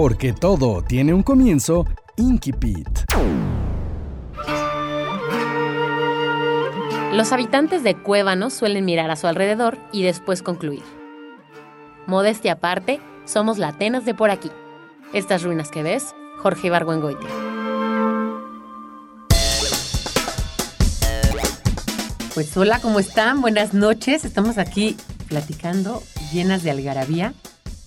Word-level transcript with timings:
Porque 0.00 0.32
todo 0.32 0.82
tiene 0.82 1.12
un 1.12 1.22
comienzo, 1.22 1.84
Inkipit. 2.16 2.88
Los 7.12 7.32
habitantes 7.32 7.82
de 7.82 7.96
Cuévanos 7.96 8.54
suelen 8.54 8.86
mirar 8.86 9.10
a 9.10 9.16
su 9.16 9.26
alrededor 9.26 9.76
y 9.92 10.02
después 10.02 10.42
concluir. 10.42 10.82
Modestia 12.06 12.52
aparte, 12.52 12.98
somos 13.26 13.58
la 13.58 13.68
Atenas 13.68 14.06
de 14.06 14.14
por 14.14 14.30
aquí. 14.30 14.50
Estas 15.12 15.42
ruinas 15.42 15.70
que 15.70 15.82
ves, 15.82 16.14
Jorge 16.38 16.68
Ibargüengoitia. 16.68 17.28
Pues 22.32 22.56
hola, 22.56 22.80
¿cómo 22.80 23.00
están? 23.00 23.42
Buenas 23.42 23.74
noches. 23.74 24.24
Estamos 24.24 24.56
aquí 24.56 24.96
platicando, 25.28 26.02
llenas 26.32 26.62
de 26.62 26.70
algarabía. 26.70 27.34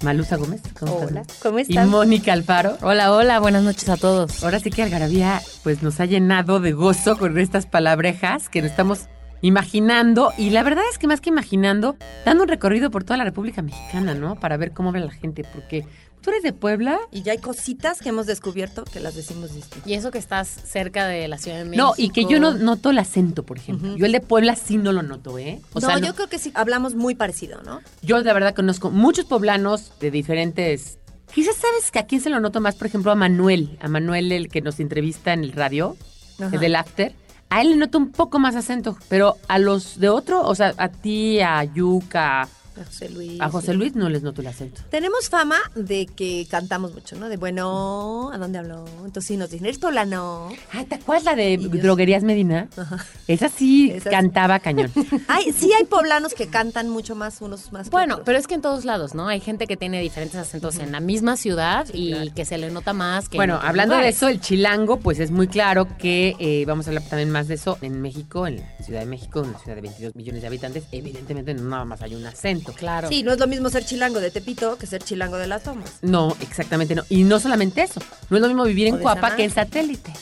Malusa 0.04 0.36
Gómez, 0.36 0.62
¿cómo 0.78 0.98
Hola, 0.98 1.22
estás? 1.22 1.40
¿cómo 1.42 1.60
Y 1.60 1.62
estás? 1.64 1.88
Mónica 1.88 2.34
Alfaro. 2.34 2.78
Hola, 2.82 3.14
hola, 3.14 3.40
buenas 3.40 3.64
noches 3.64 3.88
a 3.90 3.98
todos. 3.98 4.44
Ahora 4.44 4.60
sí 4.60 4.70
que 4.70 4.84
Algarabía 4.84 5.42
pues 5.64 5.82
nos 5.82 6.00
ha 6.00 6.06
llenado 6.06 6.60
de 6.60 6.74
gozo 6.74 7.18
con 7.18 7.38
estas 7.38 7.66
palabrejas 7.66 8.50
que 8.50 8.62
nos 8.62 8.72
estamos 8.72 9.08
imaginando 9.42 10.32
y 10.38 10.50
la 10.50 10.64
verdad 10.64 10.84
es 10.92 10.98
que 10.98 11.08
más 11.08 11.22
que 11.22 11.30
imaginando, 11.30 11.96
dando 12.26 12.44
un 12.44 12.50
recorrido 12.50 12.92
por 12.92 13.04
toda 13.04 13.18
la 13.18 13.24
República 13.24 13.62
Mexicana, 13.62 14.14
¿no? 14.14 14.36
Para 14.36 14.58
ver 14.58 14.72
cómo 14.72 14.90
habla 14.90 15.06
la 15.06 15.12
gente, 15.12 15.44
porque 15.54 15.86
tú 16.24 16.32
eres 16.32 16.42
de 16.42 16.54
Puebla. 16.54 17.00
Y 17.12 17.22
ya 17.22 17.34
hay 17.34 17.38
cositas 17.38 18.00
que 18.00 18.10
hemos 18.10 18.26
descubierto 18.26 18.86
que 18.86 19.00
las 19.00 19.14
decimos 19.14 19.54
distinto. 19.54 19.88
Y 19.88 19.94
eso 19.94 20.10
que 20.10 20.18
estás 20.18 20.48
cerca 20.48 21.06
de 21.06 21.28
la 21.28 21.38
Ciudad 21.38 21.58
de 21.60 21.66
México. 21.66 21.84
No, 21.86 21.94
y 21.98 22.10
que 22.10 22.26
yo 22.26 22.40
no 22.40 22.54
noto 22.54 22.90
el 22.90 22.98
acento, 22.98 23.44
por 23.44 23.58
ejemplo. 23.58 23.96
Yo 23.96 24.06
el 24.06 24.12
de 24.12 24.22
Puebla 24.22 24.56
sí 24.56 24.78
no 24.78 24.92
lo 24.92 25.04
noto, 25.04 25.38
¿eh? 25.38 25.62
O 25.74 25.80
no, 25.80 25.88
sea, 25.88 26.00
yo 26.00 26.16
creo 26.16 26.30
que 26.30 26.40
sí 26.40 26.52
hablamos 26.56 26.96
muy 26.96 27.14
parecido, 27.14 27.62
¿no? 27.62 27.82
Yo 28.02 28.20
la 28.20 28.34
verdad 28.34 28.56
conozco 28.56 28.90
muchos 28.90 29.26
poblanos 29.26 29.92
de 30.00 30.10
diferentes. 30.10 30.98
Quizás 31.34 31.58
sabes 31.58 31.92
que 31.92 32.00
aquí 32.00 32.20
se 32.20 32.30
lo 32.30 32.40
noto 32.40 32.62
más, 32.62 32.76
por 32.76 32.88
ejemplo, 32.88 33.12
a 33.12 33.16
Manuel, 33.16 33.78
a 33.82 33.88
Manuel 33.90 34.32
el 34.32 34.48
que 34.48 34.62
nos 34.62 34.80
entrevista 34.80 35.34
en 35.34 35.44
el 35.44 35.52
radio, 35.52 35.98
el 36.40 36.60
del 36.60 36.76
after. 36.76 37.14
A 37.50 37.62
él 37.62 37.72
le 37.72 37.76
noto 37.76 37.98
un 37.98 38.12
poco 38.12 38.40
más 38.40 38.56
acento, 38.56 38.98
pero 39.10 39.36
a 39.48 39.60
los 39.60 40.00
de 40.00 40.10
otro, 40.10 40.42
o 40.42 40.56
sea, 40.56 40.74
a 40.78 40.90
ti, 40.90 41.40
a 41.42 41.64
Yuka, 41.64 42.48
A 42.80 42.86
José 42.86 43.10
Luis. 43.10 43.40
a 43.42 43.50
José 43.50 43.74
Luis 43.74 43.96
no 43.96 44.10
les 44.10 44.24
noto 44.24 44.42
el 44.42 44.48
acento. 44.48 44.82
Tenemos 44.90 45.30
fama 45.30 45.58
de 45.76 46.06
que 46.08 46.48
cantamos 46.50 46.94
mucho, 46.94 47.16
¿no? 47.18 47.30
De 47.30 47.38
bueno, 47.38 48.32
¿a 48.34 48.38
dónde 48.38 48.58
habló? 48.60 48.86
Entonces 49.06 49.26
sí 49.26 49.38
nos 49.38 49.50
dicen, 49.52 49.66
¿eres 49.66 49.80
poblano? 49.80 50.50
Ay, 50.72 50.86
¿te 50.86 50.96
acuerdas 50.96 51.24
la 51.26 51.36
de 51.36 51.58
Droguerías 51.58 52.24
Medina? 52.24 52.68
Ajá. 52.76 53.06
Esa 53.28 53.50
sí 53.50 53.92
Esa 53.92 54.10
sí. 54.10 54.16
cantaba 54.16 54.60
cañón. 54.60 54.92
Ay, 55.28 55.54
sí 55.54 55.72
hay 55.78 55.86
poblanos 55.86 56.34
que 56.34 56.48
cantan 56.48 56.90
mucho 56.90 57.16
más, 57.16 57.42
unos 57.42 57.72
más 57.72 57.90
Bueno, 57.90 58.16
otros. 58.16 58.26
pero 58.26 58.38
es 58.40 58.48
que 58.48 58.56
en 58.56 58.62
todos 58.62 58.86
lados, 58.86 59.14
¿no? 59.14 59.28
Hay 59.28 59.40
gente 59.40 59.68
que 59.68 59.78
tiene 59.78 60.02
diferentes 60.02 60.40
acentos 60.40 60.78
en 60.80 60.92
la 60.92 61.00
misma 61.00 61.38
ciudad 61.38 61.86
Sí, 61.92 62.10
y 62.10 62.12
claro. 62.14 62.32
que 62.36 62.46
se 62.46 62.58
le 62.58 62.72
nota 62.72 62.94
más 62.94 63.30
que 63.30 63.38
en 63.38 63.40
Bueno, 63.40 63.60
hablando 63.62 63.96
de 63.96 64.10
eso, 64.10 64.28
el 64.28 64.40
chilango, 64.42 64.98
pues 65.00 65.20
es 65.20 65.32
muy 65.32 65.48
claro 65.48 65.88
que 65.98 66.36
eh, 66.40 66.64
vamos 66.66 66.88
a 66.88 66.90
hablar 66.92 67.04
también 67.10 67.30
más 67.30 67.48
de 67.48 67.56
eso 67.56 67.78
en 67.82 68.02
México, 68.02 68.48
en 68.48 68.58
la 68.58 68.84
Ciudad 68.84 69.02
de 69.02 69.06
México, 69.06 69.42
una 69.42 69.58
ciudad 69.60 69.76
de 69.76 69.82
22 69.82 70.16
millones 70.16 70.42
de 70.42 70.48
habitantes. 70.48 70.84
Evidentemente 70.92 71.54
no 71.54 71.64
nada 71.70 71.86
más 71.86 72.02
hay 72.02 72.16
un 72.16 72.26
acento. 72.26 72.63
Claro. 72.72 73.10
Sí, 73.10 73.24
no 73.24 73.34
es 73.34 73.40
lo 73.40 73.48
mismo 73.48 73.70
ser 73.70 73.84
chilango 73.86 74.20
de 74.22 74.32
Tepito 74.32 74.78
que 74.78 74.88
ser 74.88 75.04
chilango 75.04 75.36
de 75.38 75.48
las 75.48 75.64
tomas. 75.64 75.90
No, 76.02 76.36
exactamente 76.40 76.96
no. 76.96 77.04
Y 77.10 77.24
no 77.24 77.40
solamente 77.40 77.82
eso. 77.84 78.00
No 78.30 78.38
es 78.38 78.42
lo 78.42 78.48
mismo 78.48 78.64
vivir 78.64 78.88
O 78.92 78.96
en 78.96 79.02
Coapa 79.02 79.22
Samar. 79.22 79.36
que 79.36 79.44
en 79.44 79.52
satélite. 79.52 80.14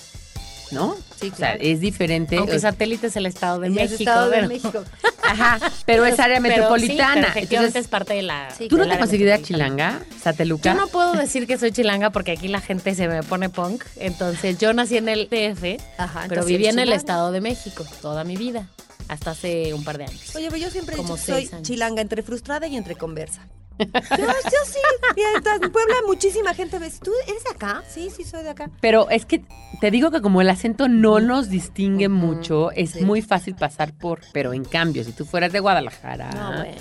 ¿No? 0.71 0.95
Sí, 1.19 1.27
O 1.33 1.35
sea, 1.35 1.51
claro. 1.53 1.59
es 1.61 1.79
diferente. 1.81 2.37
Aunque 2.37 2.57
satélite 2.59 3.07
es 3.07 3.15
el 3.17 3.25
Estado 3.25 3.59
de 3.59 3.67
es 3.67 3.73
México. 3.73 3.99
Estado 3.99 4.29
de. 4.29 4.47
México. 4.47 4.83
Ajá, 5.31 5.59
pero 5.85 6.05
es 6.05 6.19
área 6.19 6.39
Pero 6.41 6.53
sí, 6.53 6.59
metropolitana. 6.59 7.13
pero 7.13 7.27
efectivamente 7.27 7.55
Entonces, 7.55 7.81
es 7.85 7.87
parte 7.87 8.13
de 8.13 8.21
la. 8.23 8.49
Sí, 8.57 8.67
¿tú 8.67 8.77
no 8.77 8.83
te 8.83 8.89
metropolitana. 8.89 9.41
chilanga, 9.41 9.99
Sateluca? 10.21 10.73
Yo 10.73 10.79
no 10.79 10.87
puedo 10.87 11.13
decir 11.13 11.47
que 11.47 11.57
soy 11.57 11.71
chilanga 11.71 12.09
porque 12.11 12.31
aquí 12.31 12.47
la 12.47 12.61
gente 12.61 12.93
se 12.95 13.07
me 13.07 13.23
pone 13.23 13.49
punk. 13.49 13.83
Entonces, 13.97 14.57
yo 14.59 14.73
nací 14.73 14.97
en 14.97 15.09
el 15.09 15.29
DF, 15.29 15.77
Ajá, 15.97 16.25
pero 16.29 16.45
viví 16.45 16.67
en 16.67 16.79
el. 16.79 16.91
Estado 16.91 17.31
de 17.31 17.41
México 17.41 17.85
toda 18.01 18.23
mi 18.23 18.35
vida, 18.35 18.67
hasta 19.07 19.31
hace 19.31 19.73
un 19.73 19.83
par 19.83 19.97
de 19.97 20.03
años. 20.05 20.35
Oye, 20.35 20.47
pero 20.49 20.57
yo 20.61 20.69
siempre 20.69 20.95
he 20.95 20.97
Como 20.97 21.15
dicho 21.15 21.25
que 21.25 21.31
soy 21.31 21.49
años. 21.53 21.67
chilanga 21.67 22.01
entre 22.01 22.21
frustrada 22.23 22.67
y 22.67 22.75
entre 22.75 22.95
conversa. 22.95 23.41
Yo, 23.79 23.85
yo 23.87 24.59
sí. 24.65 24.79
Y 25.15 25.21
en 25.21 25.71
Puebla 25.71 25.95
muchísima 26.07 26.53
gente 26.53 26.79
me 26.79 26.85
dice, 26.85 26.99
¿tú 27.03 27.11
eres 27.27 27.43
de 27.43 27.49
acá? 27.49 27.83
Sí, 27.89 28.09
sí, 28.15 28.23
soy 28.23 28.43
de 28.43 28.49
acá. 28.51 28.69
Pero 28.79 29.09
es 29.09 29.25
que 29.25 29.43
te 29.79 29.91
digo 29.91 30.11
que 30.11 30.21
como 30.21 30.41
el 30.41 30.49
acento 30.49 30.87
no 30.87 31.19
nos 31.19 31.49
distingue 31.49 32.07
mucho, 32.09 32.71
es 32.71 32.91
sí. 32.91 33.01
muy 33.03 33.21
fácil 33.21 33.55
pasar 33.55 33.93
por. 33.93 34.21
Pero 34.33 34.53
en 34.53 34.63
cambio, 34.65 35.03
si 35.03 35.11
tú 35.11 35.25
fueras 35.25 35.51
de 35.51 35.59
Guadalajara, 35.59 36.29
No, 36.31 36.57
bueno. 36.57 36.75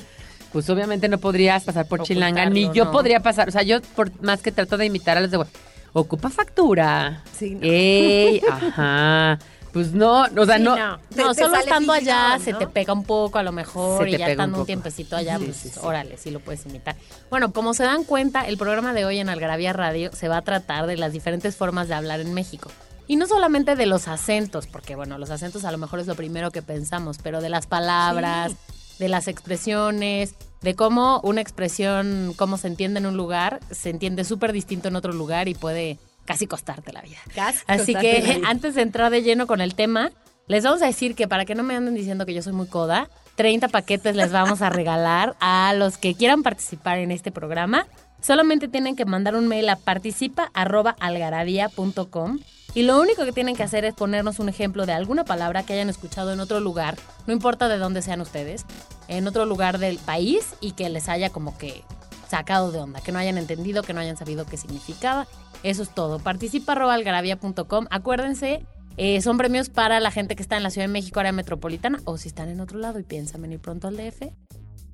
pues 0.52 0.68
obviamente 0.70 1.08
no 1.08 1.18
podrías 1.18 1.64
pasar 1.64 1.86
por 1.86 2.02
chilanga, 2.02 2.48
ni 2.50 2.70
yo 2.72 2.86
no. 2.86 2.92
podría 2.92 3.20
pasar. 3.20 3.48
O 3.48 3.52
sea, 3.52 3.62
yo 3.62 3.80
por 3.80 4.10
más 4.22 4.42
que 4.42 4.52
trato 4.52 4.76
de 4.76 4.86
imitar 4.86 5.16
a 5.16 5.20
los 5.20 5.30
de 5.30 5.38
Guadalajara, 5.38 5.64
ocupa 5.92 6.30
factura. 6.30 7.22
Sí, 7.36 7.54
no. 7.54 7.60
¡Ey! 7.62 8.42
Ajá. 8.50 9.38
Pues 9.72 9.92
no, 9.92 10.22
o 10.24 10.46
sea, 10.46 10.56
Sí, 10.56 10.62
no. 10.64 10.76
no, 10.76 10.98
Te- 11.14 11.22
No, 11.22 11.34
te 11.34 11.42
solo 11.42 11.56
estando 11.56 11.92
allá 11.92 12.38
se 12.42 12.52
te 12.54 12.66
pega 12.66 12.92
un 12.92 13.04
poco 13.04 13.38
a 13.38 13.42
lo 13.44 13.52
mejor 13.52 14.02
Se 14.04 14.10
y 14.10 14.16
ya 14.18 14.24
un 14.26 14.30
estando 14.32 14.60
un, 14.60 14.66
tiempecito 14.66 15.16
allá, 15.16 15.38
Sí, 15.38 15.44
pues 15.44 15.56
sí, 15.56 15.68
sí. 15.68 15.80
órale, 15.82 16.16
sí 16.16 16.30
lo 16.30 16.40
puedes 16.40 16.66
imitar. 16.66 16.96
Bueno, 17.30 17.52
como 17.52 17.72
se 17.74 17.84
dan 17.84 18.02
cuenta, 18.04 18.46
el 18.48 18.56
programa 18.58 18.92
de 18.92 19.04
hoy 19.04 19.18
en 19.18 19.28
Algarabía 19.28 19.72
Radio 19.72 20.10
se 20.12 20.26
va 20.28 20.38
a 20.38 20.42
tratar 20.42 20.86
de 20.86 20.96
las 20.96 21.12
diferentes 21.12 21.54
formas 21.56 21.86
de 21.88 21.94
hablar 21.94 22.20
en 22.20 22.34
México. 22.34 22.68
Y 23.06 23.16
no 23.16 23.26
solamente 23.26 23.74
de 23.76 23.86
los 23.86 24.06
acentos, 24.08 24.66
porque 24.66 24.94
bueno, 24.96 25.18
los 25.18 25.30
acentos 25.30 25.64
a 25.64 25.72
lo 25.72 25.78
mejor 25.78 26.00
es 26.00 26.06
lo 26.06 26.14
primero 26.14 26.50
que 26.50 26.62
pensamos, 26.62 27.18
pero 27.22 27.40
de 27.40 27.48
las 27.48 27.66
palabras, 27.66 28.52
de 28.98 29.08
las 29.08 29.26
expresiones, 29.28 30.34
de 30.62 30.74
cómo 30.74 31.20
una 31.24 31.40
expresión, 31.40 32.34
cómo 32.36 32.56
se 32.56 32.66
entiende 32.68 33.00
en 33.00 33.06
un 33.06 33.16
lugar, 33.16 33.60
se 33.70 33.90
entiende 33.90 34.24
súper 34.24 34.52
distinto 34.52 34.88
en 34.88 34.96
otro 34.96 35.12
lugar 35.12 35.48
y 35.48 35.54
puede 35.54 35.98
casi 36.32 36.46
costarte 36.46 36.92
la 36.92 37.02
vida. 37.02 37.18
Casi 37.34 37.60
Así 37.66 37.94
que 37.94 38.40
antes 38.44 38.74
de 38.74 38.82
entrar 38.82 39.10
de 39.10 39.22
lleno 39.22 39.46
con 39.46 39.60
el 39.60 39.74
tema, 39.74 40.10
les 40.46 40.64
vamos 40.64 40.82
a 40.82 40.86
decir 40.86 41.14
que 41.14 41.28
para 41.28 41.44
que 41.44 41.54
no 41.54 41.62
me 41.62 41.76
anden 41.76 41.94
diciendo 41.94 42.26
que 42.26 42.34
yo 42.34 42.42
soy 42.42 42.52
muy 42.52 42.66
coda, 42.66 43.08
30 43.36 43.68
paquetes 43.68 44.16
les 44.16 44.32
vamos 44.32 44.62
a 44.62 44.70
regalar 44.70 45.36
a 45.40 45.72
los 45.74 45.96
que 45.96 46.14
quieran 46.14 46.42
participar 46.42 46.98
en 46.98 47.10
este 47.10 47.30
programa. 47.30 47.86
Solamente 48.20 48.68
tienen 48.68 48.96
que 48.96 49.04
mandar 49.04 49.36
un 49.36 49.48
mail 49.48 49.68
a 49.68 49.76
participa.algarabía.com 49.76 52.38
y 52.74 52.82
lo 52.82 53.00
único 53.00 53.24
que 53.24 53.32
tienen 53.32 53.56
que 53.56 53.62
hacer 53.62 53.84
es 53.84 53.94
ponernos 53.94 54.38
un 54.38 54.48
ejemplo 54.48 54.86
de 54.86 54.92
alguna 54.92 55.24
palabra 55.24 55.64
que 55.64 55.72
hayan 55.72 55.88
escuchado 55.88 56.32
en 56.32 56.40
otro 56.40 56.60
lugar, 56.60 56.96
no 57.26 57.32
importa 57.32 57.68
de 57.68 57.78
dónde 57.78 58.02
sean 58.02 58.20
ustedes, 58.20 58.64
en 59.08 59.26
otro 59.26 59.46
lugar 59.46 59.78
del 59.78 59.98
país 59.98 60.54
y 60.60 60.72
que 60.72 60.88
les 60.88 61.08
haya 61.08 61.30
como 61.30 61.56
que 61.58 61.82
sacado 62.28 62.70
de 62.70 62.78
onda, 62.78 63.00
que 63.00 63.10
no 63.10 63.18
hayan 63.18 63.38
entendido, 63.38 63.82
que 63.82 63.92
no 63.92 64.00
hayan 64.00 64.16
sabido 64.16 64.46
qué 64.46 64.56
significaba. 64.56 65.26
Eso 65.62 65.82
es 65.82 65.90
todo. 65.94 66.18
Participa.algarabía.com. 66.18 67.86
Acuérdense, 67.90 68.64
eh, 68.96 69.20
son 69.20 69.36
premios 69.38 69.68
para 69.68 70.00
la 70.00 70.10
gente 70.10 70.36
que 70.36 70.42
está 70.42 70.56
en 70.56 70.62
la 70.62 70.70
Ciudad 70.70 70.86
de 70.86 70.92
México, 70.92 71.20
área 71.20 71.32
metropolitana, 71.32 72.00
o 72.04 72.16
si 72.18 72.28
están 72.28 72.48
en 72.48 72.60
otro 72.60 72.78
lado 72.78 72.98
y 72.98 73.02
piensan 73.02 73.42
venir 73.42 73.58
pronto 73.60 73.88
al 73.88 73.96
DF, 73.96 74.22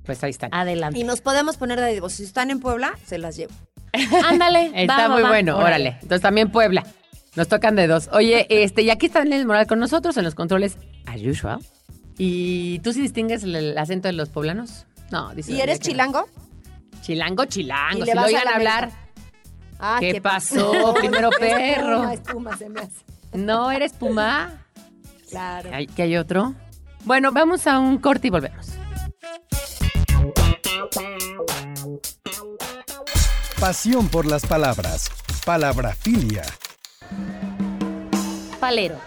Pues 0.05 0.23
ahí 0.23 0.31
está. 0.31 0.49
adelante. 0.51 0.99
Y 0.99 1.03
nos 1.03 1.21
podemos 1.21 1.57
poner 1.57 1.79
de 1.79 1.93
digo, 1.93 2.09
si 2.09 2.23
están 2.23 2.51
en 2.51 2.59
Puebla, 2.59 2.93
se 3.05 3.17
las 3.17 3.35
llevo. 3.37 3.53
Ándale. 4.25 4.71
Está 4.75 5.07
va, 5.07 5.13
muy 5.15 5.23
va. 5.23 5.29
bueno, 5.29 5.57
órale. 5.57 5.97
Entonces 6.01 6.21
también 6.21 6.51
Puebla. 6.51 6.83
Nos 7.35 7.47
tocan 7.47 7.75
de 7.75 7.87
dos. 7.87 8.09
Oye, 8.11 8.45
este, 8.63 8.81
y 8.81 8.89
aquí 8.89 9.05
está 9.07 9.19
Daniel 9.19 9.45
Moral 9.45 9.67
con 9.67 9.79
nosotros 9.79 10.17
en 10.17 10.23
los 10.25 10.35
controles, 10.35 10.77
as 11.05 11.21
usual. 11.21 11.59
¿Y 12.17 12.79
tú 12.79 12.93
sí 12.93 13.01
distingues 13.01 13.43
el, 13.43 13.55
el 13.55 13.77
acento 13.77 14.07
de 14.07 14.13
los 14.13 14.29
poblanos? 14.29 14.85
No, 15.11 15.33
dice. 15.35 15.51
¿Y 15.53 15.61
eres 15.61 15.79
no. 15.79 15.85
chilango? 15.85 16.25
Chilango, 17.01 17.45
chilango. 17.45 17.99
Y 17.99 18.01
Si 18.01 18.07
le 18.07 18.15
lo 18.15 18.21
vas 18.21 18.25
a 18.25 18.27
oigan 18.27 18.45
la 18.45 18.51
hablar. 18.51 18.83
América. 18.85 19.06
Ah, 19.79 19.97
¿Qué 19.99 20.21
pasó? 20.21 20.93
Primero 20.99 21.29
perro. 21.29 22.09
Espuma, 22.09 22.13
espuma 22.13 22.57
se 22.57 22.69
me 22.69 22.79
hace. 22.81 23.05
No, 23.33 23.71
eres 23.71 23.93
Puma. 23.93 24.65
Claro. 25.29 25.69
Ay, 25.73 25.87
¿Que 25.87 26.03
hay 26.03 26.17
otro? 26.17 26.55
Bueno, 27.03 27.31
vamos 27.31 27.67
a 27.67 27.79
un 27.79 27.97
corte 27.97 28.27
y 28.27 28.29
volvemos. 28.29 28.67
Pasión 33.59 34.07
por 34.07 34.25
las 34.25 34.45
palabras. 34.45 35.09
Palabrafilia. 35.45 36.43
Palero. 38.59 38.99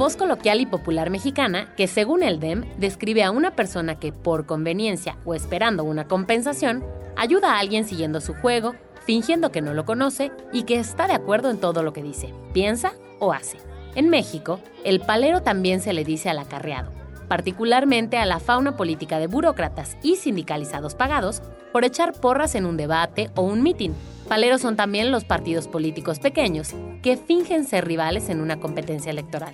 Voz 0.00 0.16
coloquial 0.16 0.62
y 0.62 0.64
popular 0.64 1.10
mexicana 1.10 1.74
que, 1.76 1.86
según 1.86 2.22
el 2.22 2.40
DEM, 2.40 2.64
describe 2.78 3.22
a 3.22 3.30
una 3.30 3.50
persona 3.54 3.98
que, 3.98 4.12
por 4.12 4.46
conveniencia 4.46 5.18
o 5.26 5.34
esperando 5.34 5.84
una 5.84 6.08
compensación, 6.08 6.82
ayuda 7.18 7.52
a 7.52 7.58
alguien 7.58 7.84
siguiendo 7.84 8.22
su 8.22 8.32
juego 8.32 8.74
fingiendo 9.04 9.52
que 9.52 9.60
no 9.60 9.74
lo 9.74 9.84
conoce 9.84 10.32
y 10.54 10.62
que 10.62 10.76
está 10.76 11.06
de 11.06 11.12
acuerdo 11.12 11.50
en 11.50 11.58
todo 11.58 11.82
lo 11.82 11.92
que 11.92 12.02
dice, 12.02 12.32
piensa 12.54 12.94
o 13.18 13.34
hace. 13.34 13.58
En 13.94 14.08
México, 14.08 14.58
el 14.84 15.00
palero 15.00 15.42
también 15.42 15.82
se 15.82 15.92
le 15.92 16.02
dice 16.02 16.30
al 16.30 16.38
acarreado, 16.38 16.90
particularmente 17.28 18.16
a 18.16 18.24
la 18.24 18.40
fauna 18.40 18.78
política 18.78 19.18
de 19.18 19.26
burócratas 19.26 19.98
y 20.02 20.16
sindicalizados 20.16 20.94
pagados 20.94 21.42
por 21.74 21.84
echar 21.84 22.14
porras 22.14 22.54
en 22.54 22.64
un 22.64 22.78
debate 22.78 23.28
o 23.34 23.42
un 23.42 23.62
mitin. 23.62 23.94
Paleros 24.30 24.62
son 24.62 24.76
también 24.76 25.10
los 25.10 25.24
partidos 25.24 25.68
políticos 25.68 26.20
pequeños 26.20 26.72
que 27.02 27.18
fingen 27.18 27.66
ser 27.66 27.86
rivales 27.86 28.30
en 28.30 28.40
una 28.40 28.60
competencia 28.60 29.10
electoral. 29.10 29.52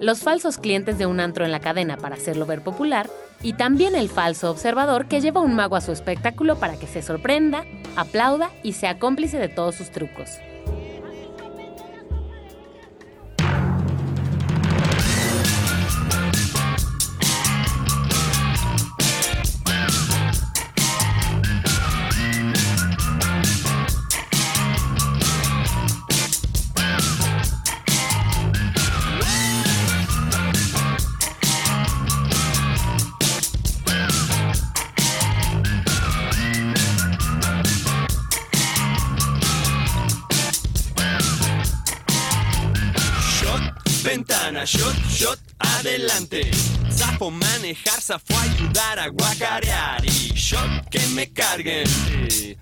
Los 0.00 0.20
falsos 0.20 0.58
clientes 0.58 0.98
de 0.98 1.06
un 1.06 1.20
antro 1.20 1.46
en 1.46 1.52
la 1.52 1.60
cadena 1.60 1.96
para 1.96 2.16
hacerlo 2.16 2.44
ver 2.44 2.60
popular 2.60 3.08
y 3.42 3.54
también 3.54 3.94
el 3.94 4.10
falso 4.10 4.50
observador 4.50 5.06
que 5.06 5.22
lleva 5.22 5.40
un 5.40 5.54
mago 5.54 5.74
a 5.74 5.80
su 5.80 5.90
espectáculo 5.90 6.56
para 6.56 6.78
que 6.78 6.86
se 6.86 7.00
sorprenda, 7.00 7.64
aplauda 7.96 8.50
y 8.62 8.72
sea 8.72 8.98
cómplice 8.98 9.38
de 9.38 9.48
todos 9.48 9.74
sus 9.74 9.90
trucos. 9.90 10.28
Ventana, 44.16 44.64
shot, 44.64 44.96
shot, 45.10 45.38
adelante. 45.58 46.50
Zafo 46.88 47.30
manejar, 47.30 48.00
zafo 48.00 48.34
ayudar 48.38 48.98
a 48.98 49.08
guacarear. 49.08 50.04
Y 50.04 50.32
shot 50.34 50.88
que 50.90 51.06
me 51.08 51.26
carguen. 51.26 51.86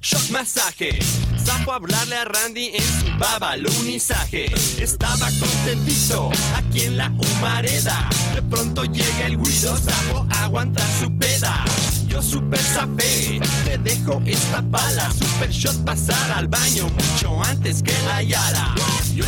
Shot 0.00 0.30
masaje. 0.30 0.98
Zafo 1.38 1.72
hablarle 1.72 2.16
a 2.16 2.24
Randy 2.24 2.70
en 2.74 2.82
su 2.82 3.18
babalunizaje. 3.18 4.46
Estaba 4.80 5.28
contentito 5.38 6.30
aquí 6.56 6.82
en 6.82 6.96
la 6.96 7.08
humareda. 7.08 8.08
De 8.34 8.42
pronto 8.42 8.84
llega 8.84 9.26
el 9.26 9.36
guido, 9.36 9.76
zafo 9.76 10.26
aguantar 10.42 10.88
su 11.00 11.08
peda. 11.18 11.64
Yo 12.08 12.20
super 12.20 12.60
zafé, 12.60 13.40
te 13.64 13.78
dejo 13.78 14.20
esta 14.26 14.60
pala. 14.62 15.08
Super 15.12 15.50
shot 15.50 15.84
pasar 15.84 16.32
al 16.32 16.48
baño 16.48 16.88
mucho 16.88 17.40
antes 17.44 17.82
que 17.82 17.94
la 18.08 18.22
yara. 18.22 18.74
Yo 19.14 19.24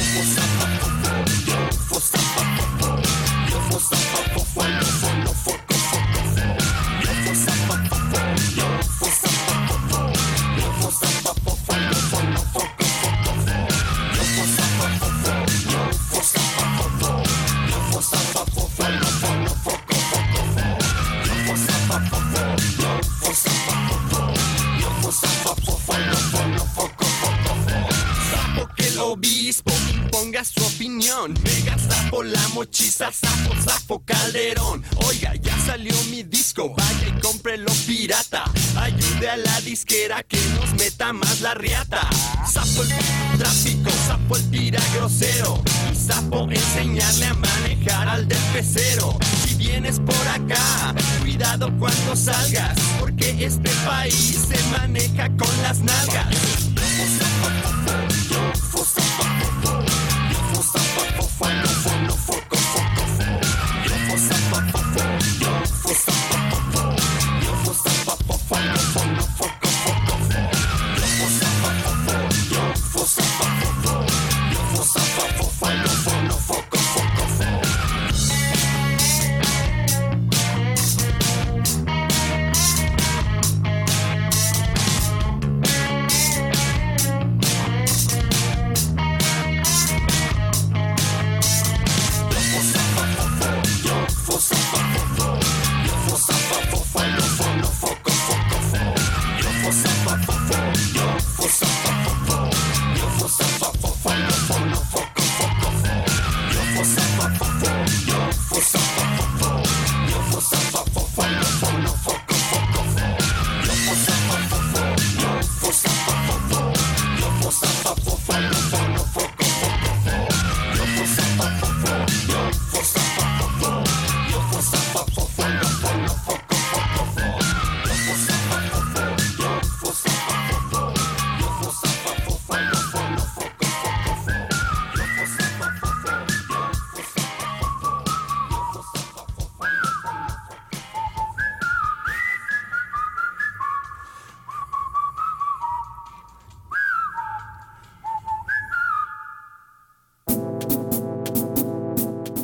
mochiza, 32.67 33.13
sapo, 33.13 33.55
sapo 33.65 34.03
calderón. 34.05 34.83
Oiga, 35.07 35.35
ya 35.37 35.57
salió 35.65 35.95
mi 36.11 36.23
disco, 36.25 36.75
vaya 36.75 37.09
y 37.09 37.21
cómprelo 37.21 37.71
pirata. 37.87 38.45
Ayude 38.77 39.31
a 39.31 39.37
la 39.37 39.61
disquera 39.61 40.23
que 40.25 40.39
nos 40.55 40.75
meta 40.75 41.13
más 41.13 41.41
la 41.41 41.55
riata. 41.55 42.09
Sapo 42.51 42.83
el 42.83 42.89
tráfico, 43.39 43.91
sapo 44.07 44.37
el 44.37 44.51
tira 44.51 44.81
grosero. 44.95 45.63
Y 45.93 45.95
sapo 45.95 46.49
enseñarle 46.51 47.27
a 47.27 47.35
manejar 47.35 48.09
al 48.09 48.27
del 48.27 48.43
pecero. 48.53 49.17
Si 49.45 49.55
vienes 49.55 50.01
por 50.01 50.29
acá, 50.29 50.95
cuidado 51.21 51.71
cuando 51.79 52.17
salgas, 52.17 52.77
porque 52.99 53.45
este 53.45 53.71
país 53.87 54.47
se 54.49 54.63
maneja 54.71 55.29
con 55.37 55.63
las 55.63 55.79
nalgas. 55.81 56.27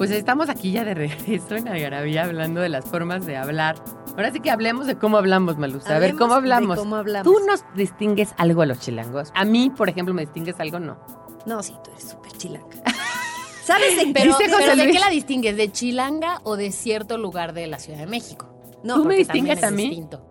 Pues 0.02 0.10
estamos 0.10 0.48
aquí 0.48 0.72
ya 0.72 0.82
de 0.84 0.94
regreso 0.94 1.54
en 1.54 1.68
Algarabía 1.68 2.24
hablando 2.24 2.60
de 2.60 2.68
las 2.68 2.84
formas 2.84 3.24
de 3.24 3.36
hablar. 3.36 3.76
Ahora 4.16 4.32
sí 4.32 4.40
que 4.40 4.50
hablemos 4.50 4.88
de 4.88 4.96
cómo 4.98 5.16
hablamos, 5.16 5.58
Malusa. 5.58 5.94
A 5.94 6.00
ver, 6.00 6.16
¿cómo 6.16 6.32
de 6.32 6.38
hablamos? 6.38 6.76
cómo 6.76 6.96
hablamos. 6.96 7.32
¿Tú 7.32 7.38
nos 7.46 7.64
distingues 7.76 8.34
algo 8.36 8.62
a 8.62 8.66
los 8.66 8.80
chilangos? 8.80 9.30
A 9.32 9.44
mí, 9.44 9.70
por 9.70 9.88
ejemplo, 9.88 10.12
¿me 10.12 10.22
distingues 10.22 10.58
algo? 10.58 10.80
No. 10.80 10.98
No, 11.46 11.62
sí, 11.62 11.76
tú 11.84 11.92
eres 11.92 12.08
súper 12.10 12.32
chilanga. 12.32 12.66
¿Sabes 13.64 13.94
de 13.94 14.12
Pero, 14.12 14.36
Dice 14.36 14.50
José 14.50 14.64
pero 14.72 14.82
¿de 14.82 14.90
qué 14.90 14.98
la 14.98 15.08
distingues? 15.08 15.56
¿De 15.56 15.70
Chilanga 15.70 16.40
o 16.42 16.56
de 16.56 16.72
cierto 16.72 17.16
lugar 17.16 17.52
de 17.52 17.68
la 17.68 17.78
Ciudad 17.78 18.00
de 18.00 18.08
México? 18.08 18.52
No, 18.82 18.96
¿Tú 18.96 19.04
me 19.04 19.14
distingues 19.14 19.60
también 19.60 19.86
a 19.86 19.90
mí? 19.90 19.96
distinto. 20.00 20.26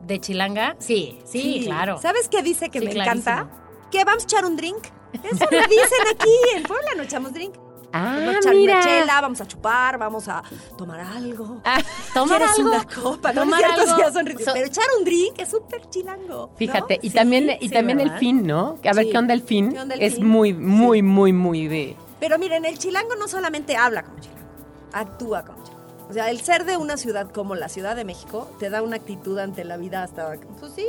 ¿De 0.00 0.18
Chilanga? 0.18 0.74
Sí, 0.80 1.20
sí, 1.24 1.60
claro. 1.64 1.98
¿Sabes 2.02 2.28
qué 2.28 2.42
dice 2.42 2.68
que 2.68 2.80
Sí, 2.80 2.86
me 2.86 2.90
clarísimo. 2.90 3.30
encanta? 3.30 3.88
¿Que 3.92 4.04
vamos 4.04 4.24
a 4.24 4.26
echar 4.26 4.44
un 4.44 4.56
drink? 4.56 4.88
Eso 5.22 5.46
me 5.52 5.58
dicen 5.68 6.04
aquí. 6.12 6.30
En 6.56 6.64
Puebla 6.64 6.88
no 6.96 7.04
echamos 7.04 7.32
drink. 7.32 7.54
Ah, 7.96 8.16
vamos 8.18 8.34
a 8.34 8.38
echar 8.38 8.54
mira. 8.56 8.74
una 8.74 8.82
chela, 8.84 9.20
vamos 9.20 9.40
a 9.40 9.46
chupar, 9.46 9.98
vamos 9.98 10.28
a 10.28 10.42
tomar 10.76 11.00
algo. 11.00 11.60
Ah, 11.64 11.78
tomar 12.12 12.38
¿Quieres 12.38 12.58
algo. 12.58 12.70
una 12.70 12.84
copa? 12.84 13.32
No, 13.32 13.44
no 13.44 13.50
tomar 13.52 13.60
cierto, 13.60 14.18
algo. 14.18 14.38
So- 14.44 14.52
Pero 14.52 14.66
echar 14.66 14.84
un 14.98 15.04
drink 15.04 15.34
es 15.38 15.48
súper 15.48 15.88
chilango. 15.90 16.26
¿no? 16.26 16.50
Fíjate, 16.56 16.98
y 17.02 17.10
Sí, 17.10 17.14
también, 17.16 17.50
y 17.60 17.68
sí, 17.68 17.74
también 17.74 18.00
el 18.00 18.10
fin, 18.18 18.44
¿no? 18.46 18.78
A 18.84 18.92
ver, 18.94 19.04
Sí. 19.04 19.10
¿qué 19.12 19.18
onda 19.18 19.32
el 19.34 19.42
fin? 19.42 19.72
¿Qué 19.72 19.80
onda 19.80 19.94
el 19.94 20.02
es 20.02 20.16
fin? 20.16 20.26
muy, 20.26 20.52
muy, 20.52 21.02
muy, 21.02 21.32
muy 21.32 21.68
de... 21.68 21.96
Pero 22.18 22.38
miren, 22.38 22.64
el 22.64 22.78
chilango 22.78 23.14
no 23.16 23.28
solamente 23.28 23.76
habla 23.76 24.02
como 24.02 24.18
chilango, 24.18 24.48
actúa 24.92 25.44
como 25.44 25.62
chilango. 25.62 25.84
O 26.08 26.12
sea, 26.12 26.30
el 26.30 26.40
ser 26.40 26.64
de 26.64 26.76
una 26.76 26.96
ciudad 26.96 27.30
como 27.30 27.54
la 27.54 27.68
Ciudad 27.68 27.96
de 27.96 28.04
México 28.04 28.50
te 28.58 28.68
da 28.70 28.82
una 28.82 28.96
actitud 28.96 29.38
ante 29.38 29.64
la 29.64 29.76
vida 29.78 30.02
hasta, 30.02 30.34
pues 30.60 30.72
sí, 30.74 30.84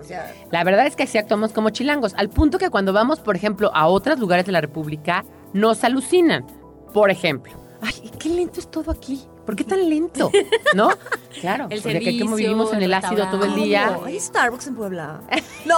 o 0.00 0.04
sea, 0.04 0.32
La 0.52 0.62
verdad 0.62 0.86
es 0.86 0.94
que 0.94 1.02
así 1.04 1.18
actuamos 1.18 1.52
como 1.52 1.70
chilangos, 1.70 2.14
al 2.14 2.28
punto 2.28 2.58
que 2.58 2.70
cuando 2.70 2.92
vamos, 2.92 3.18
por 3.18 3.34
ejemplo, 3.34 3.70
a 3.74 3.88
otros 3.88 4.18
lugares 4.20 4.46
de 4.46 4.52
la 4.52 4.60
República, 4.60 5.24
nos 5.52 5.84
alucinan. 5.84 6.46
Por 6.92 7.10
ejemplo, 7.10 7.52
ay, 7.80 8.10
qué 8.18 8.28
lento 8.28 8.60
es 8.60 8.70
todo 8.70 8.90
aquí. 8.90 9.22
¿Por 9.46 9.56
qué 9.56 9.64
tan 9.64 9.88
lento? 9.88 10.30
¿No? 10.74 10.90
Claro, 11.40 11.68
El 11.70 11.80
porque 11.80 11.96
aquí 11.98 12.18
como 12.20 12.36
servicio, 12.36 12.36
vivimos 12.36 12.72
en 12.72 12.78
el 12.78 12.84
el 12.84 12.94
ácido 12.94 13.26
todo 13.30 13.44
el 13.44 13.54
día. 13.54 13.98
¿hay 14.04 14.18
Starbucks 14.18 14.66
en 14.66 14.74
Puebla? 14.74 15.20
No, 15.64 15.76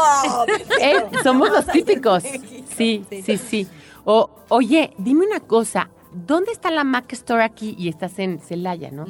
Eh, 0.80 1.04
somos 1.22 1.50
los 1.50 1.66
típicos. 1.66 2.22
Sí, 2.76 3.04
sí, 3.22 3.36
sí. 3.36 3.68
O, 4.04 4.30
oye, 4.48 4.94
dime 4.98 5.26
una 5.26 5.40
cosa. 5.40 5.90
¿Dónde 6.12 6.52
está 6.52 6.70
la 6.70 6.84
Mac 6.84 7.12
Store 7.12 7.44
aquí? 7.44 7.74
Y 7.78 7.88
estás 7.88 8.18
en 8.18 8.40
Celaya, 8.40 8.90
¿no? 8.90 9.06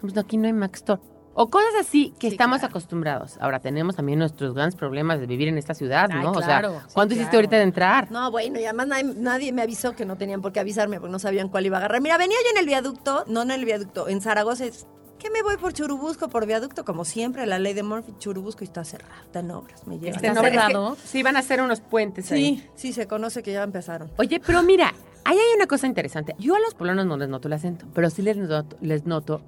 Pues 0.00 0.14
no, 0.14 0.20
aquí 0.20 0.36
no 0.36 0.46
hay 0.46 0.52
Mac 0.52 0.74
Store. 0.76 1.00
O 1.38 1.50
cosas 1.50 1.74
así 1.78 2.14
que 2.18 2.28
Sí, 2.28 2.34
estamos 2.34 2.60
claro. 2.60 2.70
acostumbrados. 2.72 3.36
Ahora 3.40 3.60
tenemos 3.60 3.94
también 3.94 4.18
nuestros 4.18 4.54
grandes 4.54 4.74
problemas 4.74 5.20
de 5.20 5.26
vivir 5.26 5.48
en 5.48 5.58
esta 5.58 5.74
ciudad, 5.74 6.08
Ay, 6.10 6.22
¿no? 6.22 6.32
claro, 6.32 6.70
o 6.70 6.72
sea, 6.72 6.80
sí, 6.88 6.94
¿cuánto 6.94 7.12
hiciste 7.14 7.28
claro. 7.30 7.38
ahorita 7.38 7.56
de 7.56 7.62
entrar? 7.62 8.10
No, 8.10 8.30
bueno, 8.30 8.58
y 8.58 8.64
además 8.64 8.86
nadie, 8.86 9.04
nadie 9.16 9.52
me 9.52 9.60
avisó 9.60 9.92
que 9.94 10.06
no 10.06 10.16
tenían 10.16 10.40
por 10.40 10.52
qué 10.52 10.60
avisarme 10.60 10.98
porque 10.98 11.12
no 11.12 11.18
sabían 11.18 11.50
cuál 11.50 11.66
iba 11.66 11.76
a 11.76 11.80
agarrar. 11.80 12.00
Mira, 12.00 12.16
venía 12.16 12.38
yo 12.42 12.50
en 12.52 12.58
el 12.58 12.66
viaducto, 12.66 13.24
no 13.26 13.42
en 13.42 13.50
el 13.50 13.66
viaducto, 13.66 14.08
en 14.08 14.22
Zaragoza. 14.22 14.64
es, 14.64 14.86
¿Qué 15.18 15.30
me 15.30 15.42
voy 15.42 15.58
por 15.58 15.74
Churubusco, 15.74 16.28
por 16.28 16.46
viaducto? 16.46 16.84
Como 16.86 17.04
siempre, 17.04 17.44
la 17.46 17.58
ley 17.58 17.74
de 17.74 17.82
Murphy, 17.82 18.14
Churubusco 18.18 18.64
está 18.64 18.84
cerrado, 18.84 19.22
está 19.24 19.40
en 19.40 19.50
obras, 19.50 19.86
me 19.86 19.98
lleva. 19.98 20.16
Está 20.16 20.28
es 20.28 20.38
que 20.38 20.50
cerrado. 20.50 20.96
Sí, 21.04 21.22
van 21.22 21.36
a 21.36 21.40
hacer 21.40 21.60
unos 21.60 21.80
puentes 21.80 22.32
ahí. 22.32 22.58
Sí, 22.74 22.88
sí, 22.88 22.92
se 22.94 23.06
conoce 23.06 23.42
que 23.42 23.52
ya 23.52 23.62
empezaron. 23.62 24.10
Oye, 24.18 24.40
pero 24.40 24.62
mira, 24.62 24.94
ahí 25.24 25.36
hay 25.36 25.56
una 25.56 25.66
cosa 25.66 25.86
interesante. 25.86 26.34
Yo 26.38 26.54
a 26.54 26.60
los 26.60 26.74
poblanos 26.74 27.04
no 27.06 27.16
les 27.18 27.28
noto 27.28 27.48
el 27.48 27.54
acento, 27.54 27.84
pero 27.94 28.08
sí 28.08 28.22
les 28.22 28.36
noto, 28.38 28.76
les 28.80 29.04
noto 29.06 29.40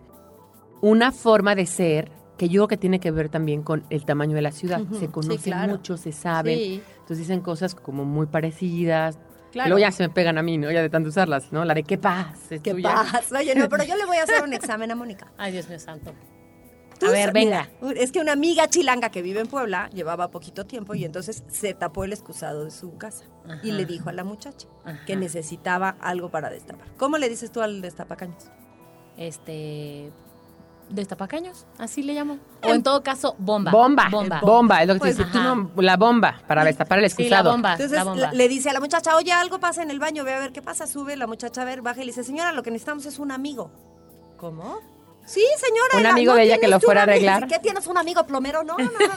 una 0.81 1.13
forma 1.13 1.55
de 1.55 1.67
ser 1.67 2.11
que 2.37 2.49
yo 2.49 2.61
creo 2.63 2.69
que 2.69 2.77
tiene 2.77 3.01
que 3.01 3.11
ver 3.11 3.29
también 3.29 3.63
con 3.63 3.85
el 3.91 4.05
tamaño 4.05 4.35
de 4.37 4.43
la 4.43 4.53
ciudad. 4.53 4.81
Se 4.93 5.09
sí, 5.09 5.39
claro. 5.43 5.73
mucho, 5.73 5.97
se 5.97 6.13
saben. 6.13 6.57
Sí, 6.57 6.83
Entonces 6.93 7.19
dicen 7.19 7.41
cosas 7.41 7.75
como 7.75 8.05
muy 8.05 8.27
parecidas. 8.27 9.19
claro. 9.51 9.71
Luego 9.71 9.81
ya 9.81 9.91
se 9.91 10.05
me 10.05 10.09
pegan 10.11 10.39
a 10.39 10.43
mí, 10.43 10.57
¿no? 10.57 10.71
Ya 10.71 10.81
de 10.83 10.89
tanto 10.89 11.09
usarlas, 11.09 11.53
¿no? 11.53 11.65
La 11.65 11.75
de 11.75 11.83
qué 11.83 11.99
paz. 11.99 12.53
es 12.53 12.61
¿Qué 12.63 12.73
tuya. 12.73 12.91
pasa? 12.95 13.39
Oye, 13.39 13.55
no, 13.57 13.69
pero 13.69 13.83
yo 13.85 13.97
le 13.97 14.05
voy 14.07 14.19
a 14.19 14.23
hacer 14.23 14.45
un 14.45 14.53
examen 14.55 14.91
a 14.91 14.95
Mónica. 14.95 15.33
Ay, 15.37 15.51
Dios 15.53 15.69
mío 15.69 15.81
santo. 15.81 16.13
Tú 17.01 17.07
A 17.07 17.11
ver, 17.11 17.33
venga. 17.33 17.69
mira, 17.81 18.01
es 18.01 18.11
que 18.13 18.21
una 18.21 18.33
amiga 18.33 18.69
chilanga 18.69 19.11
que 19.11 19.23
vive 19.23 19.41
en 19.41 19.47
Puebla 19.47 19.89
llevaba 19.93 20.31
poquito 20.33 20.67
tiempo 20.67 20.95
y 20.97 21.05
entonces 21.05 21.45
se 21.49 21.73
tapó 21.75 22.03
el 22.05 22.13
excusado 22.13 22.65
de 22.65 22.73
su 22.73 22.97
casa 22.99 23.25
y 23.63 23.71
le 23.71 23.85
dijo 23.85 24.09
a 24.11 24.13
la 24.13 24.25
muchacha 24.25 24.67
Ajá. 24.85 25.05
que 25.07 25.15
necesitaba 25.17 25.91
algo 26.01 26.31
para 26.31 26.51
destapar. 26.51 26.89
¿Cómo 26.97 27.17
le 27.19 27.29
dices 27.29 27.53
tú 27.53 27.61
al 27.63 27.81
destapacaños? 27.83 28.51
Este. 29.17 30.13
Destapacaños, 30.91 31.67
así 31.79 32.03
le 32.03 32.15
llamo. 32.15 32.39
O 32.63 32.69
en 32.73 32.83
todo 32.83 33.03
caso, 33.03 33.35
bomba. 33.39 33.71
Bomba. 33.71 34.09
Bomba. 34.11 34.41
Bomba. 34.41 34.81
Es 34.83 34.89
lo 34.89 34.95
que 34.95 35.01
Pues, 35.01 35.17
te 35.17 35.25
dice. 35.25 35.33
Tú 35.33 35.39
ajá. 35.39 35.55
no- 35.55 35.71
la 35.83 35.97
bomba 35.99 36.41
para 36.47 36.65
destapar 36.65 36.99
el 36.99 37.11
Sí, 37.11 37.17
la 37.19 37.25
excusado. 37.25 37.51
bomba. 37.53 37.73
Entonces 37.73 37.97
la 37.99 38.05
bomba. 38.05 38.21
la- 38.21 38.33
le 38.33 38.49
dice 38.49 38.71
a 38.71 38.73
la 38.73 38.81
muchacha, 38.81 39.15
oye, 39.17 39.33
algo 39.33 39.61
pasa 39.61 39.83
en 39.83 39.91
el 39.91 39.99
baño, 39.99 40.25
ve 40.25 40.35
a 40.35 40.39
ver 40.39 40.53
qué 40.53 40.63
pasa, 40.63 40.87
sube, 40.87 41.17
la 41.17 41.27
muchacha 41.27 41.63
a 41.63 41.65
ver, 41.67 41.83
baja 41.83 42.01
y 42.01 42.05
le 42.05 42.13
dice, 42.13 42.25
señora, 42.25 42.53
lo 42.53 42.63
que 42.63 42.71
necesitamos 42.71 43.05
es 43.07 43.19
un 43.19 43.31
amigo. 43.33 43.71
¿Cómo? 44.39 44.79
Sí, 45.27 45.45
señora. 45.59 45.99
¿Un 45.99 46.07
amigo 46.07 46.33
¿no 46.33 46.39
de 46.39 46.45
ella 46.45 46.59
que 46.59 46.69
lo 46.69 46.81
fuera 46.81 47.01
a 47.01 47.03
arreglar? 47.05 47.47
¿Qué 47.49 47.59
tienes 47.59 47.87
un 47.87 47.99
amigo 47.99 48.25
plomero? 48.27 48.65
No, 48.65 48.79
no, 48.79 48.85
no. 48.85 48.91
no. 48.91 49.15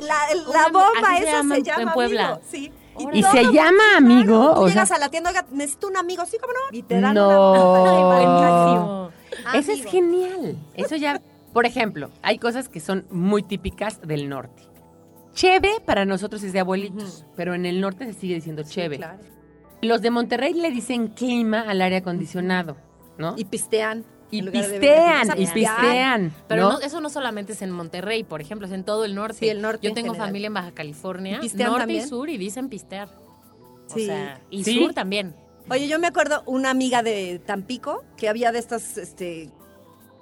La, 0.00 0.68
bomba 0.72 0.90
así 1.08 1.16
se 1.16 1.22
esa 1.28 1.32
llama 1.38 1.54
se 1.54 1.58
en- 1.60 1.64
llama 1.64 1.82
en 1.82 1.92
Puebla. 1.92 2.26
amigo, 2.26 2.40
Sí. 2.50 2.72
¿Y 3.12 3.22
todo 3.22 3.32
se 3.32 3.44
llama 3.44 3.82
sí, 3.92 3.96
amigo? 3.96 4.38
claro. 4.44 4.54
Tú 4.60 4.68
llegas 4.68 4.88
sea- 4.88 4.96
a 4.96 5.00
la 5.00 5.08
tienda, 5.08 5.30
oiga, 5.30 5.46
necesito 5.50 5.88
un 5.88 5.96
amigo, 5.96 6.26
sí, 6.26 6.36
cómo 6.40 6.52
no. 6.52 6.76
Y 6.76 6.82
te 6.82 7.00
dan 7.00 7.14
No. 7.14 7.52
una 7.52 9.10
Buenísimo. 9.42 9.54
Eso 9.54 9.72
es 9.72 9.90
genial. 9.90 10.56
Eso 10.74 10.96
ya, 10.96 11.20
por 11.52 11.66
ejemplo, 11.66 12.10
hay 12.22 12.38
cosas 12.38 12.68
que 12.68 12.80
son 12.80 13.06
muy 13.10 13.42
típicas 13.42 14.00
del 14.02 14.28
norte. 14.28 14.62
Cheve 15.34 15.70
para 15.84 16.04
nosotros 16.04 16.42
es 16.42 16.52
de 16.52 16.60
abuelitos, 16.60 17.24
pero 17.36 17.54
en 17.54 17.64
el 17.66 17.80
norte 17.80 18.04
se 18.06 18.14
sigue 18.14 18.34
diciendo 18.34 18.64
Sí, 18.64 18.74
cheve. 18.74 18.96
claro. 18.98 19.18
Los 19.82 20.02
de 20.02 20.10
Monterrey 20.10 20.52
le 20.54 20.70
dicen 20.70 21.08
clima 21.08 21.62
al 21.62 21.80
aire 21.80 21.96
acondicionado, 21.98 22.76
¿no? 23.16 23.34
Y 23.38 23.44
pistean. 23.44 24.04
Y 24.32 24.42
de 24.42 24.50
pistean, 24.52 25.28
y 25.40 25.46
pistean. 25.46 26.32
Pero 26.46 26.62
¿no? 26.62 26.72
no- 26.74 26.80
eso 26.80 27.00
no 27.00 27.08
solamente 27.10 27.52
es 27.54 27.62
en 27.62 27.70
Monterrey, 27.70 28.22
por 28.22 28.40
ejemplo, 28.40 28.66
es 28.66 28.72
en 28.72 28.84
todo 28.84 29.04
el 29.04 29.14
norte. 29.14 29.38
Sí, 29.38 29.48
el 29.48 29.60
norte 29.62 29.80
Yo 29.82 29.88
en 29.88 29.94
tengo 29.94 30.08
general. 30.12 30.28
familia 30.28 30.46
en 30.48 30.54
Baja 30.54 30.70
California, 30.72 31.38
¿Y 31.38 31.40
pistean 31.40 31.68
norte 31.70 31.80
también? 31.82 32.04
y 32.04 32.08
sur, 32.08 32.28
y 32.28 32.36
dicen 32.38 32.68
pistear. 32.68 33.08
Sí. 33.86 34.02
O 34.02 34.06
sea, 34.06 34.40
y 34.50 34.62
Sí. 34.64 34.78
sur 34.78 34.94
también. 34.94 35.34
Oye, 35.70 35.88
yo 35.88 35.98
me 35.98 36.08
acuerdo 36.08 36.42
una 36.46 36.70
amiga 36.70 37.02
de 37.02 37.40
Tampico 37.46 38.04
que 38.16 38.28
había 38.28 38.50
de 38.52 38.58
estas 38.58 38.98
este, 38.98 39.50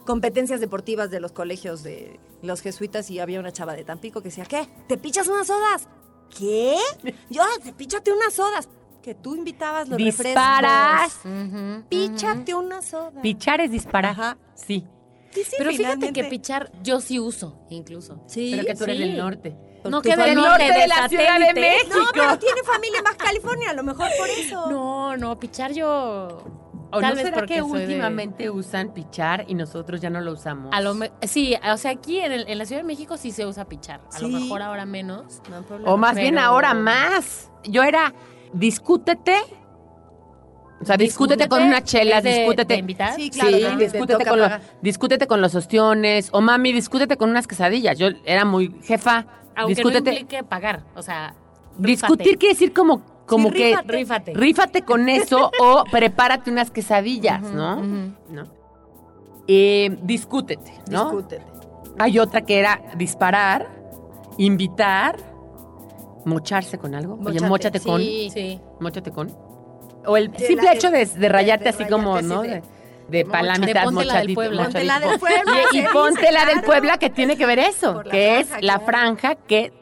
competencias 0.04 0.60
deportivas 0.60 1.10
de 1.10 1.20
los 1.20 1.32
colegios 1.32 1.82
de 1.82 2.20
los 2.42 2.60
jesuitas 2.60 3.10
y 3.10 3.18
había 3.18 3.40
una 3.40 3.52
chava 3.52 3.74
de 3.74 3.84
Tampico 3.84 4.20
que 4.20 4.28
decía, 4.28 4.44
¿qué? 4.44 4.68
¿Te 4.88 4.98
pichas 4.98 5.26
unas 5.26 5.46
sodas? 5.46 5.88
¿Qué? 6.38 6.76
Yo, 7.30 7.42
te 7.64 7.72
píchate 7.72 8.12
unas 8.12 8.34
sodas. 8.34 8.68
Que 9.02 9.14
tú 9.14 9.36
invitabas 9.36 9.88
los 9.88 9.96
Disparas. 9.96 11.14
refrescos. 11.24 11.54
Ujú, 11.54 11.88
Píchate 11.88 12.54
una 12.54 12.82
soda. 12.82 13.22
Pichar 13.22 13.60
es 13.62 13.70
disparar. 13.70 14.10
Ajá. 14.12 14.38
Sí. 14.54 14.84
Sí, 15.30 15.44
sí, 15.44 15.54
Pero 15.56 15.70
fíjate 15.70 16.12
que 16.12 16.24
pichar 16.24 16.70
yo 16.82 17.00
sí 17.00 17.18
uso, 17.18 17.58
incluso. 17.70 18.22
Sí, 18.26 18.50
Pero 18.54 18.66
que 18.66 18.74
tú 18.74 18.84
eres 18.84 18.96
sí. 18.98 19.02
del 19.04 19.16
norte. 19.16 19.56
No, 19.90 20.02
tu 20.02 20.08
que 20.08 20.16
del 20.16 20.34
norte, 20.34 20.64
de 20.72 20.86
la 20.88 21.08
Ciudad 21.08 21.38
de. 21.38 21.54
México. 21.60 21.98
No, 21.98 22.04
pero 22.12 22.38
tiene 22.38 22.62
familia 22.62 22.98
en 22.98 23.04
Baja 23.04 23.16
California, 23.16 23.70
a 23.70 23.74
lo 23.74 23.82
mejor 23.82 24.08
por 24.18 24.28
eso. 24.28 24.70
No, 24.70 25.16
no, 25.16 25.38
pichar 25.38 25.72
yo. 25.72 26.42
¿O 26.90 27.00
tal 27.00 27.10
no 27.10 27.16
vez 27.16 27.24
será 27.26 27.36
porque 27.38 27.54
que 27.54 27.60
de- 27.60 27.62
últimamente 27.62 28.48
usan 28.48 28.94
pichar 28.94 29.44
y 29.46 29.52
nosotros 29.54 30.00
ya 30.00 30.08
no 30.08 30.22
lo 30.22 30.32
usamos? 30.32 30.70
A 30.72 30.80
lo 30.80 30.94
me- 30.94 31.12
sí, 31.22 31.54
o 31.70 31.76
sea, 31.76 31.90
aquí 31.90 32.18
en, 32.18 32.32
el- 32.32 32.48
en 32.48 32.56
la 32.56 32.64
Ciudad 32.64 32.80
de 32.80 32.86
México 32.86 33.18
sí 33.18 33.30
se 33.30 33.44
usa 33.44 33.66
pichar. 33.66 34.00
A 34.14 34.20
lo 34.20 34.28
mejor 34.28 34.62
ahora 34.62 34.86
menos. 34.86 35.42
No 35.50 35.56
hay 35.58 35.62
problema. 35.64 35.92
O 35.92 35.96
más 35.98 36.16
bien 36.16 36.38
ahora 36.38 36.72
más. 36.72 37.50
Yo 37.64 37.82
era, 37.82 38.14
discútete. 38.54 39.36
O 40.80 40.84
sea, 40.84 40.96
discútete, 40.96 41.44
Discútete, 41.44 41.48
con 41.48 41.62
una 41.62 41.82
chela, 41.82 42.18
¿es 42.18 42.24
de- 42.24 42.34
discútete. 42.38 42.74
de 42.74 42.80
invitar? 42.80 43.14
Sí, 43.14 43.30
claro, 43.30 43.50
sí, 43.50 43.76
discútete, 43.78 44.24
con 44.24 44.40
discútete 44.80 45.26
con 45.26 45.40
los 45.40 45.54
ostiones. 45.56 46.28
O 46.32 46.40
mami, 46.40 46.72
discútete 46.72 47.16
con 47.16 47.30
unas 47.30 47.46
quesadillas. 47.48 47.98
Yo 47.98 48.08
era 48.24 48.44
muy 48.44 48.74
jefa. 48.84 49.26
Aunque 49.56 49.74
discútete. 49.74 50.10
no 50.12 50.16
implique 50.18 50.44
pagar, 50.44 50.84
o 50.94 51.02
sea, 51.02 51.34
Discutir 51.78 52.38
quiere 52.38 52.54
decir 52.54 52.72
como, 52.72 53.02
como 53.26 53.48
Sí, 53.50 53.54
que 53.56 53.68
rífate. 53.70 53.92
rífate. 53.92 54.34
rífate 54.34 54.82
con 54.82 55.08
eso 55.08 55.50
o 55.60 55.82
prepárate 55.90 56.50
unas 56.50 56.70
quesadillas, 56.70 57.42
¿no? 57.42 57.76
¿No? 57.82 58.44
Eh, 59.48 59.96
discútete, 60.02 60.72
¿no? 60.90 61.04
Discútete. 61.10 61.44
Hay 61.98 62.18
otra 62.20 62.42
que 62.42 62.58
era 62.60 62.80
disparar, 62.96 63.66
invitar, 64.38 65.16
mocharse 66.24 66.78
con 66.78 66.94
algo. 66.94 67.14
Oye, 67.14 67.40
Mochate, 67.40 67.48
mochate 67.48 67.80
con. 67.80 68.00
Sí, 68.00 68.30
sí. 68.32 68.60
Mochate 68.80 69.10
con. 69.10 69.47
O 70.08 70.16
el 70.16 70.32
De 70.32 70.38
simple 70.46 70.64
la- 70.66 70.72
hecho 70.74 70.90
de, 70.90 71.06
de 71.06 71.28
rayarte 71.28 71.64
de 71.64 71.70
así 71.70 71.84
como, 71.84 72.20
¿no? 72.22 72.40
así 72.40 72.48
De, 72.48 72.54
de- 72.54 72.62
de 73.08 73.24
ponte 73.24 73.44
la 73.46 73.54
del 73.84 73.92
mochadito, 73.94 74.34
Puebla. 74.34 74.62
Ponte 74.64 74.84
la 74.84 74.94
mochadito. 74.94 75.10
del 75.10 75.20
Puebla. 75.20 75.52
Y, 75.72 75.78
y 75.78 75.82
ponte 75.92 76.32
la 76.32 76.44
del. 76.46 76.60
Puebla 76.62 76.98
que 76.98 77.10
tiene 77.10 77.36
que 77.36 77.46
ver 77.46 77.58
eso, 77.58 78.02
que 78.02 78.44
franja, 78.44 78.56
es 78.58 78.62
la 78.64 78.80
franja 78.80 79.34
que 79.36 79.72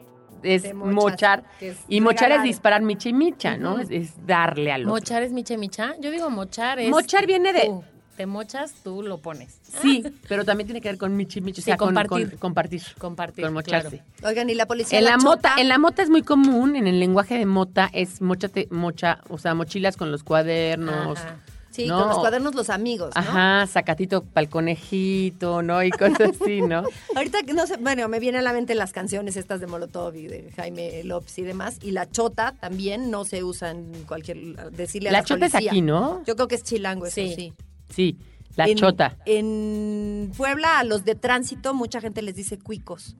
es 0.43 0.73
mochar. 0.73 1.43
que 1.59 1.69
es 1.69 1.77
Y 1.89 1.99
mochar 2.01 2.31
es 2.31 2.43
disparar 2.43 2.81
micha 2.83 3.09
y 3.09 3.13
micha, 3.13 3.57
¿no? 3.57 3.79
Es, 3.79 3.89
es 3.89 4.25
darle 4.25 4.71
al 4.71 4.83
otro. 4.83 4.93
Mochar 4.93 5.23
es 5.23 5.33
miche 5.33 5.57
micha. 5.57 5.95
Yo 5.99 6.11
digo 6.11 6.29
mochar 6.29 6.79
es. 6.79 6.89
Mochar 6.89 7.25
viene 7.25 7.51
de-. 7.53 7.71
Te 8.17 8.25
mochas, 8.25 8.73
tú 8.83 9.03
lo 9.03 9.19
pones. 9.19 9.59
Sí, 9.81 10.03
pero 10.27 10.43
también 10.43 10.67
tiene 10.67 10.81
que 10.81 10.89
ver 10.89 10.97
con 10.97 11.15
michi 11.15 11.39
y 11.39 11.41
micha, 11.43 11.61
o 11.61 11.63
sea, 11.63 11.77
compartir. 11.77 12.29
con- 12.31 12.39
compartir. 12.39 12.81
Compartir. 12.97 13.45
Con 13.45 13.53
mocharse. 13.53 14.01
claro. 14.17 14.27
Oigan, 14.27 14.49
y 14.49 14.55
la 14.55 14.65
policía. 14.65 14.97
En 14.99 15.05
la, 15.05 15.17
mota, 15.17 15.49
chota? 15.51 15.61
en 15.61 15.67
la 15.69 15.77
mota 15.77 16.01
es 16.01 16.09
muy 16.09 16.23
común, 16.23 16.75
en 16.75 16.87
el 16.87 16.99
lenguaje 16.99 17.37
de 17.37 17.45
mota 17.45 17.89
es 17.93 18.19
mochate, 18.21 18.67
mocha, 18.71 19.19
o 19.29 19.37
sea, 19.37 19.53
mochilas 19.53 19.95
con 19.97 20.11
los 20.11 20.23
cuadernos. 20.23 21.19
Ajá. 21.19 21.37
Sí, 21.69 21.85
No. 21.85 21.99
con 21.99 22.07
los 22.07 22.17
cuadernos 22.17 22.55
los 22.55 22.71
amigos, 22.71 23.11
¿no? 23.13 23.21
Ajá, 23.21 23.67
sacatito 23.67 24.23
pa'l 24.23 24.49
conejito, 24.49 25.61
¿no? 25.61 25.83
Y 25.83 25.91
cosas 25.91 26.31
así, 26.41 26.61
¿no? 26.61 26.81
Ahorita 27.15 27.43
que 27.43 27.53
no 27.53 27.67
sé, 27.67 27.77
bueno, 27.77 28.07
me 28.07 28.19
vienen 28.19 28.39
a 28.39 28.43
la 28.43 28.51
mente 28.51 28.73
las 28.73 28.93
canciones 28.93 29.37
estas 29.37 29.59
de 29.59 29.67
Molotov 29.67 30.15
y 30.15 30.25
de 30.25 30.51
Jaime 30.55 31.03
López 31.03 31.37
y 31.37 31.43
demás. 31.43 31.77
Y 31.83 31.91
la 31.91 32.09
chota 32.09 32.55
también 32.59 33.11
no 33.11 33.25
se 33.25 33.43
usa 33.43 33.69
en 33.69 33.91
cualquier. 34.07 34.37
Decirle 34.71 35.09
a 35.09 35.11
la, 35.11 35.19
La 35.19 35.23
chota 35.23 35.45
es 35.45 35.53
aquí, 35.53 35.81
¿no? 35.81 36.23
Yo 36.25 36.35
creo 36.35 36.47
que 36.47 36.55
es 36.55 36.63
chilango, 36.63 37.05
eso 37.05 37.13
sí. 37.13 37.33
Sí. 37.35 37.53
Sí, 37.89 38.17
la 38.55 38.65
En- 38.67 38.77
chota. 38.77 39.17
En 39.25 40.31
Puebla, 40.35 40.79
a 40.79 40.83
los 40.83 41.05
de 41.05 41.15
tránsito, 41.15 41.73
mucha 41.73 42.01
gente 42.01 42.21
les 42.21 42.35
dice 42.35 42.57
cuicos. 42.59 43.15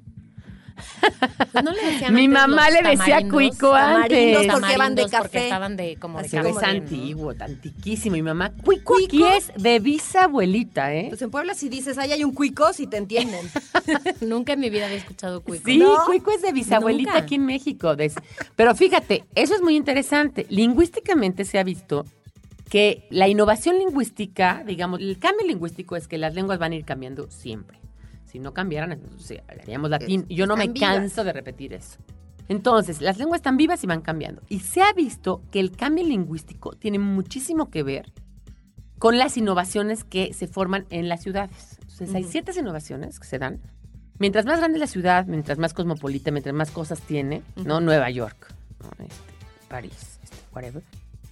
Pues 1.51 1.63
no 1.63 1.71
le 1.71 1.83
decían 1.91 2.13
Mi 2.13 2.25
antes 2.25 2.39
mamá 2.39 2.69
le 2.69 2.81
decía 2.87 3.27
cuico 3.27 3.73
antes. 3.73 4.01
porque 4.09 4.35
van 4.35 4.45
de 4.45 4.47
Tamarindos 4.47 5.05
porque 5.11 5.17
café. 5.23 5.43
estaban 5.45 5.75
de 5.75 5.95
como 5.97 6.19
de 6.19 6.25
Así 6.27 6.31
Pero 6.37 6.43
café. 6.43 6.49
es 6.49 6.55
como 6.55 6.71
de- 6.71 6.77
antiguo, 6.77 7.33
antiquísimo. 7.39 8.13
Mi 8.15 8.21
mamá, 8.21 8.51
cuico, 8.63 8.93
¿Cuico? 8.93 9.07
aquí 9.07 9.23
es 9.23 9.51
de 9.57 9.79
bisabuelita, 9.79 10.93
¿eh? 10.93 11.05
Pues 11.09 11.21
en 11.23 11.31
Puebla, 11.31 11.55
si 11.55 11.69
dices, 11.69 11.97
ahí 11.97 12.11
hay 12.11 12.23
un 12.23 12.31
cuico, 12.31 12.73
si 12.73 12.85
te 12.85 12.97
entienden. 12.97 13.49
Nunca 14.21 14.53
en 14.53 14.59
mi 14.59 14.69
vida 14.69 14.85
había 14.85 14.97
escuchado 14.97 15.41
cuico. 15.41 15.63
Sí, 15.65 15.79
¿No? 15.79 15.95
cuico 16.05 16.29
es 16.31 16.43
de 16.43 16.51
bisabuelita 16.51 17.11
Nunca. 17.13 17.23
aquí 17.23 17.35
en 17.35 17.45
México. 17.47 17.95
Pero 18.55 18.75
fíjate, 18.75 19.23
eso 19.33 19.55
es 19.55 19.63
muy 19.63 19.75
interesante. 19.75 20.45
Lingüísticamente 20.49 21.43
se 21.43 21.57
ha 21.57 21.63
visto 21.63 22.05
que 22.69 23.07
la 23.09 23.27
innovación 23.27 23.77
lingüística, 23.77 24.63
digamos, 24.65 24.99
el 24.99 25.19
cambio 25.19 25.47
lingüístico 25.47 25.95
es 25.95 26.07
que 26.07 26.17
las 26.17 26.33
lenguas 26.33 26.59
van 26.59 26.73
a 26.73 26.75
ir 26.75 26.85
cambiando 26.85 27.29
siempre. 27.31 27.79
Si 28.25 28.39
no 28.39 28.53
cambiaran, 28.53 28.91
entonces 28.91 29.41
hablaríamos 29.47 29.89
latín. 29.89 30.25
Yo 30.27 30.45
no 30.47 30.57
me 30.57 30.67
vivas. 30.67 30.79
canso 30.79 31.23
de 31.23 31.31
repetir 31.31 31.73
eso. 31.73 31.97
Entonces, 32.49 33.01
las 33.01 33.17
lenguas 33.17 33.39
están 33.39 33.57
vivas 33.57 33.83
y 33.83 33.87
van 33.87 34.01
cambiando. 34.01 34.41
Y 34.49 34.59
se 34.59 34.81
ha 34.81 34.91
visto 34.93 35.41
que 35.51 35.59
el 35.59 35.71
cambio 35.71 36.05
lingüístico 36.05 36.73
tiene 36.73 36.99
muchísimo 36.99 37.69
que 37.69 37.83
ver 37.83 38.11
con 38.99 39.17
las 39.17 39.37
innovaciones 39.37 40.03
que 40.03 40.33
se 40.33 40.47
forman 40.47 40.85
en 40.89 41.07
las 41.07 41.21
ciudades. 41.23 41.77
Entonces, 41.81 42.15
hay 42.15 42.23
ciertas 42.23 42.57
innovaciones 42.57 43.19
que 43.19 43.27
se 43.27 43.39
dan. 43.39 43.61
Mientras 44.19 44.45
más 44.45 44.59
grande 44.59 44.79
la 44.79 44.87
ciudad, 44.87 45.25
mientras 45.25 45.57
más 45.57 45.73
cosmopolita, 45.73 46.31
mientras 46.31 46.55
más 46.55 46.71
cosas 46.71 47.01
tiene, 47.01 47.43
¿no? 47.55 47.79
Nueva 47.79 48.09
York, 48.09 48.53
¿no? 48.81 48.89
Este, 49.03 49.15
París, 49.67 50.19
este, 50.23 50.37
whatever, 50.53 50.83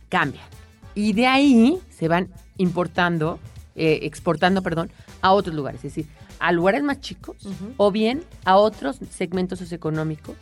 cambian. 0.10 0.46
Y 0.95 1.13
de 1.13 1.27
ahí 1.27 1.77
se 1.89 2.07
van 2.07 2.29
importando, 2.57 3.37
eh, 3.75 3.99
exportando, 4.03 4.61
perdón, 4.61 4.89
a 5.21 5.33
otros 5.33 5.53
lugares. 5.55 5.79
Es 5.83 5.93
decir, 5.95 6.07
a 6.39 6.51
lugares 6.51 6.81
más 6.83 6.99
chicos 7.01 7.37
o 7.77 7.91
bien 7.91 8.23
a 8.45 8.57
otros 8.57 8.99
segmentos 9.11 9.59
socioeconómicos. 9.59 10.35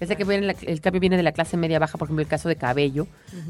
Ya 0.00 0.06
sea 0.08 0.16
que 0.16 0.24
viene 0.24 0.46
la- 0.46 0.56
el 0.62 0.80
cambio 0.80 1.00
viene 1.00 1.16
de 1.16 1.22
la 1.22 1.30
clase 1.32 1.56
media 1.56 1.78
baja, 1.78 1.96
por 1.96 2.06
ejemplo, 2.08 2.22
el 2.22 2.28
caso 2.28 2.48
de 2.48 2.56
cabello, 2.56 3.06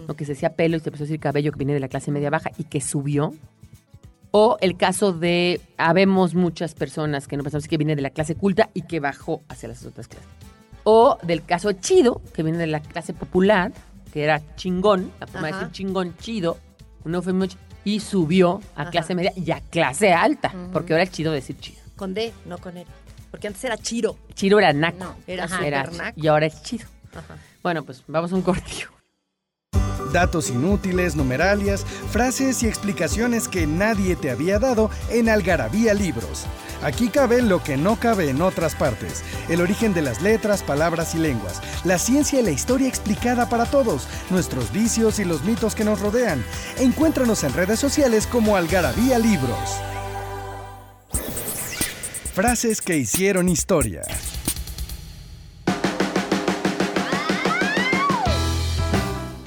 ¿no? 0.07 0.15
que 0.15 0.27
se 0.27 0.33
decía 0.33 0.51
pelo 0.55 0.77
y 0.77 0.81
se 0.81 0.91
empezó 0.91 1.05
a 1.05 1.07
decir 1.07 1.19
cabello, 1.21 1.51
que 1.53 1.59
viene 1.59 1.73
de 1.73 1.81
la 1.81 1.89
clase 1.89 2.11
media 2.11 2.29
baja 2.29 2.51
y 2.59 2.65
que 2.65 2.81
subió. 2.83 3.33
O 4.33 4.57
el 4.61 4.77
caso 4.77 5.13
de, 5.13 5.61
habemos 5.77 6.35
muchas 6.35 6.75
personas 6.75 7.27
que 7.29 7.37
no 7.37 7.43
pensamos 7.43 7.69
que 7.69 7.77
viene 7.79 7.97
de 7.97 8.03
la 8.03 8.11
clase 8.11 8.35
culta 8.35 8.71
y 8.75 8.83
que 8.83 9.01
bajó 9.01 9.43
hacia 9.49 9.69
las 9.69 9.85
otras 9.85 10.09
clases. 10.09 10.29
O 10.85 11.19
del 11.23 11.45
caso 11.45 11.73
chido, 11.73 12.21
que 12.35 12.43
viene 12.43 12.59
de 12.59 12.67
la 12.67 12.81
clase 12.81 13.13
popular, 13.13 13.73
que 14.13 14.23
era 14.25 14.41
chingón, 14.57 15.11
la 15.21 15.27
forma 15.27 15.49
de 15.49 15.55
decir 15.55 15.73
chingón, 15.73 16.17
chido, 16.19 16.59
un 17.05 17.15
eufemismo 17.15 17.59
y 17.85 17.99
subió 18.01 18.61
a 18.77 18.83
Ajá. 18.83 18.91
clase 18.91 19.15
media 19.15 19.33
y 19.35 19.51
a 19.51 19.61
clase 19.61 20.13
alta, 20.13 20.53
porque 20.73 20.93
ahora 20.93 21.03
es 21.05 21.11
chido 21.11 21.33
decir 21.33 21.57
chido. 21.59 21.81
Con 21.97 22.15
D, 22.15 22.33
no 22.47 22.59
con 22.59 22.77
R. 22.77 22.87
Porque 23.31 23.47
antes 23.47 23.65
era 23.65 23.79
Chiro. 23.79 24.19
Chido 24.35 24.59
era 24.59 24.73
naco. 24.75 24.99
No, 24.99 25.17
era 25.27 25.45
Ajá, 25.45 25.57
súper 25.57 25.93
naco. 25.95 26.21
Y 26.21 26.27
ahora 26.27 26.47
es 26.47 26.63
chido. 26.63 26.87
Ajá. 27.15 27.37
Bueno, 27.63 27.83
pues 27.83 28.03
vamos 28.07 28.31
a 28.31 28.35
un 28.35 28.43
cortillo. 28.43 28.89
Datos 30.13 30.51
inútiles, 30.51 31.17
numeralias, 31.17 31.85
frases 32.11 32.63
y 32.63 32.67
explicaciones 32.69 33.49
que 33.49 33.67
nadie 33.67 34.17
te 34.17 34.31
había 34.31 34.59
dado 34.59 34.91
en 35.11 35.31
Algarabía 35.31 35.95
Libros. 35.95 36.45
Aquí 36.83 37.09
cabe 37.09 37.43
lo 37.43 37.63
que 37.63 37.77
no 37.77 37.97
cabe 37.97 38.29
en 38.29 38.43
otras 38.43 38.75
partes. 38.75 39.23
El 39.49 39.61
origen 39.61 39.95
de 39.95 40.03
las 40.03 40.21
letras, 40.21 40.63
palabras 40.63 41.15
y 41.15 41.19
lenguas. 41.19 41.61
La 41.85 41.99
ciencia 41.99 42.41
y 42.41 42.43
la 42.43 42.51
historia 42.51 42.89
explicada 42.89 43.49
para 43.49 43.67
todos. 43.67 44.09
Nuestros 44.31 44.73
vicios 44.73 45.19
y 45.19 45.25
los 45.25 45.45
mitos 45.45 45.75
que 45.75 45.85
nos 45.85 46.01
rodean. 46.01 46.45
Encuéntranos 46.79 47.45
en 47.45 47.55
redes 47.55 47.79
sociales 47.79 48.27
como 48.27 48.57
Algarabía 48.57 49.19
Libros. 49.19 49.77
Frases 52.35 52.81
que 52.81 52.97
hicieron 52.97 53.49
historia. 53.49 54.03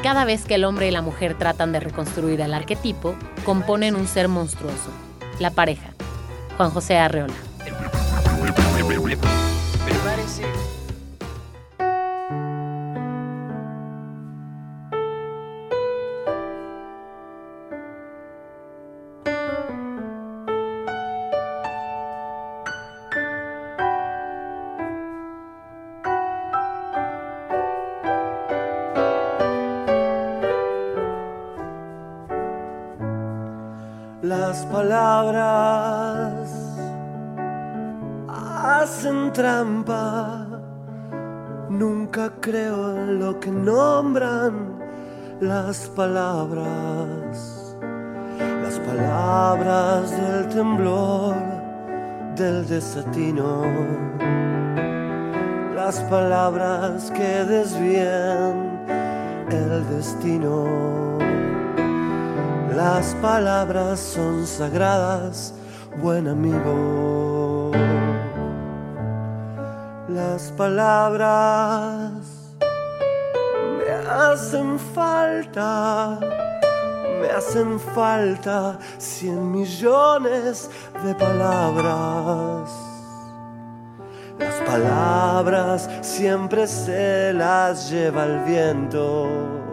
Cada 0.04 0.24
vez 0.24 0.46
que 0.46 0.54
el 0.54 0.66
hombre 0.66 0.88
y 0.88 0.92
la 0.92 1.02
mujer 1.02 1.36
tratan 1.36 1.72
de 1.72 1.80
reconstruir 1.80 2.40
el 2.40 2.54
arquetipo, 2.54 3.16
componen 3.44 3.96
un 3.96 4.08
ser 4.08 4.28
monstruoso, 4.28 4.92
la 5.40 5.50
pareja. 5.50 5.95
Juan 6.58 6.72
José 6.72 6.98
Arreola. 6.98 7.34
Las 34.26 34.66
palabras 34.66 35.75
hacen 38.86 39.34
trampa. 39.34 40.46
Nunca 41.70 42.32
creo 42.40 42.96
en 42.96 43.20
lo 43.20 43.40
que 43.40 43.50
nombran 43.50 44.78
las 45.42 45.88
palabras. 46.00 47.76
Las 48.64 48.78
palabras 48.90 50.12
del 50.12 50.50
temblor, 50.50 51.36
del 52.36 52.68
desatino. 52.68 53.64
Las 55.74 56.00
palabras 56.02 57.10
que 57.10 57.32
desvían 57.56 58.86
el 59.50 59.84
destino. 59.96 61.18
Las 62.76 63.16
palabras 63.16 64.00
son 64.00 64.46
sagradas, 64.46 65.56
buen 66.04 66.28
amigo. 66.28 67.45
Las 70.16 70.50
palabras 70.54 72.10
me 73.78 74.10
hacen 74.10 74.80
falta, 74.80 76.18
me 77.20 77.28
hacen 77.28 77.78
falta 77.78 78.80
cien 78.98 79.52
millones 79.52 80.70
de 81.04 81.14
palabras. 81.16 82.72
Las 84.40 84.56
palabras 84.62 85.90
siempre 86.00 86.66
se 86.66 87.34
las 87.34 87.90
lleva 87.90 88.24
el 88.24 88.40
viento 88.46 89.66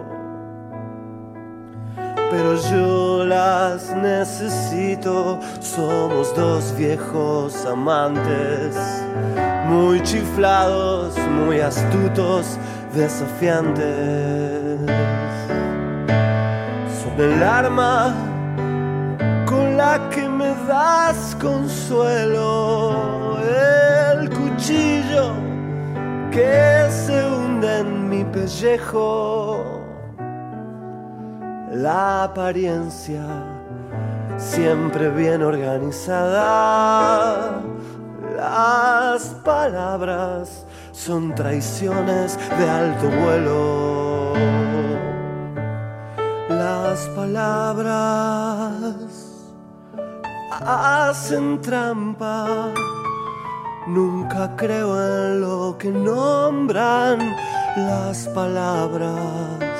pero 2.32 2.56
yo 2.70 3.24
las 3.26 3.94
necesito. 3.94 5.38
Somos 5.60 6.34
dos 6.34 6.74
viejos 6.76 7.66
amantes, 7.66 8.74
muy 9.72 10.02
chiflados, 10.02 11.16
muy 11.28 11.60
astutos, 11.60 12.58
desafiantes. 12.94 14.78
Son 17.00 17.18
el 17.18 17.42
arma 17.42 18.14
con 19.46 19.76
la 19.78 20.10
que 20.10 20.28
me 20.28 20.54
das 20.68 21.34
consuelo, 21.40 23.38
el 24.18 24.28
cuchillo 24.28 25.32
que 26.30 26.86
se 26.90 27.26
hunde 27.26 27.78
en 27.78 28.08
mi 28.10 28.24
pellejo 28.24 29.80
la 31.72 32.24
apariencia 32.24 33.24
siempre 34.36 35.08
bien 35.08 35.42
organizada. 35.42 36.42
Las 38.42 39.22
palabras 39.44 40.66
son 40.90 41.32
traiciones 41.32 42.36
de 42.58 42.68
alto 42.68 43.08
vuelo. 43.08 44.32
Las 46.48 46.98
palabras 47.10 48.96
hacen 50.50 51.60
trampa. 51.60 52.72
Nunca 53.86 54.56
creo 54.56 54.90
en 55.00 55.40
lo 55.40 55.76
que 55.78 55.90
nombran 55.90 57.20
las 57.76 58.26
palabras. 58.26 59.70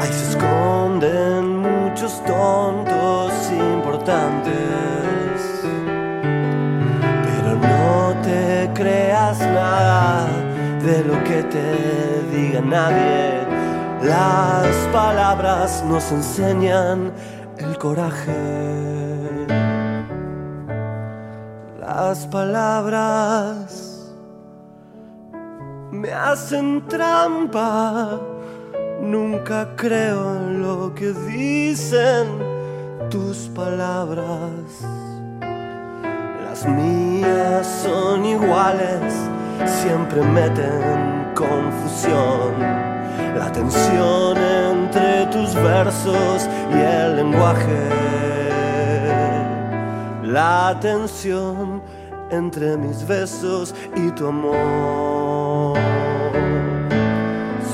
Ahí 0.00 0.12
se 0.12 0.30
esconden 0.30 1.58
muchos 1.58 2.24
tontos 2.24 3.32
importantes. 3.52 5.23
Te 8.24 8.70
creas 8.74 9.38
nada 9.40 10.26
de 10.82 11.04
lo 11.04 11.22
que 11.24 11.42
te 11.44 12.22
diga 12.32 12.60
nadie. 12.60 13.46
Las 14.02 14.74
palabras 14.92 15.84
nos 15.86 16.10
enseñan 16.10 17.12
el 17.58 17.78
coraje. 17.78 19.46
Las 21.80 22.26
palabras 22.26 24.12
me 25.90 26.10
hacen 26.12 26.86
trampa. 26.88 28.20
Nunca 29.00 29.74
creo 29.76 30.36
en 30.36 30.62
lo 30.62 30.94
que 30.94 31.12
dicen 31.12 32.26
tus 33.10 33.50
palabras. 33.54 35.13
Las 36.54 36.66
mías 36.66 37.66
son 37.82 38.24
iguales, 38.24 39.12
siempre 39.66 40.22
meten 40.22 41.32
confusión. 41.34 42.60
La 43.36 43.50
tensión 43.50 44.38
entre 44.38 45.26
tus 45.32 45.52
versos 45.52 46.48
y 46.70 46.78
el 46.78 47.16
lenguaje. 47.16 47.88
La 50.22 50.78
tensión 50.80 51.82
entre 52.30 52.76
mis 52.76 53.04
besos 53.04 53.74
y 53.96 54.12
tu 54.12 54.28
amor. 54.28 55.76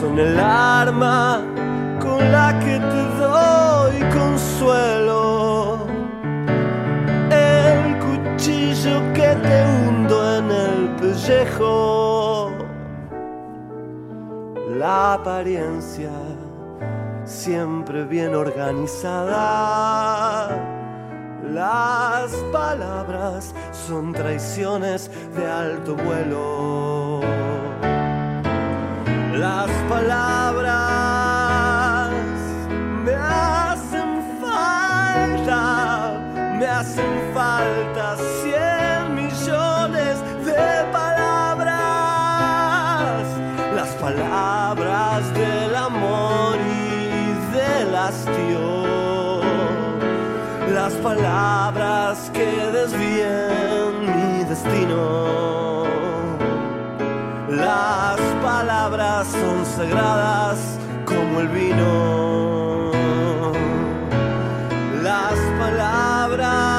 Son 0.01 0.19
el 0.19 0.41
arma 0.41 1.43
con 2.01 2.33
la 2.33 2.59
que 2.61 2.79
te 2.79 3.03
doy 3.19 4.01
consuelo. 4.11 5.40
Cuchillo 8.41 9.13
que 9.13 9.37
te 9.43 9.65
hundo 9.67 10.39
en 10.39 10.51
el 10.51 10.97
pellejo. 10.97 12.53
La 14.79 15.15
apariencia 15.15 16.11
siempre 17.25 18.05
bien 18.05 18.35
organizada. 18.35 19.29
Las 21.53 22.33
palabras 22.51 23.55
son 23.73 24.13
traiciones 24.15 25.11
de 25.37 25.47
alto 25.47 25.97
vuelo. 25.97 27.21
Las 29.37 29.71
palabras 29.89 30.71
me 33.05 33.15
hacen 33.15 34.23
falta, 34.41 36.13
me 36.59 36.67
hacen 36.67 37.20
palabras 51.15 52.31
que 52.33 52.51
desvíen 52.79 53.93
mi 54.07 54.45
destino. 54.45 55.85
Las 57.49 58.21
palabras 58.49 59.27
son 59.27 59.67
sagradas 59.77 60.59
como 61.05 61.41
el 61.41 61.49
vino. 61.49 62.93
Las 65.03 65.39
palabras 65.59 66.70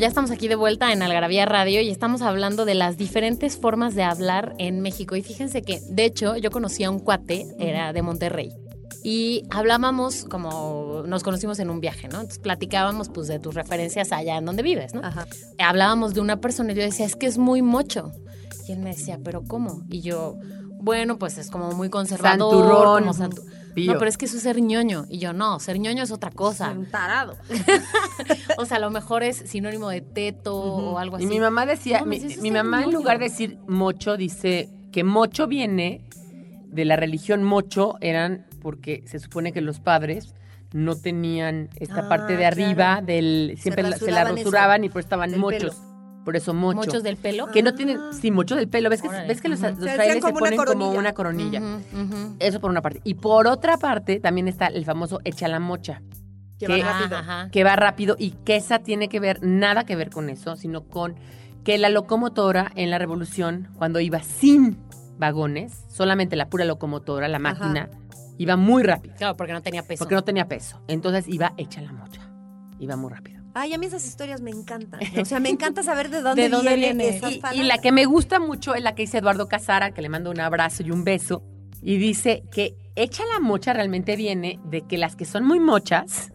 ya 0.00 0.06
estamos 0.08 0.30
aquí 0.30 0.48
de 0.48 0.54
vuelta 0.56 0.92
en 0.92 1.02
Algarabía 1.02 1.44
Radio 1.46 1.80
y 1.82 1.90
estamos 1.90 2.22
hablando 2.22 2.64
de 2.64 2.74
las 2.74 2.96
diferentes 2.96 3.58
formas 3.58 3.94
de 3.94 4.02
hablar 4.02 4.54
en 4.58 4.80
México. 4.80 5.14
Y 5.14 5.22
fíjense 5.22 5.62
que, 5.62 5.80
de 5.90 6.04
hecho, 6.06 6.36
yo 6.36 6.50
conocí 6.50 6.84
a 6.84 6.90
un 6.90 7.00
cuate, 7.00 7.46
era 7.58 7.92
de 7.92 8.02
Monterrey. 8.02 8.50
Y 9.02 9.44
hablábamos 9.50 10.24
como 10.24 11.04
nos 11.06 11.22
conocimos 11.22 11.58
en 11.58 11.70
un 11.70 11.80
viaje, 11.80 12.08
¿no? 12.08 12.16
Entonces 12.16 12.38
platicábamos 12.38 13.08
pues 13.08 13.28
de 13.28 13.38
tus 13.38 13.54
referencias 13.54 14.12
allá 14.12 14.36
en 14.36 14.44
donde 14.44 14.62
vives, 14.62 14.94
¿no? 14.94 15.00
Ajá. 15.04 15.26
Hablábamos 15.58 16.14
de 16.14 16.20
una 16.20 16.40
persona 16.40 16.72
y 16.72 16.76
yo 16.76 16.82
decía, 16.82 17.06
es 17.06 17.16
que 17.16 17.26
es 17.26 17.38
muy 17.38 17.62
mocho. 17.62 18.10
Y 18.68 18.72
él 18.72 18.78
me 18.80 18.90
decía, 18.90 19.18
¿pero 19.22 19.42
cómo? 19.42 19.82
Y 19.88 20.00
yo, 20.00 20.36
bueno, 20.80 21.18
pues 21.18 21.38
es 21.38 21.50
como 21.50 21.72
muy 21.72 21.88
conservador. 21.88 22.52
Santurrón. 22.52 23.00
como 23.00 23.14
santu- 23.14 23.44
Pío. 23.74 23.92
No, 23.92 23.98
pero 23.98 24.08
es 24.08 24.16
que 24.18 24.24
eso 24.26 24.36
es 24.36 24.42
ser 24.42 24.60
ñoño. 24.60 25.06
Y 25.08 25.18
yo, 25.18 25.32
no, 25.32 25.58
ser 25.60 25.78
ñoño 25.78 26.02
es 26.02 26.10
otra 26.10 26.30
cosa. 26.30 26.70
Un 26.72 26.86
tarado. 26.86 27.36
O 28.58 28.64
sea, 28.66 28.76
a 28.76 28.80
lo 28.80 28.90
mejor 28.90 29.22
es 29.22 29.36
sinónimo 29.36 29.88
de 29.88 30.00
teto 30.02 30.54
o 30.56 30.98
algo 30.98 31.16
así. 31.16 31.24
Y 31.24 31.28
mi 31.28 31.40
mamá 31.40 31.64
decía, 31.66 32.00
No, 32.00 32.06
mi, 32.06 32.18
me 32.18 32.22
dice, 32.22 32.34
"Eso 32.34 32.42
mi 32.42 32.48
está 32.48 32.62
mamá 32.62 32.76
en 32.78 32.80
demonio". 32.82 32.98
lugar 32.98 33.18
de 33.18 33.24
decir 33.24 33.58
mocho, 33.66 34.16
dice 34.16 34.68
que 34.92 35.04
mocho 35.04 35.46
viene 35.46 36.02
de 36.66 36.84
la 36.84 36.96
religión 36.96 37.42
mocho, 37.42 37.96
eran 38.00 38.46
porque 38.62 39.02
se 39.06 39.18
supone 39.18 39.52
que 39.52 39.60
los 39.60 39.80
padres 39.80 40.34
no 40.72 40.94
tenían 40.96 41.68
esta 41.76 42.00
Ah, 42.06 42.08
parte 42.08 42.36
de 42.36 42.46
arriba 42.46 42.74
claro. 42.74 43.06
del 43.06 43.56
siempre 43.58 43.82
la- 43.82 43.96
se 43.96 44.10
la 44.10 44.24
rasuraban 44.24 44.82
eso, 44.82 44.86
y 44.86 44.88
por 44.90 45.00
eso 45.00 45.06
estaban 45.06 45.38
mochos. 45.38 45.76
Por 46.24 46.36
eso 46.36 46.52
mocho. 46.54 46.76
Muchos 46.76 47.02
del 47.02 47.16
pelo. 47.16 47.46
Que 47.46 47.62
no 47.62 47.74
tienen, 47.74 47.98
sí, 48.12 48.30
mocho 48.30 48.54
del 48.54 48.68
pelo. 48.68 48.90
¿Ves 48.90 49.00
que, 49.02 49.08
Órale. 49.08 49.26
¿ves 49.28 49.40
que 49.40 49.48
los, 49.48 49.60
Ujú. 49.60 49.68
los 49.70 49.78
Se 49.78 49.90
hacían 49.90 49.96
frailes 49.96 50.14
se 50.16 50.20
como 50.20 50.32
una 50.32 50.40
ponen 50.40 50.56
como 50.58 50.66
coronilla. 50.66 50.98
una 51.00 51.12
coronilla? 51.12 51.62
Eso 52.38 52.60
por 52.60 52.70
una 52.70 52.82
parte. 52.82 53.00
Y 53.04 53.14
por 53.14 53.46
otra 53.46 53.78
parte 53.78 54.20
también 54.20 54.46
está 54.48 54.66
el 54.66 54.84
famoso 54.84 55.20
echa 55.24 55.48
la 55.48 55.60
mocha. 55.60 56.02
Que 56.58 56.66
Que- 56.66 56.82
va 56.82 56.92
rápido. 57.00 57.16
Ajá, 57.16 57.48
que 57.50 57.64
va 57.64 57.74
rápido 57.76 58.16
y 58.18 58.32
que 58.32 58.56
esa 58.56 58.80
tiene 58.80 59.08
que 59.08 59.18
ver, 59.18 59.38
nada 59.42 59.84
que 59.84 59.96
ver 59.96 60.10
con 60.10 60.28
eso, 60.28 60.56
sino 60.56 60.82
con 60.84 61.14
que 61.64 61.78
la 61.78 61.88
locomotora 61.88 62.70
en 62.74 62.90
la 62.90 62.98
revolución, 62.98 63.68
cuando 63.78 63.98
iba 64.00 64.20
sin 64.22 64.76
vagones, 65.18 65.84
solamente 65.88 66.36
la 66.36 66.50
pura 66.50 66.66
locomotora, 66.66 67.28
la 67.28 67.38
máquina, 67.38 67.88
iba 68.36 68.56
muy 68.56 68.82
rápido, 68.82 69.14
Claro, 69.16 69.36
porque 69.36 69.52
no 69.54 69.62
tenía 69.62 69.82
peso. 69.82 69.98
porque 70.04 70.14
no 70.14 70.22
tenía 70.22 70.48
peso. 70.48 70.80
Entonces 70.86 71.26
iba 71.28 71.52
hecha 71.56 71.80
la 71.80 71.92
mocha, 71.92 72.20
iba 72.78 72.94
muy 72.96 73.10
rápido. 73.10 73.39
Ay, 73.54 73.74
a 73.74 73.78
mí 73.78 73.86
esas 73.86 74.06
historias 74.06 74.40
me 74.40 74.50
encantan. 74.50 75.00
O 75.20 75.24
sea, 75.24 75.40
me 75.40 75.48
encanta 75.48 75.82
saber 75.82 76.10
de 76.10 76.20
dónde, 76.22 76.42
¿De 76.42 76.48
dónde 76.48 76.76
vienen 76.76 76.98
viene? 76.98 77.16
esas 77.16 77.54
Y, 77.54 77.62
la 77.62 77.78
que 77.78 77.92
me 77.92 78.04
gusta 78.04 78.38
mucho 78.38 78.74
es 78.74 78.82
la 78.82 78.94
que 78.94 79.02
dice 79.02 79.18
Eduardo 79.18 79.48
Casara, 79.48 79.92
que 79.92 80.02
le 80.02 80.08
mando 80.08 80.30
un 80.30 80.40
abrazo 80.40 80.82
y 80.82 80.90
un 80.90 81.04
beso, 81.04 81.42
y 81.82 81.96
dice 81.96 82.44
que 82.52 82.76
echa 82.96 83.22
la 83.32 83.40
mocha 83.40 83.72
realmente 83.72 84.16
viene 84.16 84.60
de 84.64 84.82
que 84.82 84.98
las 84.98 85.16
que 85.16 85.24
son 85.24 85.44
muy 85.44 85.60
mochas, 85.60 86.32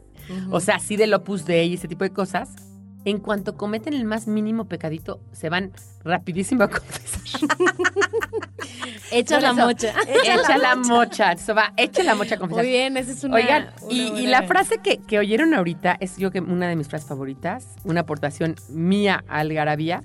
o 0.49 0.59
sea, 0.59 0.75
así 0.77 0.97
del 0.97 1.13
Opus 1.13 1.45
Dei 1.45 1.69
y 1.69 1.73
ese 1.75 1.87
tipo 1.87 2.03
de 2.03 2.09
cosas, 2.09 2.55
en 3.05 3.19
cuanto 3.19 3.55
cometen 3.55 3.93
el 3.93 4.03
más 4.03 4.27
mínimo 4.27 4.65
pecadito, 4.65 5.21
se 5.31 5.49
van 5.49 5.71
rapidísimo 6.03 6.63
a 6.63 6.69
confesar. 6.69 7.41
Echa 9.11 9.39
la 9.39 9.53
mocha. 9.53 9.93
Echa, 10.07 10.57
la 10.57 10.75
mocha. 10.75 11.31
Eso 11.33 11.53
va, 11.53 11.73
echa 11.77 12.03
la 12.03 12.15
mocha 12.15 12.35
a 12.35 12.37
confesar. 12.39 12.63
Muy 12.63 12.71
bien, 12.71 12.97
esa 12.97 13.11
es 13.11 13.23
una. 13.23 13.35
Oigan, 13.35 13.69
una 13.83 13.93
y, 13.93 14.27
la 14.27 14.43
frase 14.43 14.79
que, 14.79 14.97
que 14.97 15.19
oyeron 15.19 15.53
ahorita 15.53 15.95
es 15.99 16.17
yo 16.17 16.31
que 16.31 16.41
una 16.41 16.67
de 16.67 16.75
mis 16.75 16.87
frases 16.87 17.07
favoritas, 17.07 17.75
una 17.83 18.01
aportación 18.01 18.55
mía 18.69 19.23
a 19.27 19.39
Algarabía. 19.39 20.03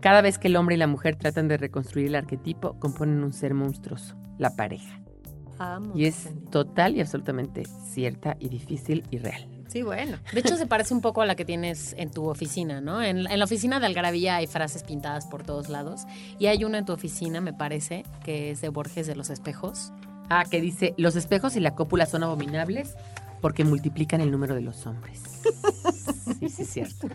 Cada 0.00 0.20
vez 0.20 0.38
que 0.38 0.48
el 0.48 0.56
hombre 0.56 0.74
y 0.74 0.78
la 0.78 0.86
mujer 0.86 1.16
tratan 1.16 1.48
de 1.48 1.56
reconstruir 1.56 2.08
el 2.08 2.16
arquetipo, 2.16 2.78
componen 2.78 3.22
un 3.22 3.32
ser 3.32 3.54
monstruoso, 3.54 4.16
la 4.36 4.54
pareja. 4.56 5.00
Amo. 5.58 5.92
Y 5.96 6.06
es 6.06 6.28
total 6.50 6.96
y 6.96 7.00
absolutamente 7.00 7.62
cierta 7.88 8.36
y 8.40 8.48
difícil 8.48 9.04
y 9.10 9.18
real. 9.18 9.51
Sí, 9.72 9.82
bueno. 9.82 10.18
De 10.32 10.40
hecho, 10.40 10.56
se 10.56 10.66
parece 10.66 10.92
un 10.92 11.00
poco 11.00 11.22
a 11.22 11.26
la 11.26 11.34
que 11.34 11.46
tienes 11.46 11.94
en 11.96 12.10
tu 12.10 12.28
oficina, 12.28 12.82
¿no? 12.82 13.02
En, 13.02 13.26
en 13.26 13.38
la 13.38 13.44
oficina 13.44 13.80
de 13.80 13.86
Algarabía 13.86 14.36
hay 14.36 14.46
frases 14.46 14.82
pintadas 14.82 15.26
por 15.26 15.44
todos 15.44 15.70
lados. 15.70 16.02
Y 16.38 16.46
hay 16.46 16.64
una 16.64 16.78
en 16.78 16.84
tu 16.84 16.92
oficina, 16.92 17.40
me 17.40 17.54
parece, 17.54 18.04
que 18.22 18.50
es 18.50 18.60
de 18.60 18.68
Borges 18.68 19.06
de 19.06 19.16
los 19.16 19.30
Espejos. 19.30 19.92
Ah, 20.28 20.44
que 20.50 20.60
dice, 20.60 20.94
los 20.98 21.16
espejos 21.16 21.56
y 21.56 21.60
la 21.60 21.74
cópula 21.74 22.06
son 22.06 22.22
abominables 22.22 22.96
porque 23.40 23.64
multiplican 23.64 24.20
el 24.20 24.30
número 24.30 24.54
de 24.54 24.60
los 24.60 24.86
hombres. 24.86 25.20
Sí, 26.38 26.48
sí, 26.48 26.62
es 26.62 26.70
cierto. 26.70 27.08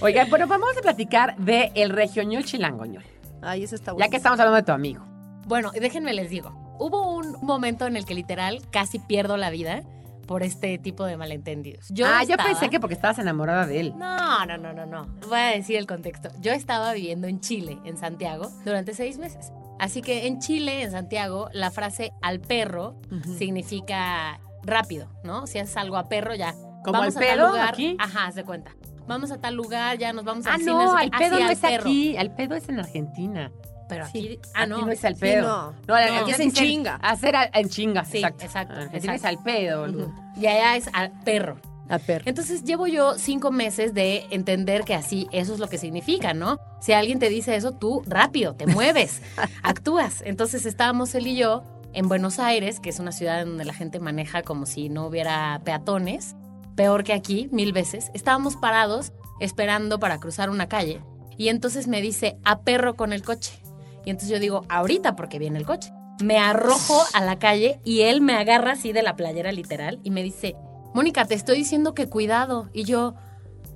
Oigan, 0.00 0.30
bueno, 0.30 0.46
vamos 0.46 0.70
a 0.78 0.82
platicar 0.82 1.36
de 1.36 1.72
el 1.74 1.90
regioñol 1.90 2.44
chilangoñol. 2.44 3.04
Ay, 3.42 3.64
eso 3.64 3.74
está 3.74 3.92
bueno. 3.92 4.06
Ya 4.06 4.10
que 4.10 4.16
estamos 4.16 4.38
hablando 4.38 4.56
de 4.56 4.62
tu 4.62 4.72
amigo. 4.72 5.04
Bueno, 5.46 5.70
déjenme 5.72 6.12
les 6.12 6.30
digo, 6.30 6.76
hubo 6.78 7.14
un 7.16 7.32
momento 7.42 7.86
en 7.86 7.96
el 7.96 8.04
que 8.04 8.14
literal 8.14 8.62
casi 8.70 8.98
pierdo 8.98 9.36
la 9.36 9.50
vida 9.50 9.82
por 10.30 10.44
este 10.44 10.78
tipo 10.78 11.04
de 11.06 11.16
malentendidos. 11.16 11.88
Yo 11.90 12.06
ah, 12.06 12.22
yo 12.22 12.34
estaba- 12.34 12.50
pensé 12.50 12.70
que 12.70 12.78
porque 12.78 12.94
estabas 12.94 13.18
enamorada 13.18 13.66
de 13.66 13.80
él. 13.80 13.94
No, 13.98 14.46
no, 14.46 14.56
no, 14.58 14.72
no, 14.72 14.86
no. 14.86 15.06
Voy 15.28 15.40
a 15.40 15.46
decir 15.48 15.74
el 15.76 15.88
contexto. 15.88 16.28
Yo 16.38 16.52
estaba 16.52 16.92
viviendo 16.92 17.26
en 17.26 17.40
Chile, 17.40 17.80
en 17.84 17.98
Santiago, 17.98 18.48
durante 18.64 18.94
seis 18.94 19.18
meses. 19.18 19.50
Así 19.80 20.02
que 20.02 20.28
en 20.28 20.38
Chile, 20.38 20.82
en 20.84 20.92
Santiago, 20.92 21.48
la 21.52 21.72
frase 21.72 22.12
al 22.22 22.38
perro 22.40 22.94
significa 23.38 24.38
rápido, 24.62 25.08
¿no? 25.24 25.48
Si 25.48 25.58
haces 25.58 25.76
algo 25.76 25.96
a 25.96 26.08
perro, 26.08 26.34
ya. 26.36 26.52
¿Como 26.84 26.92
vamos 27.00 27.16
al 27.16 27.22
a 27.24 27.26
tal 27.26 27.36
pedo 27.36 27.48
lugar. 27.48 27.68
aquí? 27.70 27.96
Ajá, 27.98 28.26
haz 28.26 28.36
de 28.36 28.44
cuenta. 28.44 28.76
Vamos 29.08 29.32
a 29.32 29.40
tal 29.40 29.54
lugar, 29.56 29.98
ya 29.98 30.12
nos 30.12 30.24
vamos 30.24 30.46
Ah, 30.46 30.52
al 30.54 30.60
cine. 30.60 30.70
no, 30.72 30.96
al 30.96 31.10
pedo 31.10 31.40
no 31.40 31.46
al 31.46 31.50
es 31.50 31.58
perro. 31.58 31.82
aquí, 31.82 32.16
al 32.16 32.32
pedo 32.36 32.54
es 32.54 32.68
en 32.68 32.78
Argentina. 32.78 33.50
Pero 33.90 34.06
Sí. 34.06 34.18
aquí, 34.18 34.38
ah, 34.54 34.62
Aquí 34.62 34.70
no. 34.70 34.86
no 34.86 34.92
es 34.92 35.04
al 35.04 35.14
Sí, 35.16 35.20
pedo. 35.20 35.42
no. 35.46 35.72
No, 35.86 36.22
No. 36.22 36.26
Es 36.28 36.40
en 36.40 36.52
chinga. 36.52 36.94
Hacer 37.02 37.34
en 37.52 37.68
chinga, 37.68 38.04
Sí, 38.06 38.18
exacto. 38.18 38.44
exacto, 38.44 38.74
es 38.96 39.24
al 39.24 39.42
pedo, 39.42 39.80
boludo. 39.80 40.10
Y 40.40 40.46
allá 40.46 40.76
es 40.76 40.88
al 40.94 41.10
perro. 41.24 41.58
A 41.90 41.98
perro. 41.98 42.22
Entonces 42.26 42.62
llevo 42.62 42.86
yo 42.86 43.18
cinco 43.18 43.50
meses 43.50 43.92
de 43.94 44.24
entender 44.30 44.84
que 44.84 44.94
así 44.94 45.26
eso 45.32 45.52
es 45.52 45.58
lo 45.58 45.68
que 45.68 45.76
significa, 45.76 46.32
¿no? 46.34 46.58
Si 46.80 46.92
alguien 46.92 47.18
te 47.18 47.28
dice 47.28 47.56
eso, 47.56 47.72
tú 47.72 48.02
rápido, 48.06 48.54
te 48.54 48.66
mueves, 48.68 49.20
actúas. 49.64 50.22
Entonces 50.24 50.66
estábamos 50.66 51.12
él 51.16 51.26
y 51.26 51.34
yo 51.36 51.64
en 51.92 52.06
Buenos 52.08 52.38
Aires, 52.38 52.78
que 52.78 52.90
es 52.90 53.00
una 53.00 53.10
ciudad 53.10 53.44
donde 53.44 53.64
la 53.64 53.74
gente 53.74 53.98
maneja 53.98 54.42
como 54.42 54.66
si 54.66 54.88
no 54.88 55.04
hubiera 55.06 55.60
peatones, 55.64 56.36
peor 56.76 57.02
que 57.02 57.12
aquí, 57.12 57.48
mil 57.50 57.72
veces. 57.72 58.12
Estábamos 58.14 58.54
parados 58.54 59.12
esperando 59.40 59.98
para 59.98 60.18
cruzar 60.20 60.48
una 60.48 60.68
calle 60.68 61.00
y 61.36 61.48
entonces 61.48 61.88
me 61.88 62.00
dice, 62.00 62.36
a 62.44 62.60
perro 62.60 62.94
con 62.94 63.12
el 63.12 63.22
coche. 63.24 63.60
Y 64.04 64.10
entonces 64.10 64.30
yo 64.30 64.38
digo, 64.40 64.64
ahorita 64.68 65.16
porque 65.16 65.38
viene 65.38 65.58
el 65.58 65.66
coche. 65.66 65.92
Me 66.22 66.38
arrojo 66.38 67.02
a 67.14 67.24
la 67.24 67.38
calle 67.38 67.80
y 67.84 68.02
él 68.02 68.20
me 68.20 68.34
agarra 68.34 68.72
así 68.72 68.92
de 68.92 69.02
la 69.02 69.16
playera 69.16 69.52
literal 69.52 70.00
y 70.02 70.10
me 70.10 70.22
dice, 70.22 70.54
Mónica, 70.94 71.24
te 71.24 71.34
estoy 71.34 71.56
diciendo 71.58 71.94
que 71.94 72.08
cuidado. 72.08 72.68
Y 72.74 72.84
yo, 72.84 73.14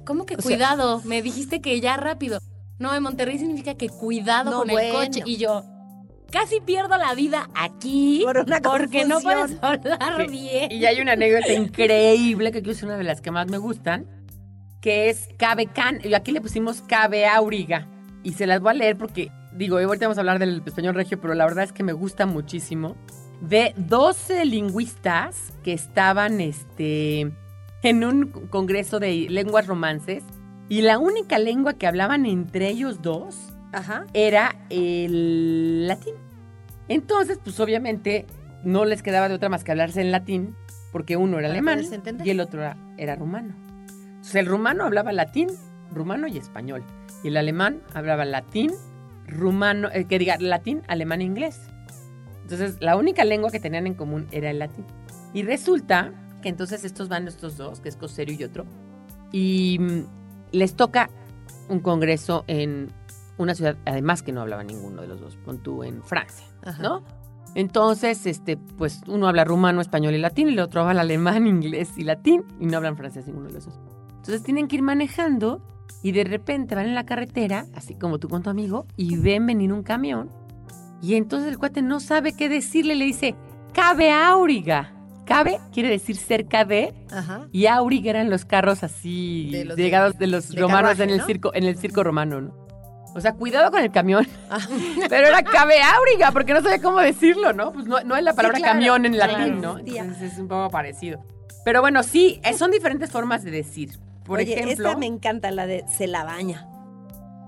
¿cómo 0.05 0.27
que 0.27 0.35
O 0.37 0.41
sea- 0.41 0.57
cuidado? 0.57 1.01
Me 1.05 1.23
dijiste 1.23 1.61
que 1.61 1.81
ya 1.81 1.97
rápido. 1.97 2.39
No, 2.79 2.95
en 2.95 3.03
Monterrey 3.03 3.39
significa 3.39 3.75
que 3.75 3.89
cuidado 3.89 4.51
No, 4.51 4.59
con 4.59 4.71
el 4.71 4.75
bueno. 4.77 4.95
coche. 4.99 5.23
Y 5.25 5.37
yo, 5.37 5.63
casi 6.31 6.61
pierdo 6.61 6.97
la 6.99 7.15
vida 7.15 7.49
aquí 7.55 8.23
Por 8.25 8.39
una 8.39 8.61
porque 8.61 9.05
no 9.07 9.21
puedes 9.21 9.57
hablar 9.63 10.27
Sí. 10.27 10.31
bien. 10.33 10.73
Y 10.73 10.85
hay 10.85 11.01
una 11.01 11.13
anécdota 11.13 11.53
increíble 11.55 12.51
que 12.53 12.61
creo 12.61 12.73
que 12.75 12.79
es 12.79 12.83
una 12.83 12.97
de 12.99 13.05
las 13.05 13.21
que 13.23 13.31
más 13.31 13.47
me 13.49 13.57
gustan, 13.59 14.07
que 14.83 15.09
es 15.09 15.29
Cabe 15.39 15.67
Can. 15.67 16.01
Y 16.05 16.13
aquí 16.13 16.33
le 16.33 16.41
pusimos 16.43 16.83
Cabe 16.83 17.27
Auriga. 17.27 17.89
Y 18.23 18.33
se 18.35 18.47
las 18.47 18.61
voy 18.61 18.71
a 18.71 18.75
leer 18.75 18.99
porque, 18.99 19.31
digo, 19.55 19.79
ahorita 19.79 20.07
vamos 20.07 20.19
a 20.19 20.21
hablar 20.21 20.39
del 20.39 20.63
español 20.65 20.95
regio, 20.95 21.21
pero 21.21 21.35
la 21.35 21.45
verdad 21.45 21.65
es 21.65 21.73
que 21.73 21.83
me 21.83 21.93
gusta 21.93 22.27
muchísimo. 22.27 22.97
De 23.41 23.75
12 23.77 24.45
lingüistas 24.45 25.53
que 25.63 25.73
estaban 25.73 26.41
este, 26.41 27.33
en 27.83 28.05
un 28.05 28.27
congreso 28.27 29.01
de 29.01 29.27
lenguas 29.31 29.67
romances. 29.67 30.25
Y 30.69 30.81
la 30.81 30.99
única 30.99 31.39
lengua 31.39 31.75
que 31.75 31.87
hablaban 31.87 32.25
entre 32.25 32.69
ellos 32.69 33.03
dos 33.03 33.53
Ajá. 33.73 34.07
era 34.15 34.57
el 34.71 35.87
latín. 35.87 36.15
Entonces, 36.89 37.39
pues 37.43 37.61
obviamente 37.61 38.27
no 38.65 38.85
les 38.85 39.03
quedaba 39.03 39.29
de 39.29 39.35
otra 39.35 39.51
más 39.51 39.63
que 39.63 39.73
hablarse 39.73 40.01
en 40.01 40.11
latín, 40.11 40.57
porque 40.91 41.17
uno 41.17 41.39
era 41.39 41.49
alemán 41.49 41.83
y 42.25 42.31
el 42.31 42.41
otro 42.41 42.61
era, 42.61 42.77
era 42.97 43.15
rumano. 43.15 43.55
Entonces, 43.89 44.37
el 44.37 44.47
rumano 44.47 44.85
hablaba 44.85 45.13
latín, 45.13 45.49
rumano 45.93 46.27
y 46.27 46.39
español. 46.39 46.83
Y 47.23 47.29
el 47.29 47.37
alemán 47.37 47.83
hablaba 47.93 48.25
latín, 48.25 48.71
rumano, 49.27 49.89
eh, 49.93 50.07
que 50.07 50.19
diga 50.19 50.37
latín, 50.39 50.83
alemán 50.89 51.21
e 51.21 51.25
inglés. 51.25 51.61
Entonces, 52.43 52.77
la 52.81 52.97
única 52.97 53.25
lengua 53.25 53.51
que 53.51 53.61
tenían 53.61 53.87
en 53.87 53.95
común 53.95 54.27
era 54.31 54.51
el 54.51 54.59
latín. 54.59 54.85
Y 55.33 55.43
resulta 55.43 56.13
que 56.43 56.49
entonces 56.49 56.85
estos 56.85 57.09
van 57.09 57.27
estos 57.27 57.57
dos, 57.57 57.81
que 57.81 57.89
es 57.89 57.97
Coserio 57.97 58.37
y 58.39 58.45
otro, 58.45 58.67
y 59.33 59.79
mm, 59.81 60.05
les 60.53 60.75
toca 60.75 61.11
un 61.69 61.81
congreso 61.81 62.45
en 62.47 62.93
una 63.39 63.55
ciudad, 63.55 63.77
además 63.87 64.23
que 64.23 64.33
no 64.33 64.43
hablaba 64.43 64.63
ninguno 64.63 65.03
de 65.03 65.09
los 65.09 65.21
dos, 65.21 65.37
pon 65.37 65.59
tú 65.59 65.83
en 65.83 66.03
Francia, 66.03 66.47
Ajá. 66.63 66.83
¿no? 66.83 67.03
Entonces, 67.55 68.27
este, 68.27 68.57
pues 68.57 69.01
uno 69.07 69.29
habla 69.29 69.45
rumano, 69.45 69.81
español 69.81 70.15
y 70.15 70.19
latín, 70.19 70.49
y 70.49 70.53
el 70.53 70.61
otro 70.61 70.83
habla 70.83 71.03
alemán, 71.03 71.47
inglés 71.47 71.93
y 71.97 72.05
latín, 72.05 72.45
y 72.61 72.67
no 72.67 72.77
hablan 72.77 72.97
francés 72.97 73.27
ninguno 73.27 73.49
de 73.49 73.55
los 73.55 73.67
dos. 73.67 73.81
Entonces 74.17 74.43
tienen 74.43 74.69
que 74.69 74.77
ir 74.77 74.83
manejando 74.83 75.63
y 76.03 76.13
de 76.13 76.25
repente 76.25 76.75
van 76.75 76.87
en 76.87 76.95
la 76.95 77.07
carretera, 77.07 77.67
así 77.75 77.95
como 77.95 78.19
tú 78.19 78.29
con 78.29 78.43
tu 78.43 78.51
amigo, 78.51 78.87
y 78.97 79.17
ven 79.17 79.47
venir 79.47 79.73
un 79.73 79.83
camión, 79.83 80.31
y 81.05 81.17
entonces 81.17 81.51
el 81.51 81.59
cuate 81.59 81.83
no 81.83 82.01
sabe 82.01 82.33
qué 82.33 82.49
decirle, 82.49 82.95
le 82.95 83.05
dice, 83.05 83.35
cabe 83.75 84.11
auriga. 84.11 84.93
Cabe 85.27 85.59
quiere 85.73 85.89
decir 85.89 86.17
cerca 86.17 86.65
de, 86.65 86.95
Ajá. 87.11 87.47
y 87.51 87.67
auriga 87.67 88.11
eran 88.11 88.29
los 88.29 88.45
carros 88.45 88.83
así 88.83 89.49
De 89.51 89.65
los 89.65 89.77
llegados 89.77 90.19
de 90.19 90.27
los 90.27 90.51
de 90.51 90.61
romanos 90.61 90.91
carruaje, 90.91 91.03
en 91.05 91.11
el 91.11 91.19
¿no? 91.19 91.27
circo, 91.27 91.55
en 91.55 91.65
el 91.65 91.79
circo 91.79 92.05
romano, 92.05 92.41
¿no? 92.43 92.55
O 93.15 93.21
sea, 93.21 93.33
cuidado 93.33 93.71
con 93.71 93.83
el 93.83 93.91
camión. 93.91 94.27
Ah. 94.51 94.59
Pero 95.09 95.29
era 95.29 95.43
cabe 95.43 95.77
auriga, 95.81 96.33
porque 96.33 96.53
no 96.53 96.61
sabía 96.61 96.83
cómo 96.83 97.01
decirlo, 97.01 97.53
¿no? 97.53 97.73
Pues 97.73 97.87
no, 97.87 98.03
no 98.03 98.17
es 98.17 98.23
la 98.23 98.35
palabra 98.35 98.59
claro, 98.59 98.75
camión 98.75 99.07
en 99.07 99.13
claro, 99.13 99.33
latín, 99.39 99.61
¿no? 99.61 99.79
Entonces 99.79 100.33
es 100.33 100.39
un 100.39 100.49
poco 100.49 100.71
parecido. 100.71 101.23
Pero 101.65 101.81
bueno, 101.81 102.03
sí, 102.03 102.41
eh, 102.45 102.55
son 102.55 102.71
diferentes 102.71 103.11
formas 103.11 103.45
de 103.45 103.51
decir. 103.51 103.91
Por 104.25 104.39
Oye, 104.41 104.55
ejemplo, 104.55 104.89
esta 104.89 104.99
me 104.99 105.07
encanta, 105.07 105.51
la 105.51 105.67
de 105.67 105.85
se 105.89 106.07
la 106.07 106.25
baña. 106.25 106.67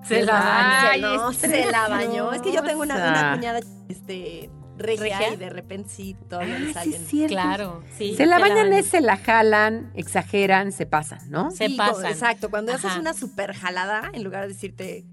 Se 0.05 0.23
la 0.25 0.33
baña. 0.35 0.91
Ay, 0.91 1.01
no, 1.01 1.31
es 1.31 1.37
se 1.39 1.71
la 1.71 1.89
bañó. 1.89 2.33
Es 2.33 2.43
que 2.43 2.53
yo 2.53 2.63
tengo 2.63 2.83
una, 2.83 2.95
una 2.97 3.35
cuñada 3.35 3.61
este, 3.89 4.51
regia, 4.77 5.19
¿Regia? 5.19 5.35
y 5.35 5.37
de 5.37 5.49
repente 5.51 5.89
sí, 5.89 6.17
todavía 6.29 6.57
Ah, 6.57 6.83
sí, 6.85 6.93
salen. 6.93 7.07
es. 7.25 7.29
Claro, 7.29 7.83
sí. 7.97 8.15
Se 8.15 8.27
la 8.27 8.37
te 8.37 8.43
bañan 8.43 8.73
es 8.73 8.87
se 8.87 9.01
la 9.01 9.17
jalan, 9.17 9.91
exageran, 9.95 10.71
se 10.71 10.87
pasan, 10.87 11.19
¿no? 11.31 11.51
Se 11.51 11.67
Sí, 11.69 11.75
pasan. 11.77 12.07
Exacto, 12.07 12.51
cuando 12.51 12.73
haces 12.73 12.95
una 12.97 13.15
super 13.15 13.53
jalada, 13.55 14.11
en 14.13 14.23
lugar 14.23 14.43
de 14.43 14.49
decirte 14.49 15.07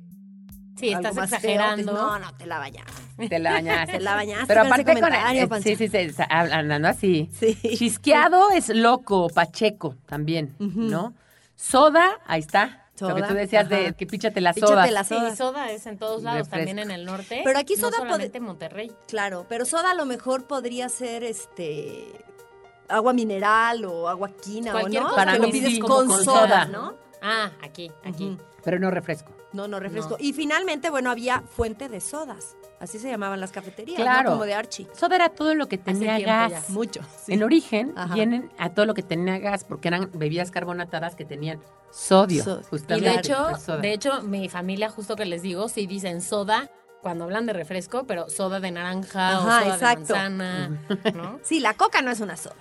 Sí, 0.76 0.91
algo 0.91 1.08
estás 1.08 1.15
más 1.15 1.30
feo, 1.41 1.52
exagerando. 1.52 1.93
no, 1.93 2.19
no, 2.19 2.34
te 2.36 2.45
la 2.47 2.58
bañaste. 2.60 3.30
Te 3.30 3.39
la 3.39 3.52
bañaste. 3.52 3.91
Te 3.97 3.99
la 3.99 4.15
bañaste. 4.15 4.47
Pero 4.47 4.62
aparte 4.62 4.86
con 4.86 4.95
comentario, 4.95 5.43
eh, 5.43 5.62
sí, 5.62 5.76
sí, 5.76 5.88
sí, 5.88 5.97
hablando 6.30 6.88
así. 6.88 7.30
Sí. 7.39 7.56
Chisqueado 7.78 8.49
es 8.52 8.69
loco, 8.69 9.30
pacheco 9.30 9.95
también. 10.08 10.56
¿no? 10.60 11.13
Soda, 11.69 12.19
ahí 12.26 12.41
está. 12.41 12.80
Lo 12.99 13.08
que 13.15 13.21
Soda, 13.21 13.28
tú 13.30 13.34
decías 13.36 13.69
de 13.69 13.93
que 13.93 14.06
píchate 14.06 14.39
la 14.41 14.54
Píchate 14.54 14.71
soda. 14.73 14.91
la 14.91 15.04
Sí, 15.04 15.15
soda. 15.15 15.36
soda 15.36 15.71
es 15.71 15.86
en 15.88 15.97
todos 15.97 16.21
lados, 16.23 16.39
Refresco. 16.47 16.58
también 16.58 16.80
en 16.80 16.91
el 16.91 17.06
norte. 17.06 17.41
Pero 17.43 17.58
aquí 17.58 17.73
no 17.76 17.88
soda 17.88 17.97
pod- 17.97 18.02
solamente 18.04 18.38
en 18.38 18.43
Monterrey. 18.43 18.91
Claro, 19.08 19.45
pero 19.49 19.65
soda 19.65 19.91
a 19.91 19.93
lo 19.93 20.06
mejor 20.06 20.45
podría 20.45 20.89
ser 20.89 21.23
este 21.23 22.06
agua 22.89 23.13
mineral 23.13 23.86
o 23.86 24.08
agua 24.10 24.30
quina 24.43 24.71
Cualquier 24.73 25.02
o 25.02 25.06
no, 25.06 25.10
cosa 25.12 25.26
Para 25.26 25.38
lo 25.38 25.49
pides 25.49 25.71
sí, 25.71 25.80
con, 25.80 26.08
con 26.08 26.23
soda, 26.23 26.23
soda. 26.47 26.65
¿no? 26.65 26.95
Ah, 27.21 27.52
aquí, 27.63 27.89
aquí. 28.04 28.38
Pero 28.63 28.78
no 28.80 28.91
refresco. 28.91 29.32
No, 29.54 29.67
no 29.67 29.80
refresco. 29.80 30.12
No. 30.12 30.17
Y 30.19 30.34
finalmente, 30.34 30.89
bueno, 30.89 31.10
había 31.10 31.41
fuente 31.41 31.88
de 31.89 31.99
sodas. 32.02 32.56
Así 32.83 32.99
se 32.99 33.09
llamaban 33.09 33.39
las 33.39 33.53
cafeterías. 33.53 34.25
Como 34.25 34.43
de 34.43 34.53
Archie. 34.53 34.87
Soda 34.93 35.15
era 35.15 35.29
todo 35.29 35.55
lo 35.55 35.69
que 35.69 35.77
tenía 35.77 36.19
gas. 36.19 36.51
ya. 36.51 36.63
Mucho. 36.73 36.99
sí. 37.25 37.31
En 37.33 37.41
origen 37.43 37.93
Ajá. 37.95 38.13
vienen 38.13 38.51
a 38.57 38.71
todo 38.71 38.85
lo 38.85 38.93
que 38.93 39.01
tenía 39.03 39.37
gas 39.39 39.63
porque 39.63 39.87
eran 39.87 40.09
bebidas 40.13 40.51
carbonatadas 40.51 41.15
que 41.15 41.23
tenían 41.23 41.61
sodio. 41.91 42.43
So- 42.43 42.61
Y 42.89 42.99
de 42.99 43.15
hecho, 43.15 43.55
soda. 43.57 43.77
de 43.77 43.93
hecho, 43.93 44.21
mi 44.23 44.49
familia, 44.49 44.89
justo 44.89 45.15
que 45.15 45.25
les 45.25 45.41
digo, 45.41 45.69
sí 45.69 45.87
dicen 45.87 46.21
soda 46.21 46.69
cuando 47.01 47.23
hablan 47.23 47.45
de 47.45 47.53
refresco, 47.53 48.03
pero 48.05 48.29
soda 48.29 48.59
de 48.59 48.71
naranja 48.71 49.39
o 49.39 49.43
soda 49.43 49.67
exacto. 49.67 50.13
de 50.13 50.19
manzana, 50.19 50.69
¿no? 51.13 51.39
Sí, 51.41 51.61
la 51.61 51.75
coca 51.75 52.01
no 52.01 52.11
es 52.11 52.19
una 52.19 52.35
soda. 52.35 52.55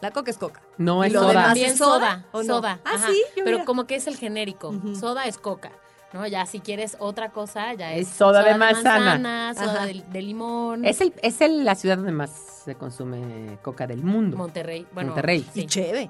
La 0.00 0.12
coca 0.12 0.30
es 0.30 0.38
coca. 0.38 0.62
no 0.78 1.04
¿Y 1.04 1.08
es 1.08 1.12
lo 1.12 1.20
soda. 1.20 1.28
demás? 1.30 1.44
También 1.48 1.70
¿es 1.72 1.78
soda 1.78 1.98
soda, 1.98 2.26
o 2.32 2.42
no? 2.42 2.54
soda. 2.54 2.80
Ah, 2.86 2.92
ajá. 2.94 3.06
sí, 3.08 3.22
yo 3.36 3.44
Pero 3.44 3.56
mira. 3.58 3.64
como 3.66 3.86
que 3.86 3.96
es 3.96 4.06
el 4.06 4.16
genérico. 4.16 4.72
Soda 4.98 5.26
es 5.26 5.36
coca. 5.36 5.72
¿No? 6.12 6.26
Ya 6.26 6.46
si 6.46 6.60
quieres 6.60 6.96
otra 7.00 7.30
cosa, 7.30 7.74
ya 7.74 7.92
es, 7.92 8.08
Es 8.08 8.14
soda 8.14 8.42
de 8.42 8.54
manzana. 8.56 9.18
manzana, 9.18 9.54
soda 9.54 9.86
de, 9.86 10.02
de 10.10 10.22
limón. 10.22 10.84
Es, 10.86 11.00
el, 11.02 11.12
es 11.22 11.40
el- 11.42 11.64
la 11.64 11.74
ciudad 11.74 11.96
donde 11.98 12.12
más 12.12 12.30
se 12.64 12.74
consume 12.76 13.58
coca 13.62 13.86
del 13.86 14.02
mundo. 14.02 14.36
Monterrey. 14.38 14.86
Bueno, 14.92 15.10
Monterrey. 15.10 15.46
sí. 15.52 15.60
Y 15.62 15.66
cheve. 15.66 16.08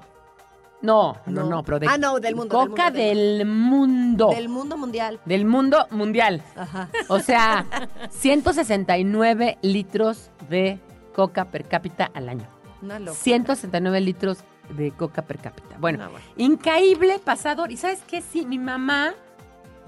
No, 0.81 1.17
no, 1.25 1.43
No. 1.43 1.49
no, 1.49 1.63
pero 1.63 1.77
de 1.79 1.87
Ah, 1.87 1.97
no, 1.97 2.21
del 2.21 2.35
mundo, 2.37 2.57
del 2.57 2.69
Coca 2.69 2.83
mundo, 2.85 2.99
del 2.99 3.45
mundo. 3.45 4.29
Del 4.33 4.47
mundo 4.47 4.77
mundial. 4.77 5.19
Del 5.25 5.43
mundo 5.45 5.85
mundial. 5.91 6.41
Ajá. 6.55 6.87
O 7.09 7.19
sea, 7.19 7.65
169 8.11 9.57
litros 9.61 10.29
de 10.49 10.79
coca 11.13 11.45
per 11.45 11.65
cápita 11.67 12.09
al 12.13 12.29
año. 12.29 12.47
Una 12.81 12.99
loca. 12.99 13.17
169 13.17 13.99
litros 13.99 14.37
de 14.69 14.91
coca 14.91 15.23
per 15.23 15.39
cápita. 15.39 15.75
Bueno, 15.79 16.05
No, 16.05 16.11
bueno. 16.11 16.25
increíble 16.37 17.19
pasador. 17.19 17.71
¿Y 17.71 17.75
sabes 17.77 17.99
qué? 18.07 18.21
Sí, 18.21 18.45
mi 18.45 18.57
mamá 18.59 19.13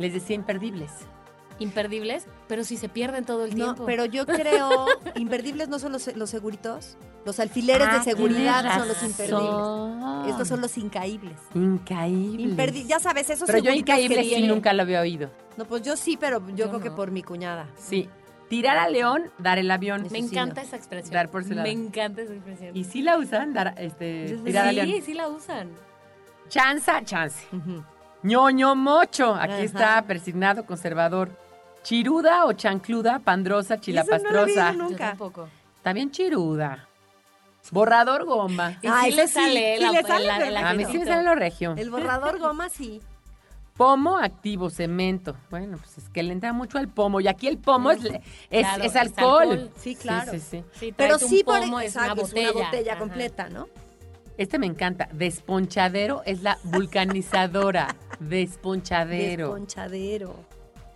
les 0.01 0.13
decía 0.13 0.35
imperdibles. 0.35 0.91
Imperdibles, 1.59 2.25
pero 2.47 2.63
si 2.63 2.75
se 2.75 2.89
pierden 2.89 3.23
todo 3.23 3.45
el 3.45 3.51
No, 3.51 3.65
tiempo. 3.65 3.85
pero 3.85 4.05
yo 4.05 4.25
creo, 4.25 4.87
imperdibles 5.15 5.69
no 5.69 5.77
son 5.79 5.91
los, 5.91 6.13
los 6.15 6.29
seguritos. 6.29 6.97
Los 7.23 7.39
alfileres 7.39 7.87
Ah, 7.91 7.97
de 7.99 8.03
seguridad 8.03 8.61
tienes 8.61 8.77
son 8.79 8.87
los 8.87 9.03
imperdibles. 9.03 10.31
Estos 10.31 10.47
son 10.47 10.59
los 10.61 10.75
incaíbles. 10.77 11.37
Imperdi- 11.53 12.85
ya 12.87 12.99
sabes, 12.99 13.29
esos 13.29 13.45
Pero 13.45 13.59
yo 13.59 13.71
increíble 13.71 14.23
sí 14.23 14.47
nunca 14.47 14.73
lo 14.73 14.81
había 14.81 15.01
oído. 15.01 15.29
No, 15.55 15.65
pues 15.65 15.83
yo 15.83 15.95
sí, 15.95 16.17
pero 16.19 16.39
yo, 16.49 16.55
Yo 16.55 16.69
creo 16.69 16.79
que 16.81 16.89
por 16.91 17.11
mi 17.11 17.21
cuñada. 17.21 17.67
Sí. 17.77 18.09
Tirar 18.49 18.77
al 18.77 18.93
león, 18.93 19.31
dar 19.37 19.59
el 19.59 19.69
avión. 19.71 20.07
Me 20.11 20.17
encanta 20.17 20.61
esa 20.61 20.75
expresión. 20.77 21.13
Dar 21.13 21.29
por 21.29 21.43
su 21.43 21.51
lado. 21.53 21.63
Me 21.63 21.71
encanta 21.71 22.23
esa 22.23 22.33
expresión. 22.33 22.75
Y 22.75 22.83
sí 22.85 23.01
la 23.01 23.17
usan, 23.17 23.53
dar, 23.53 23.75
este, 23.77 24.35
tirar 24.43 24.67
al 24.67 24.75
león. 24.75 24.87
sí, 24.87 25.01
sí 25.01 25.13
la 25.13 25.27
usan. 25.29 25.69
Chanza, 26.49 27.01
chance. 27.05 27.45
Ñoño 28.23 28.75
mocho. 28.75 29.35
Aquí 29.35 29.53
Ajá. 29.53 29.61
está 29.63 30.01
persignado 30.03 30.65
conservador. 30.65 31.29
Chiruda 31.83 32.45
o 32.45 32.53
chancluda, 32.53 33.19
pandrosa, 33.19 33.75
Eso 33.75 33.81
no 33.81 33.81
lo 33.81 33.81
he 33.81 33.85
chilapastrosa. 33.85 34.71
Yo 34.73 34.77
nunca. 34.77 35.07
tampoco. 35.09 35.49
También 35.81 36.11
chiruda. 36.11 36.87
Borrador 37.71 38.25
goma. 38.25 38.77
Y 38.81 38.87
Ah, 38.87 39.01
sí 39.05 39.11
le 39.11 39.27
sí, 39.27 39.33
sale 39.33 39.75
sí 39.77 39.83
la, 39.83 39.91
le 39.91 40.03
sale, 40.03 40.25
la- 40.25 40.49
la 40.51 40.69
A 40.69 40.73
mí 40.73 40.85
sí 40.85 40.97
me 40.99 41.05
sale 41.05 41.23
lo 41.23 41.35
regio. 41.35 41.73
El 41.77 41.89
borrador 41.89 42.39
goma 42.39 42.69
sí. 42.69 43.01
Pomo 43.77 44.17
activo, 44.17 44.69
cemento. 44.69 45.35
Bueno, 45.49 45.77
pues 45.77 45.97
es 45.97 46.09
que 46.09 46.21
le 46.21 46.33
entra 46.33 46.53
mucho 46.53 46.77
al 46.77 46.87
pomo. 46.87 47.19
Y 47.21 47.27
aquí 47.27 47.47
el 47.47 47.57
pomo 47.57 47.89
es, 47.91 48.03
es, 48.03 48.11
Claro, 48.65 48.83
es 48.83 48.91
es 48.91 48.95
alcohol. 48.95 49.41
alcohol. 49.51 49.71
Sí, 49.77 49.95
claro. 49.95 50.31
Sí, 50.33 50.39
sí, 50.39 50.45
sí. 50.51 50.63
Sí, 50.79 50.93
Pero 50.95 51.17
tráete 51.17 51.25
un 51.25 51.29
sí, 51.31 51.43
por 51.43 51.59
pomo, 51.61 51.79
es 51.79 51.95
una 51.95 52.03
exacto, 52.05 52.21
botella. 52.23 52.49
es 52.49 52.55
una 52.55 52.65
botella 52.65 52.91
Ajá. 52.91 52.99
completa, 52.99 53.49
¿no? 53.49 53.67
Este 54.41 54.57
me 54.57 54.65
encanta. 54.65 55.07
Desponchadero 55.13 56.23
es 56.25 56.41
la 56.41 56.57
vulcanizadora. 56.63 57.95
Desponchadero. 58.19 59.49
Desponchadero. 59.49 60.35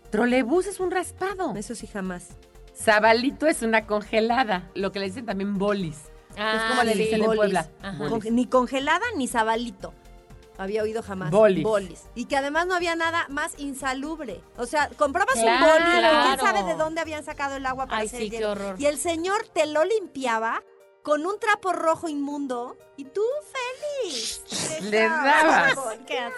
Trolebús 0.09 0.65
es 0.65 0.79
un 0.79 0.89
raspado. 0.89 1.53
Eso 1.55 1.75
sí 1.75 1.85
jamás. 1.85 2.29
Zabalito 2.75 3.45
es 3.45 3.61
una 3.61 3.85
congelada. 3.85 4.71
Lo 4.73 4.91
que 4.91 4.97
le 4.99 5.05
dicen 5.05 5.27
también 5.27 5.59
bolis. 5.59 6.05
Ah, 6.35 6.55
es 6.57 6.71
como 6.71 6.83
le 6.85 6.93
sí, 6.93 6.99
dicen 7.03 7.19
en 7.19 7.25
bolis. 7.27 7.37
Puebla. 7.37 7.69
Ajá. 7.83 8.09
Bolis. 8.09 8.31
Ni 8.31 8.47
congelada 8.47 9.05
ni 9.15 9.27
sabalito. 9.27 9.93
Había 10.57 10.81
oído 10.81 11.03
jamás. 11.03 11.29
Bolis. 11.29 12.07
Y 12.15 12.25
que 12.25 12.37
además 12.37 12.65
no 12.65 12.73
había 12.73 12.95
nada 12.95 13.27
más 13.29 13.59
insalubre. 13.59 14.41
O 14.57 14.65
sea, 14.65 14.89
comprabas 14.97 15.35
Claro, 15.35 15.65
un 15.65 15.71
boli 15.71 15.97
y 15.97 16.25
quién 16.25 16.39
sabe 16.39 16.63
de 16.63 16.73
dónde 16.73 17.01
habían 17.01 17.23
sacado 17.23 17.57
el 17.57 17.65
agua 17.67 17.85
para 17.85 17.99
Ay, 17.99 18.07
hacer 18.07 18.19
sí, 18.21 18.25
el 18.25 18.31
qué 18.31 18.37
hielo. 18.37 18.51
horror. 18.53 18.75
Y 18.79 18.87
el 18.87 18.97
señor 18.97 19.45
te 19.53 19.67
lo 19.67 19.83
limpiaba 19.85 20.63
con 21.05 21.23
un 21.23 21.37
trapo 21.39 21.71
rojo 21.71 22.09
inmundo 22.09 22.79
y 22.97 23.05
tú 23.05 23.21
feliz. 24.01 24.41
Le 24.81 25.01
dabas. 25.01 25.77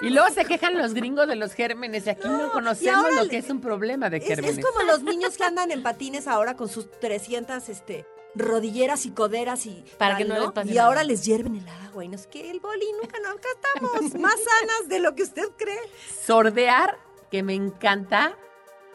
Y 0.02 0.10
luego 0.10 0.28
se 0.30 0.44
quejan 0.44 0.78
los 0.78 0.94
gringos 0.94 1.26
de 1.26 1.38
los 1.38 1.54
gérmenes. 1.54 2.06
Y 2.06 2.10
aquí 2.10 2.28
no, 2.28 2.52
conocemos 2.52 3.10
lo 3.14 3.30
que 3.30 3.38
es 3.38 3.50
un 3.50 3.62
problema 3.62 4.10
de 4.10 4.18
Es, 4.18 4.26
gérmenes. 4.26 4.58
es 4.58 4.66
como 4.66 4.82
los 4.84 5.04
niños 5.04 5.38
que 5.38 5.46
andan 5.46 5.72
en 5.72 5.84
patines 5.84 6.28
ahora 6.28 6.58
con 6.58 6.68
sus 6.68 6.92
300 7.00 7.70
este, 7.70 8.06
rodilleras 8.36 9.06
y 9.06 9.12
coderas 9.12 9.66
y 9.68 9.86
Para 9.98 10.16
tal, 10.16 10.24
que 10.24 10.30
no 10.34 10.38
les 10.38 10.52
pase 10.52 10.70
Y 10.72 10.74
nada. 10.74 10.88
ahora 10.88 11.04
les 11.06 11.24
hierven 11.24 11.56
el 11.56 11.68
agua 11.86 12.04
y 12.04 12.10
no 12.10 12.16
es 12.16 12.28
que 12.28 12.52
el 12.52 12.60
boli 12.60 12.88
nunca 13.02 13.20
nos 13.22 13.36
estamos 13.38 14.14
más 14.20 14.36
sanas 14.36 14.90
de 14.90 15.00
lo 15.00 15.16
que 15.16 15.24
usted 15.24 15.48
cree. 15.58 15.80
Sordear, 16.26 16.98
que 17.32 17.42
me 17.42 17.54
encanta. 17.54 18.36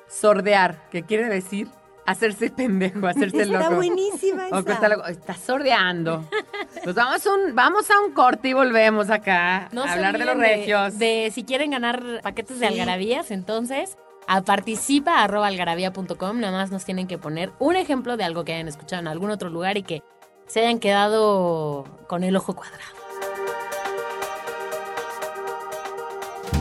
Sordear, 0.07 0.91
que 0.91 1.03
quiere 1.05 1.31
decir 1.31 1.71
hacerse 2.07 2.51
pendejo, 2.51 3.07
hacerse 3.07 3.43
Está 3.43 3.59
loco. 3.65 3.77
buenísima 3.77 4.47
O 4.49 4.63
que 4.65 4.73
esa. 4.73 4.73
está, 4.73 4.89
loco. 4.89 5.07
Está 5.07 5.35
sordeando. 5.35 6.29
Pues 6.85 6.95
vamos 6.97 7.27
a, 7.27 7.33
un, 7.35 7.55
vamos 7.55 7.91
a 7.91 8.01
un 8.01 8.13
corte 8.13 8.49
y 8.49 8.53
volvemos 8.55 9.11
acá 9.11 9.69
No 9.73 9.85
a 9.85 9.93
hablar 9.93 10.19
de 10.19 10.25
los 10.25 10.37
regios. 10.37 10.99
De, 10.99 11.31
si 11.33 11.45
quieren 11.45 11.71
ganar 11.71 12.03
paquetes 12.23 12.59
de 12.61 12.67
algarabías, 12.67 13.31
entonces 13.31 13.97
a 14.27 14.43
participa 14.43 15.23
arroba 15.23 15.47
algarabía.com. 15.49 16.41
Nada 16.41 16.57
más 16.59 16.71
nos 16.71 16.85
tienen 16.85 17.07
que 17.09 17.19
poner 17.19 17.51
un 17.59 17.77
ejemplo 17.77 18.17
de 18.17 18.25
algo 18.25 18.45
que 18.45 18.55
hayan 18.55 18.69
escuchado 18.69 19.01
en 19.01 19.09
algún 19.09 19.31
otro 19.31 19.51
lugar 19.51 19.77
y 19.77 19.83
que 19.83 20.03
se 20.47 20.61
hayan 20.61 20.79
quedado 20.81 21.85
con 22.09 22.25
el 22.25 22.37
ojo 22.37 22.55
cuadrado. 22.55 23.02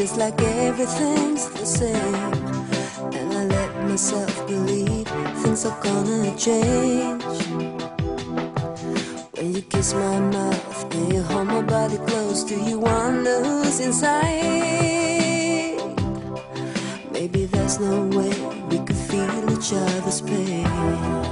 Just 0.00 0.16
like 0.16 0.40
everything's 0.40 1.50
the 1.50 1.66
same. 1.66 2.14
And 3.12 3.34
I 3.34 3.44
let 3.44 3.70
myself 3.86 4.46
believe 4.46 5.06
things 5.42 5.66
are 5.66 5.78
gonna 5.82 6.34
change. 6.38 7.22
When 9.34 9.54
you 9.54 9.60
kiss 9.60 9.92
my 9.92 10.20
mouth, 10.20 10.88
do 10.88 10.98
you 11.12 11.22
hold 11.22 11.48
my 11.48 11.60
body 11.60 11.98
close? 12.08 12.44
Do 12.44 12.56
you 12.58 12.78
wonder 12.78 13.44
who's 13.44 13.80
inside? 13.80 14.22
Maybe 17.12 17.44
there's 17.44 17.78
no 17.78 18.06
way 18.16 18.32
we 18.70 18.78
could 18.86 19.02
feel 19.10 19.52
each 19.52 19.74
other's 19.74 20.22
pain. 20.22 21.29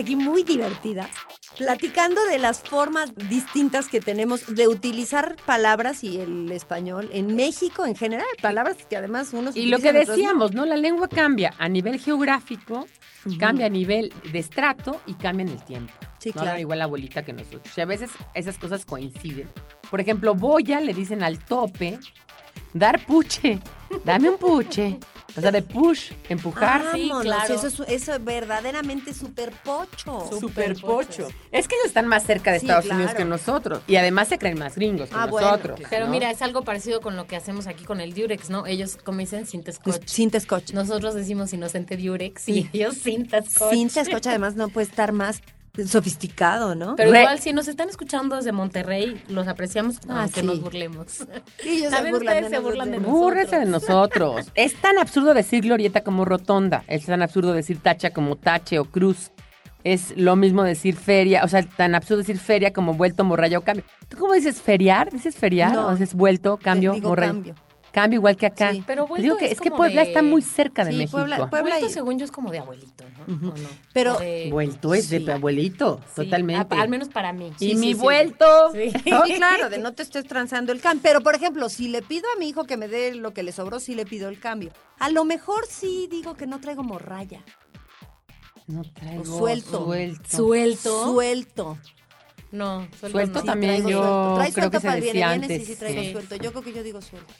Aquí 0.00 0.16
muy 0.16 0.42
divertidas, 0.42 1.08
platicando 1.56 2.24
de 2.26 2.38
las 2.38 2.60
formas 2.60 3.14
distintas 3.14 3.88
que 3.88 4.00
tenemos 4.00 4.54
de 4.54 4.68
utilizar 4.68 5.36
palabras 5.46 6.04
y 6.04 6.20
el 6.20 6.50
español 6.52 7.08
en 7.12 7.36
México 7.36 7.86
en 7.86 7.94
general. 7.94 8.26
Palabras 8.40 8.76
que 8.88 8.96
además 8.96 9.30
uno 9.32 9.50
Y 9.54 9.66
lo 9.66 9.78
que 9.78 9.92
decíamos, 9.92 10.52
¿no? 10.52 10.64
La 10.66 10.76
lengua 10.76 11.08
cambia 11.08 11.54
a 11.58 11.68
nivel 11.68 11.98
geográfico, 12.00 12.86
cambia 13.38 13.66
a 13.66 13.70
nivel 13.70 14.12
de 14.32 14.38
estrato 14.38 15.00
y 15.06 15.14
cambia 15.14 15.44
en 15.44 15.52
el 15.52 15.64
tiempo. 15.64 15.92
Sí, 16.18 16.32
no 16.34 16.42
claro. 16.42 16.58
igual 16.58 16.78
la 16.78 16.84
abuelita 16.84 17.24
que 17.24 17.32
nosotros. 17.32 17.76
Y 17.76 17.80
a 17.80 17.86
veces 17.86 18.10
esas 18.34 18.58
cosas 18.58 18.84
coinciden. 18.84 19.48
Por 19.90 20.00
ejemplo, 20.00 20.34
boya 20.34 20.80
le 20.80 20.92
dicen 20.92 21.22
al 21.22 21.38
tope, 21.38 21.98
dar 22.74 23.04
puche, 23.06 23.58
dame 24.04 24.28
un 24.28 24.38
puche. 24.38 24.98
O 25.36 25.40
sea, 25.40 25.50
de 25.52 25.62
push, 25.62 26.12
empujar. 26.28 26.82
sí, 26.94 27.08
Vámonos, 27.08 27.22
claro. 27.24 27.54
Eso 27.54 27.66
es, 27.66 27.80
eso 27.88 28.14
es 28.14 28.24
verdaderamente 28.24 29.14
súper 29.14 29.52
pocho. 29.64 30.28
Super 30.40 30.74
pocho. 30.80 31.28
Es 31.52 31.68
que 31.68 31.74
ellos 31.76 31.86
están 31.86 32.06
más 32.06 32.24
cerca 32.24 32.52
de 32.52 32.60
Sí, 32.60 32.66
Estados 32.66 32.84
claro. 32.86 32.96
Unidos 32.98 33.14
que 33.16 33.24
nosotros. 33.24 33.82
Y 33.86 33.96
además 33.96 34.28
se 34.28 34.38
creen 34.38 34.58
más 34.58 34.74
gringos 34.74 35.08
que 35.08 35.14
Ah, 35.16 35.26
nosotros. 35.26 35.80
Pero 35.88 36.06
¿no? 36.06 36.12
mira, 36.12 36.30
es 36.30 36.42
algo 36.42 36.62
parecido 36.62 37.00
con 37.00 37.16
lo 37.16 37.26
que 37.26 37.36
hacemos 37.36 37.66
aquí 37.66 37.84
con 37.84 38.00
el 38.00 38.14
Durex, 38.14 38.50
¿no? 38.50 38.66
Ellos, 38.66 38.98
como 39.04 39.18
dicen, 39.18 39.46
cinta 39.46 39.72
Pues, 39.82 39.96
scotch. 39.96 40.08
cinta 40.08 40.40
scotch. 40.40 40.72
Nosotros 40.72 41.14
decimos 41.14 41.52
inocente 41.52 41.96
Durex 41.96 42.48
y 42.48 42.52
Sí. 42.62 42.70
ellos 42.72 42.96
cinta 42.96 43.42
scotch. 43.42 43.70
Cinta 43.72 44.04
scotch 44.04 44.26
además 44.26 44.56
no 44.56 44.68
puede 44.68 44.86
estar 44.88 45.12
más 45.12 45.40
sofisticado, 45.86 46.74
¿no? 46.74 46.96
Pero 46.96 47.12
Re- 47.12 47.20
igual, 47.20 47.38
si 47.38 47.52
nos 47.52 47.68
están 47.68 47.88
escuchando 47.88 48.36
desde 48.36 48.52
Monterrey, 48.52 49.22
los 49.28 49.46
apreciamos, 49.48 49.96
Ah, 50.08 50.22
aunque 50.22 50.40
sí. 50.40 50.46
nos 50.46 50.60
burlemos. 50.60 51.06
Sí, 51.62 51.68
ellos 51.78 51.90
También 51.92 52.14
ustedes 52.16 52.48
se 52.50 52.58
burlan 52.58 52.90
de 52.90 52.98
nosotros. 52.98 53.20
Búrrese 53.20 53.58
de 53.58 53.66
nosotros. 53.66 54.46
es 54.54 54.74
tan 54.80 54.98
absurdo 54.98 55.34
decir 55.34 55.62
glorieta 55.62 56.02
como 56.02 56.24
rotonda. 56.24 56.84
Es 56.88 57.06
tan 57.06 57.22
absurdo 57.22 57.52
decir 57.52 57.80
tacha 57.80 58.10
como 58.10 58.36
tache 58.36 58.78
o 58.78 58.84
cruz. 58.84 59.30
Es 59.82 60.14
lo 60.16 60.36
mismo 60.36 60.62
decir 60.62 60.94
feria, 60.96 61.42
o 61.44 61.48
sea, 61.48 61.62
tan 61.62 61.94
absurdo 61.94 62.18
decir 62.18 62.38
feria 62.38 62.70
como 62.72 62.92
vuelto, 62.94 63.24
morralla 63.24 63.58
o 63.58 63.62
cambio. 63.62 63.84
¿Tú 64.08 64.18
cómo 64.18 64.34
dices 64.34 64.60
feriar? 64.60 65.10
¿Dices 65.10 65.34
feriar? 65.36 65.72
No. 65.72 65.86
¿O 65.86 65.92
dices 65.92 66.12
vuelto, 66.14 66.58
cambio, 66.58 66.92
Digo 66.92 67.08
morralla? 67.08 67.32
cambio. 67.32 67.54
Cambio 67.92 68.18
igual 68.18 68.36
que 68.36 68.46
acá. 68.46 68.72
Sí. 68.72 68.84
Pero 68.86 69.06
vuelto 69.06 69.22
digo 69.22 69.36
que 69.36 69.46
es 69.46 69.52
es, 69.52 69.60
que 69.60 69.70
Puebla 69.70 70.02
de- 70.02 70.08
está 70.08 70.22
muy 70.22 70.42
cerca 70.42 70.84
de 70.84 70.92
Sí, 70.92 70.98
México. 70.98 71.18
Puebla- 71.18 71.50
Puebla 71.50 71.70
Vuelto, 71.76 71.86
y- 71.86 71.92
según 71.92 72.18
yo, 72.18 72.24
es 72.24 72.30
como 72.30 72.50
de 72.52 72.58
abuelito, 72.60 73.04
¿no? 73.26 73.50
¿O 73.50 73.56
no? 73.56 73.68
Pero- 73.92 74.16
de- 74.18 74.48
Vuelto 74.50 74.94
es 74.94 75.06
Sí. 75.06 75.18
de 75.18 75.32
abuelito, 75.32 76.00
sí, 76.14 76.24
totalmente. 76.24 76.74
a- 76.76 76.80
al 76.82 76.88
menos 76.88 77.08
para 77.08 77.32
mí. 77.32 77.52
y 77.58 77.70
Sí, 77.70 77.74
mi 77.76 77.94
vuelto. 77.94 78.44
Sí. 78.72 78.92
No, 79.10 79.22
claro, 79.24 79.70
de 79.70 79.78
no 79.78 79.92
te 79.92 80.02
estés 80.04 80.24
transando 80.26 80.72
el 80.72 80.80
cambio. 80.80 81.02
Pero, 81.02 81.20
por 81.20 81.34
ejemplo, 81.34 81.68
si 81.68 81.88
le 81.88 82.02
pido 82.02 82.24
a 82.34 82.38
mi 82.38 82.48
hijo 82.48 82.64
que 82.64 82.76
me 82.76 82.86
dé 82.88 83.14
lo 83.14 83.32
que 83.32 83.42
le 83.42 83.52
sobró, 83.52 83.80
sí 83.80 83.94
le 83.94 84.06
pido 84.06 84.28
el 84.28 84.38
cambio. 84.38 84.70
A 84.98 85.10
lo 85.10 85.24
mejor 85.24 85.66
sí 85.68 86.06
digo 86.10 86.34
que 86.34 86.46
no 86.46 86.60
traigo 86.60 86.82
morralla. 86.84 87.42
No 88.66 88.82
traigo 88.84 89.22
O 89.22 89.24
suelto. 89.24 89.84
Suelto. 89.84 90.28
Suelto. 90.36 91.04
Suelto. 91.12 91.78
no, 92.52 92.80
suelto, 92.98 93.10
Suelto 93.10 93.38
no. 93.40 93.44
también 93.44 93.72
traigo 93.82 93.90
yo 93.90 93.98
suelto. 94.02 94.34
¿Traes 94.36 94.54
creo 94.54 94.62
suelto 94.64 94.70
que 94.70 94.80
se 94.80 94.86
para 94.86 94.96
el 94.96 95.02
viene, 95.02 95.12
decía 95.20 95.30
antes. 95.30 95.58
Sí, 95.66 95.72
sí, 95.74 95.76
traigo 95.78 96.02
sí. 96.02 96.12
suelto. 96.12 96.36
Yo 96.36 96.50
creo 96.52 96.62
que 96.62 96.72
yo 96.72 96.82
digo 96.82 97.00
suelto. 97.00 97.32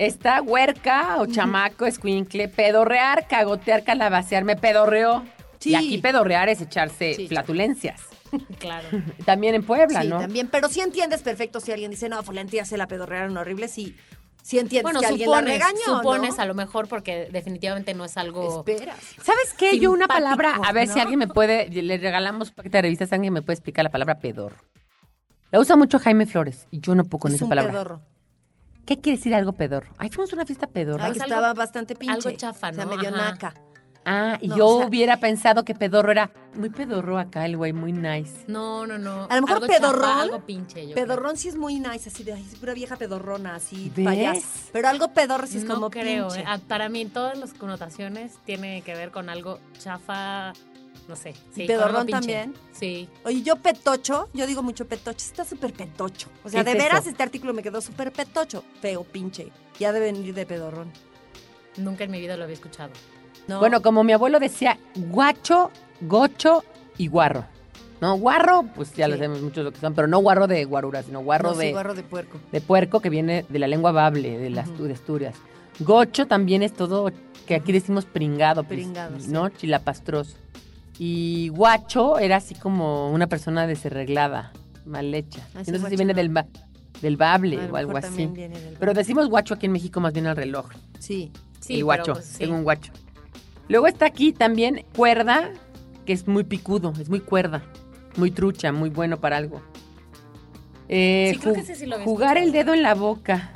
Está 0.00 0.40
huerca 0.40 1.18
o 1.18 1.26
chamaco, 1.26 1.84
escuincle, 1.84 2.48
pedorrear, 2.48 3.28
cagotear, 3.28 3.84
calabacear, 3.84 4.44
me 4.44 4.56
pedorreó. 4.56 5.22
Sí. 5.58 5.72
Y 5.72 5.74
aquí 5.74 5.98
pedorrear 5.98 6.48
es 6.48 6.62
echarse 6.62 7.12
Sí, 7.12 7.28
flatulencias. 7.28 8.00
Claro. 8.58 8.88
También 9.26 9.54
en 9.54 9.62
Puebla, 9.62 10.00
sí, 10.00 10.08
¿no? 10.08 10.18
también. 10.20 10.48
Pero 10.48 10.70
sí 10.70 10.80
entiendes 10.80 11.20
perfecto 11.20 11.60
si 11.60 11.72
alguien 11.72 11.90
dice, 11.90 12.08
no, 12.08 12.22
Fulantía 12.22 12.64
se 12.64 12.78
la 12.78 12.86
pedorrearon 12.86 13.36
horrible. 13.36 13.68
Sí, 13.68 13.94
sí 14.42 14.58
entiendes 14.58 14.84
Bueno, 14.84 15.00
que 15.00 15.06
alguien 15.06 15.30
la 15.30 15.36
supones, 15.40 15.84
supones 15.84 16.36
¿no? 16.38 16.42
a 16.42 16.46
lo 16.46 16.54
mejor 16.54 16.88
porque 16.88 17.28
definitivamente 17.30 17.92
no 17.92 18.06
es 18.06 18.16
algo... 18.16 18.60
Esperas. 18.60 18.96
¿Sabes 19.22 19.52
qué? 19.52 19.78
Yo 19.78 19.90
una 19.92 20.08
palabra, 20.08 20.60
a 20.64 20.72
ver 20.72 20.88
si 20.88 20.98
alguien 20.98 21.18
me 21.18 21.28
puede, 21.28 21.68
le 21.68 21.98
regalamos 21.98 22.48
un 22.48 22.54
paquete 22.54 22.78
de 22.78 22.82
revistas, 22.82 23.12
alguien 23.12 23.34
me 23.34 23.42
puede 23.42 23.56
explicar 23.56 23.82
la 23.84 23.90
palabra 23.90 24.18
pedorro. 24.18 24.56
La 25.50 25.60
usa 25.60 25.76
mucho 25.76 25.98
Jaime 25.98 26.24
Flores 26.24 26.66
y 26.70 26.80
yo 26.80 26.94
no 26.94 27.04
puedo 27.04 27.20
con 27.20 27.32
es 27.32 27.36
esa 27.36 27.44
un 27.44 27.48
palabra. 27.50 27.72
pedorro. 27.72 28.00
¿Qué 28.90 28.98
quiere 29.00 29.18
decir 29.18 29.32
algo 29.36 29.52
pedorro? 29.52 29.92
Ay, 29.98 30.08
fuimos 30.10 30.32
a 30.32 30.34
una 30.34 30.44
fiesta 30.44 30.66
pedorra. 30.66 31.04
Algo- 31.04 31.22
estaba 31.22 31.54
bastante 31.54 31.94
pinche. 31.94 32.12
algo 32.28 32.30
chafa, 32.36 32.70
O 32.70 32.74
sea, 32.74 32.84
¿no? 32.86 32.96
medio 32.96 33.10
Ajá. 33.10 33.30
naca. 33.30 33.54
Ah, 34.04 34.36
y 34.40 34.48
No, 34.48 34.56
yo 34.56 34.66
o 34.66 34.78
sea- 34.78 34.88
hubiera 34.88 35.16
pensado 35.18 35.64
que 35.64 35.74
pedorro 35.76 36.10
era 36.10 36.32
muy 36.54 36.70
pedorro 36.70 37.16
acá, 37.16 37.46
el 37.46 37.56
güey, 37.56 37.72
muy 37.72 37.92
nice. 37.92 38.42
No, 38.48 38.88
no, 38.88 38.98
no. 38.98 39.28
A 39.30 39.36
lo 39.36 39.42
mejor 39.42 39.58
algo 39.62 39.66
pedorrón, 39.68 40.08
algo 40.10 40.40
pinche, 40.44 40.88
yo 40.88 40.94
creo. 40.94 41.06
Pedorrón 41.06 41.36
sí 41.36 41.46
es 41.46 41.54
muy 41.56 41.78
nice, 41.78 42.08
así 42.08 42.24
de, 42.24 42.32
ay, 42.32 42.44
es 42.50 42.58
pura 42.58 42.74
vieja 42.74 42.96
pedorrona, 42.96 43.54
así, 43.54 43.92
¿Ves? 43.94 44.04
payas. 44.06 44.44
Pero 44.72 44.88
algo 44.88 45.12
pedorro 45.12 45.46
sí 45.46 45.58
es 45.58 45.64
no 45.64 45.74
como 45.74 45.90
creo. 45.90 46.26
pinche. 46.26 46.40
eh. 46.40 46.44
Ah, 46.48 46.58
Para 46.66 46.88
mí, 46.88 47.04
todas 47.06 47.38
las 47.38 47.54
connotaciones 47.54 48.38
tiene 48.44 48.82
que 48.82 48.94
ver 48.96 49.12
con 49.12 49.28
algo 49.28 49.60
chafa, 49.78 50.52
no 51.10 51.16
sé. 51.16 51.34
Sí, 51.54 51.66
pedorrón 51.66 52.06
también? 52.06 52.54
Sí. 52.72 53.08
Oye, 53.24 53.42
yo 53.42 53.56
petocho, 53.56 54.28
yo 54.32 54.46
digo 54.46 54.62
mucho 54.62 54.86
petocho, 54.86 55.18
está 55.18 55.44
súper 55.44 55.72
petocho. 55.74 56.28
O 56.44 56.48
sea, 56.48 56.64
¿Qué 56.64 56.70
de 56.70 56.78
es 56.78 56.82
veras 56.84 57.00
eso? 57.00 57.10
este 57.10 57.22
artículo 57.22 57.52
me 57.52 57.62
quedó 57.62 57.80
súper 57.82 58.12
petocho. 58.12 58.64
Feo, 58.80 59.04
pinche. 59.04 59.48
Ya 59.78 59.92
debe 59.92 60.06
venir 60.12 60.32
de 60.32 60.46
pedorrón. 60.46 60.90
Nunca 61.76 62.04
en 62.04 62.10
mi 62.12 62.20
vida 62.20 62.36
lo 62.36 62.44
había 62.44 62.54
escuchado. 62.54 62.90
¿no? 63.48 63.58
Bueno, 63.58 63.82
como 63.82 64.04
mi 64.04 64.12
abuelo 64.12 64.38
decía, 64.38 64.78
guacho, 64.94 65.70
gocho 66.00 66.64
y 66.96 67.08
guarro. 67.08 67.44
No, 68.00 68.14
guarro, 68.16 68.64
pues 68.74 68.94
ya 68.94 69.08
lo 69.08 69.14
Sí. 69.14 69.18
sabemos 69.18 69.42
muchos 69.42 69.62
lo 69.64 69.72
que 69.72 69.80
son, 69.80 69.94
pero 69.94 70.06
no 70.08 70.18
guarro 70.20 70.46
de 70.46 70.64
guarura, 70.64 71.02
sino 71.02 71.20
guarro 71.20 71.50
No, 71.50 71.54
sí, 71.60 71.66
de, 71.66 71.72
guarro 71.72 71.94
de 71.94 72.02
puerco. 72.02 72.38
de 72.50 72.60
puerco 72.62 73.00
que 73.00 73.10
viene 73.10 73.44
de 73.48 73.58
la 73.58 73.66
lengua 73.68 73.92
bable, 73.92 74.38
de 74.38 74.48
las 74.50 74.78
de 74.78 74.92
Asturias. 74.92 75.34
Gocho 75.80 76.26
también 76.26 76.62
es 76.62 76.72
todo, 76.72 77.10
que 77.46 77.54
aquí 77.56 77.72
decimos 77.72 78.04
pringado, 78.06 78.62
pues, 78.64 78.80
Pringado, 78.80 79.18
sí. 79.20 79.28
¿no? 79.28 79.48
Chilapastroso. 79.50 80.36
Y 80.98 81.48
guacho 81.48 82.18
era 82.18 82.36
así 82.36 82.54
como 82.54 83.10
una 83.10 83.26
persona 83.26 83.66
desarreglada, 83.66 84.52
mal 84.84 85.14
hecha. 85.14 85.46
Ah, 85.54 85.64
sí, 85.64 85.72
no 85.72 85.78
sé 85.78 85.90
si 85.90 85.96
viene 85.96 86.12
no. 86.12 86.16
del, 86.16 86.28
ba- 86.28 86.46
del 87.00 87.16
bable 87.16 87.58
o 87.70 87.76
algo 87.76 87.96
así. 87.96 88.28
Pero 88.78 88.92
decimos 88.94 89.28
guacho 89.28 89.54
aquí 89.54 89.66
en 89.66 89.72
México 89.72 90.00
más 90.00 90.12
bien 90.12 90.26
al 90.26 90.36
reloj. 90.36 90.66
Sí. 90.98 91.30
Sí, 91.60 91.76
el 91.76 91.84
guacho, 91.84 92.14
pues, 92.14 92.24
sí. 92.26 92.38
tengo 92.38 92.56
un 92.56 92.64
guacho. 92.64 92.92
Luego 93.68 93.86
está 93.86 94.06
aquí 94.06 94.32
también 94.32 94.84
cuerda, 94.96 95.50
que 96.06 96.12
es 96.12 96.26
muy 96.26 96.44
picudo, 96.44 96.92
es 97.00 97.08
muy 97.08 97.20
cuerda, 97.20 97.62
muy 98.16 98.30
trucha, 98.30 98.72
muy 98.72 98.90
bueno 98.90 99.18
para 99.20 99.36
algo. 99.36 99.60
Eh, 100.88 101.30
Sí, 101.34 101.38
creo 101.40 101.52
ju- 101.52 101.56
que 101.56 101.60
ese 101.62 101.74
sí 101.76 101.86
lo 101.86 101.94
había 101.94 102.04
jugar 102.04 102.36
el 102.38 102.50
dedo 102.52 102.74
en 102.74 102.82
la 102.82 102.94
boca. 102.94 103.52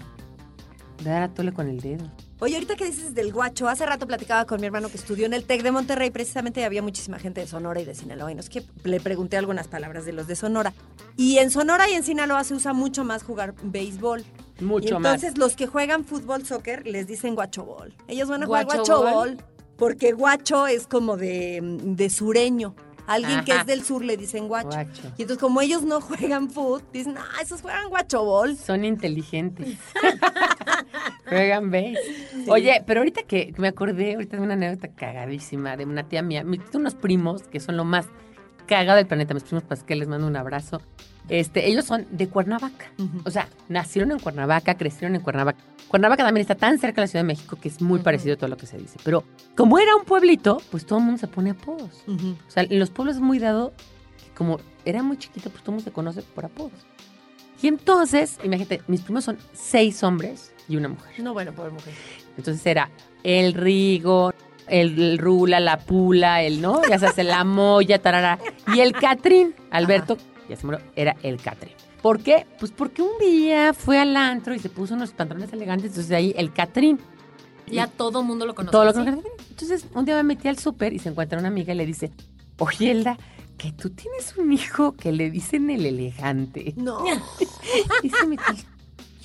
Dar 1.02 1.22
a 1.22 1.28
tole 1.34 1.52
con 1.52 1.68
el 1.68 1.80
dedo. 1.80 2.04
Oye, 2.40 2.54
ahorita 2.54 2.74
que 2.74 2.86
dices 2.86 3.14
del 3.14 3.32
guacho, 3.32 3.68
hace 3.68 3.86
rato 3.86 4.06
platicaba 4.06 4.44
con 4.44 4.60
mi 4.60 4.66
hermano 4.66 4.88
que 4.88 4.96
estudió 4.96 5.24
en 5.24 5.34
el 5.34 5.44
TEC 5.44 5.62
de 5.62 5.70
Monterrey, 5.70 6.10
precisamente 6.10 6.64
había 6.64 6.82
muchísima 6.82 7.18
gente 7.18 7.40
de 7.40 7.46
Sonora 7.46 7.80
y 7.80 7.84
de 7.84 7.94
Sinaloa. 7.94 8.32
Y 8.32 8.34
no 8.34 8.40
es 8.40 8.48
que 8.48 8.64
le 8.82 9.00
pregunté 9.00 9.36
algunas 9.36 9.68
palabras 9.68 10.04
de 10.04 10.12
los 10.12 10.26
de 10.26 10.34
Sonora. 10.34 10.72
Y 11.16 11.38
en 11.38 11.50
Sonora 11.50 11.88
y 11.88 11.94
en 11.94 12.02
Sinaloa 12.02 12.42
se 12.44 12.54
usa 12.54 12.72
mucho 12.72 13.04
más 13.04 13.22
jugar 13.22 13.54
béisbol. 13.62 14.24
Mucho 14.60 14.88
y 14.88 14.98
más. 14.98 15.14
entonces 15.14 15.38
los 15.38 15.54
que 15.54 15.66
juegan 15.66 16.04
fútbol, 16.04 16.44
soccer, 16.44 16.86
les 16.86 17.06
dicen 17.06 17.34
guachobol. 17.34 17.94
Ellos 18.08 18.28
van 18.28 18.42
a 18.42 18.46
jugar 18.46 18.66
¿Guachobol? 18.66 19.38
porque 19.76 20.12
guacho 20.12 20.66
es 20.66 20.86
como 20.86 21.16
de, 21.16 21.60
de 21.62 22.10
sureño. 22.10 22.74
Alguien 23.06 23.44
que 23.44 23.52
es 23.52 23.66
del 23.66 23.84
sur 23.84 24.02
le 24.02 24.16
dicen 24.16 24.48
guacho. 24.48 24.68
Guacho. 24.68 25.02
Y 25.18 25.22
entonces 25.22 25.38
como 25.38 25.60
ellos 25.60 25.82
no 25.82 26.00
juegan 26.00 26.50
fútbol, 26.50 26.82
dicen, 26.92 27.16
ah, 27.18 27.42
esos 27.42 27.60
juegan 27.60 27.88
guachobol. 27.90 28.56
Son 28.56 28.84
inteligentes. 28.84 29.76
Juegan 31.28 31.70
base. 31.70 31.98
Oye, 32.48 32.82
pero 32.86 33.00
ahorita 33.00 33.22
que 33.22 33.54
me 33.56 33.68
acordé, 33.68 34.14
ahorita 34.14 34.36
de 34.36 34.42
una 34.42 34.54
anécdota 34.54 34.88
cagadísima 34.88 35.76
de 35.76 35.84
una 35.84 36.08
tía 36.08 36.22
mía. 36.22 36.44
Me 36.44 36.58
tengo 36.58 36.78
unos 36.78 36.94
primos 36.94 37.44
que 37.44 37.60
son 37.60 37.76
lo 37.76 37.84
más 37.84 38.06
cagado 38.66 38.96
del 38.96 39.06
planeta. 39.06 39.34
Mis 39.34 39.44
primos 39.44 39.64
Pascal, 39.64 39.98
les 39.98 40.08
mando 40.08 40.26
un 40.26 40.36
abrazo. 40.36 40.80
Este, 41.28 41.68
ellos 41.68 41.86
son 41.86 42.06
de 42.10 42.28
Cuernavaca. 42.28 42.92
O 43.24 43.30
sea, 43.30 43.48
nacieron 43.68 44.12
en 44.12 44.18
Cuernavaca, 44.18 44.76
crecieron 44.76 45.14
en 45.14 45.22
Cuernavaca. 45.22 45.58
Cuernavaca 45.88 46.24
también 46.24 46.42
está 46.42 46.54
tan 46.54 46.78
cerca 46.78 46.96
de 46.96 47.02
la 47.02 47.06
Ciudad 47.06 47.22
de 47.22 47.28
México 47.28 47.56
que 47.60 47.68
es 47.68 47.80
muy 47.80 48.00
parecido 48.00 48.34
a 48.34 48.36
todo 48.36 48.48
lo 48.48 48.56
que 48.56 48.66
se 48.66 48.76
dice. 48.76 48.98
Pero 49.04 49.24
como 49.56 49.78
era 49.78 49.96
un 49.96 50.04
pueblito, 50.04 50.60
pues 50.70 50.84
todo 50.84 50.98
el 50.98 51.04
mundo 51.04 51.18
se 51.18 51.28
pone 51.28 51.50
apodos. 51.50 52.04
O 52.08 52.50
sea, 52.50 52.64
en 52.64 52.78
los 52.78 52.90
pueblos 52.90 53.16
es 53.16 53.22
muy 53.22 53.38
dado 53.38 53.72
que 54.18 54.34
como 54.34 54.58
era 54.84 55.02
muy 55.02 55.16
chiquito, 55.16 55.50
pues 55.50 55.62
todo 55.62 55.72
el 55.72 55.76
mundo 55.76 55.90
se 55.90 55.92
conoce 55.92 56.22
por 56.22 56.44
apodos. 56.44 56.86
Y 57.62 57.68
entonces, 57.68 58.38
imagínate, 58.44 58.82
mis 58.88 59.00
primos 59.00 59.24
son 59.24 59.38
seis 59.52 60.02
hombres 60.02 60.53
y 60.68 60.76
una 60.76 60.88
mujer. 60.88 61.20
No, 61.20 61.32
bueno, 61.32 61.52
pobre 61.52 61.70
mujer. 61.70 61.94
Entonces 62.36 62.64
era 62.66 62.90
el 63.22 63.54
Rigo, 63.54 64.32
el, 64.66 65.00
el 65.00 65.18
Rula, 65.18 65.60
la 65.60 65.78
Pula, 65.78 66.42
el, 66.42 66.60
¿no? 66.60 66.82
Ya 66.88 66.98
sabes, 66.98 67.24
la 67.24 67.44
Moya, 67.44 68.00
tarara. 68.00 68.38
Y 68.74 68.80
el 68.80 68.92
Catrín, 68.92 69.54
Alberto, 69.70 70.16
ya 70.48 70.56
se 70.56 70.66
murió, 70.66 70.80
era 70.96 71.16
el 71.22 71.40
Catrín. 71.40 71.74
¿Por 72.02 72.20
qué? 72.20 72.46
Pues 72.58 72.70
porque 72.70 73.02
un 73.02 73.18
día 73.18 73.72
fue 73.72 73.98
al 73.98 74.16
antro 74.16 74.54
y 74.54 74.58
se 74.58 74.68
puso 74.68 74.94
unos 74.94 75.12
pantalones 75.12 75.52
elegantes, 75.52 75.86
entonces 75.86 76.08
de 76.08 76.16
ahí 76.16 76.34
el 76.36 76.52
Catrín. 76.52 77.00
Ya 77.66 77.86
todo 77.86 78.20
el 78.20 78.26
mundo 78.26 78.44
lo 78.44 78.54
conoce. 78.54 78.72
Todo 78.72 78.84
lo 78.84 78.92
¿sí? 78.92 79.02
que 79.02 79.10
Entonces, 79.50 79.86
un 79.94 80.04
día 80.04 80.16
me 80.16 80.22
metí 80.22 80.48
al 80.48 80.58
súper 80.58 80.92
y 80.92 80.98
se 80.98 81.08
encuentra 81.08 81.38
una 81.38 81.48
amiga 81.48 81.72
y 81.72 81.76
le 81.76 81.86
dice, 81.86 82.10
oye, 82.58 82.90
Elda, 82.90 83.16
que 83.56 83.72
tú 83.72 83.90
tienes 83.90 84.36
un 84.36 84.52
hijo 84.52 84.92
que 84.92 85.12
le 85.12 85.30
dicen 85.30 85.70
el 85.70 85.86
elegante. 85.86 86.74
No. 86.76 87.02
Dice 88.02 88.26
mi 88.26 88.36
tía, 88.36 88.64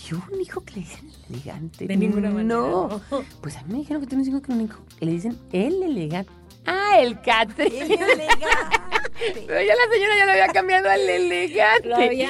¿yo 0.09 0.17
un 0.31 0.41
hijo 0.41 0.61
que 0.61 0.73
le 0.75 0.79
dicen 0.81 1.09
el 1.29 1.35
elegante? 1.35 1.85
De 1.87 1.97
ninguna 1.97 2.29
manera. 2.31 2.55
No. 2.59 3.01
Pues 3.41 3.57
a 3.57 3.61
mí 3.63 3.73
me 3.73 3.79
dijeron 3.79 4.01
que 4.01 4.07
tienes 4.07 4.27
un 4.27 4.35
hijo 4.37 4.41
que, 4.41 4.51
un 4.51 4.61
hijo 4.61 4.79
que 4.97 5.05
le 5.05 5.11
dicen 5.11 5.37
el 5.51 5.83
elegante. 5.83 6.31
Ah, 6.65 6.97
el 6.99 7.19
catre. 7.21 7.67
El 7.67 7.91
elegante. 7.91 8.27
Pero 9.47 9.61
ya 9.61 9.75
la 9.75 9.93
señora 9.93 10.17
ya 10.17 10.25
lo 10.25 10.31
había 10.31 10.47
cambiado 10.47 10.89
al 10.89 11.01
elegante. 11.01 11.87
Lo 11.89 11.95
había 11.97 12.29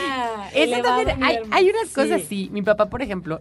elevado 0.54 1.04
también, 1.06 1.20
mi 1.20 1.56
hay, 1.56 1.70
unas 1.70 1.90
cosas 1.94 2.20
Sí. 2.22 2.26
así. 2.26 2.50
Mi 2.52 2.62
papá, 2.62 2.88
por 2.90 3.02
ejemplo, 3.02 3.40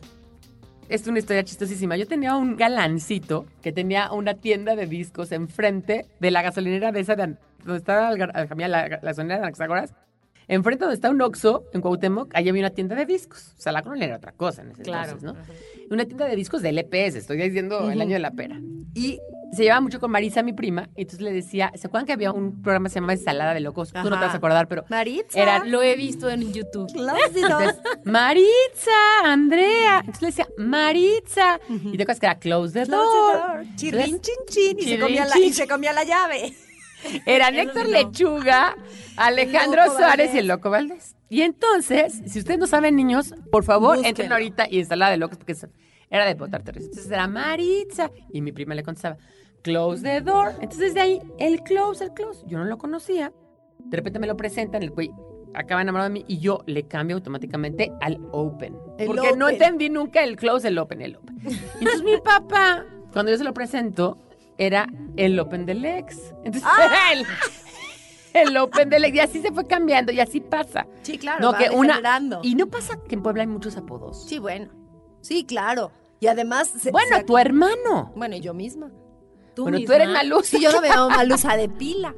es 0.89 1.07
una 1.07 1.19
historia 1.19 1.45
chistosísima. 1.45 1.97
Yo 1.97 2.07
tenía 2.07 2.35
un 2.37 2.57
galancito 2.57 3.47
que 3.63 3.73
tenía 3.73 4.13
una 4.13 4.35
tienda 4.35 4.77
de 4.77 4.87
discos 4.87 5.33
enfrente 5.33 6.07
de 6.21 6.31
la 6.31 6.43
gasolinera 6.43 6.93
de 6.93 7.01
esa 7.01 7.15
de, 7.17 7.37
donde 7.65 7.79
estaba 7.79 8.11
gar- 8.15 8.33
la, 8.35 8.69
la, 8.69 8.89
la 8.89 8.99
gasolinera 8.99 9.41
de 9.41 9.47
Anaxagoras. 9.47 9.93
Enfrente 10.49 10.85
donde 10.85 10.95
está 10.95 11.11
un 11.11 11.21
Oxxo, 11.21 11.65
en 11.73 11.81
Cuauhtémoc, 11.83 12.35
ahí 12.35 12.49
había 12.49 12.63
una 12.63 12.71
tienda 12.71 12.97
de 12.97 13.05
discos. 13.07 13.53
O 13.59 13.61
sea, 13.61 13.71
la 13.73 13.83
colonia 13.83 14.07
era 14.07 14.17
otra 14.17 14.33
cosa 14.33 14.63
en 14.63 14.71
ese 14.71 14.83
Claro. 14.83 15.13
entonces, 15.13 15.47
¿no? 15.47 15.95
Una 15.95 16.05
tienda 16.07 16.27
de 16.27 16.37
discos 16.37 16.63
de 16.63 16.71
LPs, 16.73 17.15
estoy 17.17 17.37
diciendo 17.37 17.91
el 17.91 18.01
año 18.01 18.15
de 18.15 18.19
la 18.19 18.31
pera. 18.31 18.59
Y 18.95 19.21
se 19.53 19.63
llevaba 19.63 19.81
mucho 19.81 20.01
con 20.01 20.11
Marisa, 20.11 20.43
mi 20.43 20.53
prima, 20.53 20.89
y 20.97 21.03
entonces 21.03 21.21
le 21.23 21.33
decía, 21.33 21.73
¿se 21.75 21.87
acuerdan 21.87 22.07
que 22.07 22.13
había 22.13 22.33
un 22.33 22.61
programa 22.63 22.89
que 22.89 22.95
se 22.95 23.01
llama 23.01 23.13
Ensalada 23.15 23.55
de 23.55 23.61
Locos? 23.61 23.93
Tú 23.93 23.99
no 24.11 24.19
te 24.19 24.25
vas 24.25 24.35
a 24.35 24.37
acordar, 24.39 24.69
pero 24.69 24.85
Maritza. 24.91 25.41
Era- 25.41 25.65
Lo 25.65 25.83
he 25.83 25.97
visto 25.97 26.29
en 26.29 26.53
YouTube. 26.53 26.91
Close 26.93 27.31
the 27.33 27.41
door. 27.41 27.63
entonces, 27.63 27.81
Maritza, 28.05 28.91
Andrea. 29.25 29.99
Entonces 30.01 30.23
le 30.23 30.29
decía, 30.29 30.49
Maritza. 30.59 31.61
Y 31.69 31.97
te 31.97 32.03
acuerdas 32.03 32.21
que 32.21 32.27
era 32.27 32.39
Close 32.39 32.73
the 32.73 32.87
Close 32.87 33.03
Door. 33.17 33.33
the 33.33 33.39
door. 33.65 33.77
Chirrin, 33.77 34.21
chin, 34.21 34.35
chin. 34.49 34.79
Y 34.79 34.83
se 34.85 34.99
comía 34.99 35.25
la- 35.27 35.33
chin, 35.35 35.45
y 35.45 35.53
se 35.53 35.67
comía 35.69 35.93
la 35.93 36.05
llave. 36.05 36.55
Era 37.27 37.49
Héctor 37.49 37.87
Lechuga, 37.87 38.77
Alejandro 39.17 39.85
Suárez 39.87 40.01
Valdés. 40.29 40.35
y 40.35 40.39
el 40.39 40.47
Loco 40.49 40.71
Valdés. 40.71 41.17
Y 41.29 41.43
entonces, 41.43 42.23
si 42.27 42.39
ustedes 42.39 42.59
no 42.59 42.67
saben, 42.67 42.97
niños, 42.97 43.35
por 43.53 43.65
favor, 43.65 43.97
Búsquenlo. 43.97 44.09
entren 44.09 44.33
ahorita 44.33 44.67
y 44.71 44.79
ensalada 44.79 45.11
de 45.11 45.19
locos, 45.19 45.39
porque 45.39 45.55
era 46.11 46.25
de 46.25 46.35
risa. 46.35 46.87
Entonces 46.87 47.11
era 47.11 47.27
Maritza. 47.29 48.11
Y 48.33 48.41
mi 48.41 48.53
prima 48.53 48.75
le 48.75 48.83
contestaba, 48.83 49.19
Close 49.63 50.03
the 50.03 50.21
door. 50.21 50.55
Entonces 50.61 50.95
de 50.95 51.01
ahí, 51.01 51.21
el 51.39 51.63
close, 51.63 52.05
el 52.05 52.13
close. 52.13 52.45
Yo 52.47 52.59
no 52.59 52.65
lo 52.65 52.79
conocía. 52.79 53.33
De 53.79 53.97
repente 53.97 54.19
me 54.19 54.27
lo 54.27 54.37
presentan, 54.37 54.83
el 54.83 54.91
güey 54.91 55.11
acaba 55.55 55.83
enamorado 55.83 56.09
de 56.11 56.13
mí 56.15 56.25
y 56.29 56.39
yo 56.39 56.63
le 56.67 56.85
cambio 56.85 57.17
automáticamente 57.17 57.91
al 58.01 58.19
open. 58.33 58.77
El 58.99 59.07
porque 59.07 59.33
no 59.37 59.49
entendí 59.49 59.91
nunca 59.91 60.23
el 60.23 60.37
close, 60.37 60.69
el 60.69 60.79
open, 60.79 61.03
el 61.03 61.17
open. 61.17 61.39
Y 61.43 61.79
entonces 61.79 62.03
mi 62.03 62.17
papá, 62.19 62.85
cuando 63.13 63.33
yo 63.33 63.39
se 63.39 63.45
lo 63.45 63.55
presento, 63.55 64.19
era 64.59 64.87
el 65.17 65.39
open 65.39 65.65
del 65.67 65.85
ex. 65.85 66.17
Entonces 66.45 66.63
¡Ah! 66.65 66.85
era 66.85 67.13
el, 67.13 68.49
el 68.49 68.57
open 68.59 68.91
del 68.91 69.05
ex. 69.05 69.17
Y 69.17 69.21
así 69.21 69.41
se 69.41 69.53
fue 69.53 69.67
cambiando 69.67 70.13
y 70.13 70.21
así 70.21 70.41
pasa. 70.41 70.87
Sí, 71.03 71.17
claro. 71.19 71.41
No, 71.41 71.53
va 71.53 71.59
que 71.59 71.71
una. 71.71 72.01
Y 72.43 72.55
no 72.55 72.67
pasa 72.67 72.99
que 73.09 73.15
en 73.15 73.23
Puebla 73.23 73.43
hay 73.43 73.47
muchos 73.49 73.77
apodos. 73.77 74.25
Sí, 74.27 74.39
bueno. 74.39 74.69
Sí, 75.21 75.45
claro. 75.45 75.91
Y 76.21 76.27
además... 76.27 76.69
se- 76.69 76.91
bueno, 76.91 77.17
se- 77.19 77.25
tu 77.25 77.39
hermano. 77.39 78.13
Bueno, 78.17 78.37
y 78.37 78.41
yo 78.41 78.53
misma. 78.55 78.91
¿Tú 79.55 79.63
bueno, 79.63 79.79
tú 79.79 79.81
misma? 79.83 79.95
eres 79.97 80.09
Malusa. 80.11 80.57
Sí, 80.57 80.61
yo 80.63 80.71
no 80.73 80.81
me 80.81 80.89
llamo 80.89 81.11
Malusa 81.11 81.57
de 81.57 81.69
pila. 81.69 82.15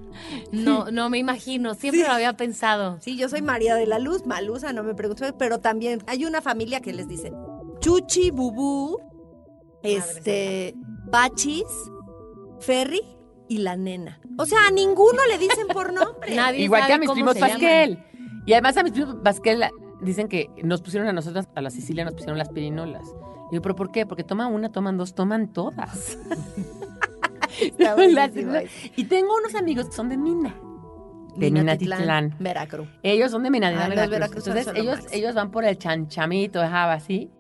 No, 0.53 0.91
no 0.91 1.09
me 1.09 1.17
imagino. 1.19 1.75
Siempre 1.75 2.03
lo 2.07 2.13
había 2.13 2.35
pensado. 2.35 2.99
Sí, 3.01 3.17
yo 3.17 3.29
soy 3.31 3.41
María 3.41 3.75
de 3.77 3.87
la 3.87 3.99
Luz, 3.99 4.27
Malusa, 4.27 4.73
no 4.75 4.83
me 4.83 4.95
pregunto, 4.95 5.25
pero 5.39 5.59
también 5.61 6.03
hay 6.07 6.25
una 6.27 6.43
familia 6.43 6.81
que 6.81 6.93
les 6.93 7.09
dice 7.09 7.33
Chuchi, 7.81 8.31
Bubú, 8.31 8.99
este, 9.83 10.75
Pachis, 11.11 11.65
Ferry 12.61 13.01
y 13.49 13.59
la 13.59 13.77
nena. 13.77 14.21
O 14.39 14.47
sea, 14.47 14.59
a 14.69 14.71
ninguno 14.71 15.19
le 15.29 15.39
dicen 15.39 15.67
por 15.69 15.93
nombre. 15.93 16.35
Nadie 16.37 16.63
Igual 16.63 16.87
que 16.87 16.93
a 16.93 16.99
mis 16.99 17.11
primos 17.11 17.35
llaman. 17.35 17.51
Pasquel. 17.51 18.05
Y 18.47 18.53
además 18.53 18.77
a 18.77 18.83
mis 18.83 18.93
primos 18.93 19.17
Pasquel 19.23 19.65
dicen 20.01 20.29
que 20.29 20.49
nos 20.63 20.81
pusieron 20.83 21.09
a 21.09 21.13
nosotras, 21.13 21.49
a 21.55 21.61
la 21.61 21.71
Sicilia 21.71 22.05
nos 22.05 22.15
pusieron 22.15 22.39
las 22.39 22.49
pirinolas. 22.49 23.07
Y 23.51 23.57
yo, 23.57 23.63
¿pero 23.63 23.75
por 23.75 23.91
qué? 23.91 24.07
Porque 24.07 24.25
toman 24.25 24.53
una, 24.53 24.71
toman 24.71 24.97
dos, 24.97 25.15
toman 25.15 25.53
todas. 25.53 26.19
Está 27.61 28.31
y 28.97 29.05
tengo 29.05 29.35
unos 29.37 29.55
amigos 29.55 29.87
que 29.87 29.93
son 29.93 30.09
de 30.09 30.17
Mina. 30.17 30.55
De 31.37 31.51
Minatitlán. 31.51 32.37
Veracruz. 32.39 32.89
Ellos 33.03 33.31
son 33.31 33.43
de 33.43 33.51
Minatitlán, 33.51 33.99
Ah, 33.99 34.07
Veracruz. 34.07 34.47
Entonces 34.47 34.73
ellos, 34.75 35.01
ellos 35.13 35.35
van 35.35 35.51
por 35.51 35.65
el 35.65 35.79
chanchamito, 35.79 36.61
ajá, 36.61 36.93
así. 36.93 37.31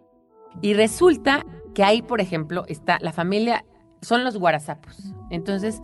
Y 0.61 0.75
resulta 0.75 1.45
que 1.75 1.85
ahí, 1.85 2.03
por 2.03 2.21
ejemplo, 2.21 2.64
está 2.66 2.99
la 3.01 3.12
familia, 3.12 3.64
son 4.01 4.24
los 4.24 4.36
guarazapos. 4.36 4.96
Entonces, 5.30 5.80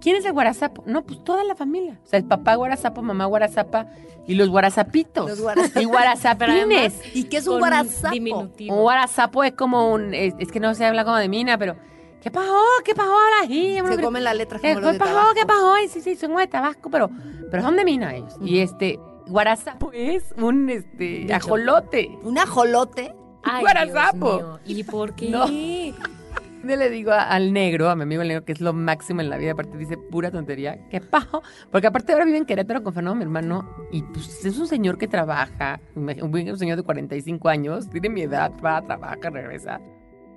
¿quién 0.00 0.16
es 0.16 0.24
el 0.24 0.32
guarazapo? 0.32 0.82
No, 0.86 1.04
pues 1.04 1.22
toda 1.24 1.44
la 1.44 1.54
familia. 1.54 1.98
O 2.04 2.06
sea, 2.06 2.18
el 2.18 2.24
papá 2.24 2.54
guarazapo, 2.54 3.02
mamá 3.02 3.26
guarazapa 3.26 3.86
y 4.26 4.34
los 4.34 4.48
guarazapitos. 4.48 5.28
Los 5.28 5.40
guarazapitos. 5.40 5.82
Y 5.82 5.86
guarazapines. 5.86 7.00
¿Y 7.14 7.24
qué 7.24 7.38
es 7.38 7.46
un 7.46 7.58
guarazapo? 7.58 8.12
diminutivo. 8.12 8.74
Un 8.74 8.82
guarazapo 8.82 9.44
es 9.44 9.52
como 9.52 9.92
un, 9.92 10.14
es, 10.14 10.34
es 10.38 10.50
que 10.50 10.60
no 10.60 10.74
se 10.74 10.84
habla 10.84 11.04
como 11.04 11.16
de 11.16 11.28
mina, 11.28 11.56
pero 11.58 11.76
¿qué 12.22 12.30
pasó? 12.30 12.58
¿Qué 12.84 12.94
pasó 12.94 13.10
ahora? 13.10 13.46
Sí, 13.46 13.78
Se 13.88 14.02
comen 14.02 14.24
la 14.24 14.34
letra 14.34 14.58
¿Qué, 14.58 14.74
como 14.74 14.86
los 14.86 14.92
de 14.94 14.98
pasó? 14.98 15.12
Tabasco. 15.12 15.34
¿Qué 15.34 15.46
pasó? 15.46 15.74
Sí, 15.88 16.00
sí, 16.00 16.16
son 16.16 16.36
de 16.36 16.46
Tabasco, 16.46 16.90
pero, 16.90 17.10
pero 17.50 17.62
son 17.62 17.76
de 17.76 17.84
mina 17.84 18.14
ellos. 18.14 18.34
Y 18.42 18.58
este, 18.60 18.98
guarazapo 19.26 19.92
es 19.92 20.34
un 20.38 20.68
este, 20.70 21.04
Dicho. 21.04 21.34
ajolote. 21.34 22.18
Un 22.22 22.38
ajolote. 22.38 23.14
Ay, 23.42 23.60
Guarazapo. 23.62 24.36
Dios 24.36 24.60
mío. 24.66 24.78
¿Y 24.78 24.84
por 24.84 25.14
qué? 25.14 25.30
No. 25.30 25.46
Yo 26.64 26.76
le 26.76 26.90
digo 26.90 27.12
a- 27.12 27.22
al 27.22 27.52
negro, 27.52 27.88
a 27.88 27.96
mi 27.96 28.02
amigo 28.02 28.22
el 28.22 28.28
negro, 28.28 28.44
que 28.44 28.52
es 28.52 28.60
lo 28.60 28.72
máximo 28.72 29.20
en 29.20 29.30
la 29.30 29.36
vida, 29.36 29.52
aparte 29.52 29.76
dice 29.78 29.96
pura 29.96 30.30
tontería, 30.30 30.88
¿qué 30.90 31.00
pajo? 31.00 31.42
Porque 31.70 31.86
aparte 31.86 32.12
ahora 32.12 32.24
vive 32.24 32.38
en 32.38 32.44
Querétaro 32.46 32.82
con 32.82 32.92
Fernando, 32.92 33.14
mi 33.16 33.22
hermano, 33.22 33.68
y 33.92 34.02
pues 34.02 34.44
es 34.44 34.58
un 34.58 34.66
señor 34.66 34.98
que 34.98 35.06
trabaja, 35.06 35.80
un 35.94 36.58
señor 36.58 36.76
de 36.76 36.82
45 36.82 37.48
años, 37.48 37.88
tiene 37.88 38.08
mi 38.08 38.22
edad, 38.22 38.52
va, 38.64 38.82
trabaja, 38.82 39.30
regresa. 39.30 39.80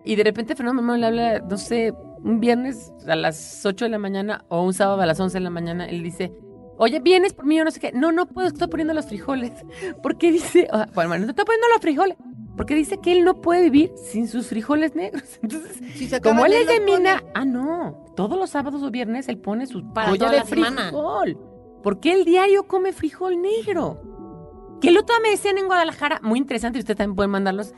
Y 0.05 0.15
de 0.15 0.23
repente 0.23 0.55
Fernando, 0.55 0.81
mi 0.81 0.85
hermano, 0.87 0.99
le 0.99 1.07
habla, 1.07 1.39
no 1.47 1.57
sé, 1.57 1.93
un 2.23 2.39
viernes 2.39 2.93
a 3.07 3.15
las 3.15 3.65
8 3.65 3.85
de 3.85 3.89
la 3.89 3.97
mañana 3.99 4.45
o 4.47 4.63
un 4.63 4.73
sábado 4.73 5.01
a 5.01 5.05
las 5.05 5.19
11 5.19 5.37
de 5.39 5.43
la 5.43 5.49
mañana, 5.49 5.85
él 5.87 6.03
dice, 6.03 6.31
oye, 6.77 6.99
¿vienes 6.99 7.33
por 7.33 7.45
mí 7.45 7.59
o 7.59 7.63
no 7.65 7.71
sé 7.71 7.79
qué? 7.79 7.91
No, 7.93 8.11
no 8.11 8.27
puedo, 8.27 8.47
estoy 8.47 8.67
poniendo 8.67 8.93
los 8.93 9.07
frijoles. 9.07 9.51
Porque 10.03 10.31
dice, 10.31 10.67
bueno, 10.93 11.13
hermano, 11.13 11.29
estoy 11.31 11.45
poniendo 11.45 11.67
los 11.73 11.81
frijoles. 11.81 12.17
Porque 12.57 12.75
dice 12.75 12.97
que 12.99 13.11
él 13.13 13.23
no 13.23 13.41
puede 13.41 13.61
vivir 13.63 13.91
sin 13.95 14.27
sus 14.27 14.47
frijoles 14.47 14.95
negros. 14.95 15.23
Entonces, 15.41 15.77
Si 15.95 16.07
se 16.07 16.21
como 16.21 16.45
él 16.45 16.53
es 16.53 16.67
de 16.67 16.79
pone. 16.81 16.97
mina, 16.97 17.23
ah, 17.33 17.45
no. 17.45 18.05
Todos 18.15 18.37
los 18.37 18.49
sábados 18.49 18.83
o 18.83 18.91
viernes 18.91 19.27
él 19.29 19.37
pone 19.37 19.65
su 19.67 19.91
Para 19.93 20.13
toda 20.15 20.31
de 20.31 20.37
la 20.37 20.45
semana. 20.45 20.81
frijol. 20.89 21.37
Porque 21.81 22.11
el 22.13 22.25
diario 22.25 22.63
come 22.67 22.93
frijol 22.93 23.41
negro. 23.41 24.77
Que 24.81 24.89
el 24.89 24.97
otro 24.97 25.15
día 25.15 25.23
me 25.23 25.29
decían 25.31 25.57
en 25.57 25.67
Guadalajara, 25.67 26.19
muy 26.23 26.39
interesante, 26.39 26.77
y 26.77 26.81
ustedes 26.81 26.97
también 26.97 27.15
pueden 27.15 27.31
mandarlos, 27.31 27.73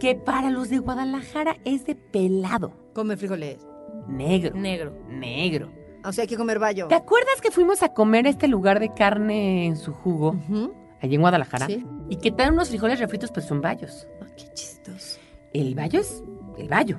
que 0.00 0.14
para 0.16 0.50
los 0.50 0.68
de 0.70 0.78
Guadalajara 0.78 1.56
es 1.64 1.84
de 1.86 1.94
pelado. 1.94 2.72
Come 2.94 3.16
frijoles. 3.16 3.66
Negro. 4.08 4.56
Negro. 4.56 4.92
Negro. 5.08 5.70
O 6.04 6.12
sea, 6.12 6.22
hay 6.22 6.28
que 6.28 6.36
comer 6.36 6.58
bayo. 6.58 6.86
¿Te 6.88 6.94
acuerdas 6.94 7.40
que 7.40 7.50
fuimos 7.50 7.82
a 7.82 7.92
comer 7.92 8.26
a 8.26 8.30
este 8.30 8.46
lugar 8.48 8.78
de 8.80 8.92
carne 8.92 9.66
en 9.66 9.76
su 9.76 9.92
jugo, 9.92 10.30
Ujú. 10.48 10.72
Allí 11.00 11.14
en 11.16 11.20
Guadalajara? 11.20 11.66
Sí. 11.66 11.84
Y 12.08 12.16
que 12.16 12.30
traen 12.32 12.54
unos 12.54 12.68
frijoles 12.68 12.98
refritos, 12.98 13.30
pues 13.32 13.46
son 13.46 13.60
bayos. 13.60 14.06
Ah, 14.22 14.26
qué 14.36 14.44
chistoso. 14.54 15.18
El 15.52 15.74
bayo 15.74 16.00
es 16.00 16.22
el 16.58 16.68
bayo. 16.68 16.98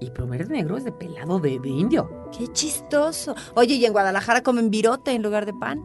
Y 0.00 0.10
prometer 0.10 0.48
negro 0.50 0.76
es 0.76 0.84
de 0.84 0.92
pelado 0.92 1.38
de, 1.38 1.58
de 1.60 1.68
indio. 1.68 2.28
Qué 2.36 2.48
chistoso. 2.48 3.34
Oye, 3.54 3.74
y 3.74 3.84
en 3.84 3.92
Guadalajara 3.92 4.42
comen 4.42 4.70
virote 4.70 5.12
en 5.12 5.22
lugar 5.22 5.46
de 5.46 5.54
pan. 5.54 5.80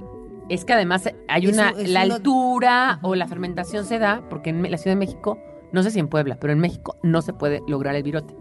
Es 0.49 0.66
que 0.66 0.74
además 0.74 1.08
hay 1.28 1.45
Es 1.45 1.53
una, 1.53 1.74
un- 1.74 1.80
es 1.82 1.89
la 1.89 2.05
uno- 2.05 2.16
altura 2.16 2.99
o 3.03 3.16
la 3.16 3.28
fermentación 3.28 3.86
se 3.86 3.99
da, 3.99 4.24
porque 4.30 4.49
en 4.49 4.70
la 4.72 4.78
Ciudad 4.78 4.95
de 4.95 4.99
México, 4.99 5.38
no 5.72 5.84
sé 5.84 5.91
si 5.91 5.99
en 5.99 6.08
Puebla, 6.08 6.38
pero 6.39 6.53
en 6.53 6.60
México 6.60 6.97
no 7.03 7.22
se 7.22 7.34
puede 7.34 7.62
lograr 7.68 7.95
el 7.95 8.03
virote. 8.03 8.34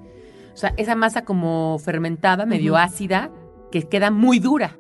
O 0.55 0.57
sea, 0.57 0.73
esa 0.79 0.95
masa 0.95 1.25
como 1.25 1.79
fermentada, 1.79 2.47
medio 2.47 2.77
ácida, 2.77 3.31
que 3.71 3.83
queda 3.83 4.11
muy 4.11 4.39
dura. 4.39 4.79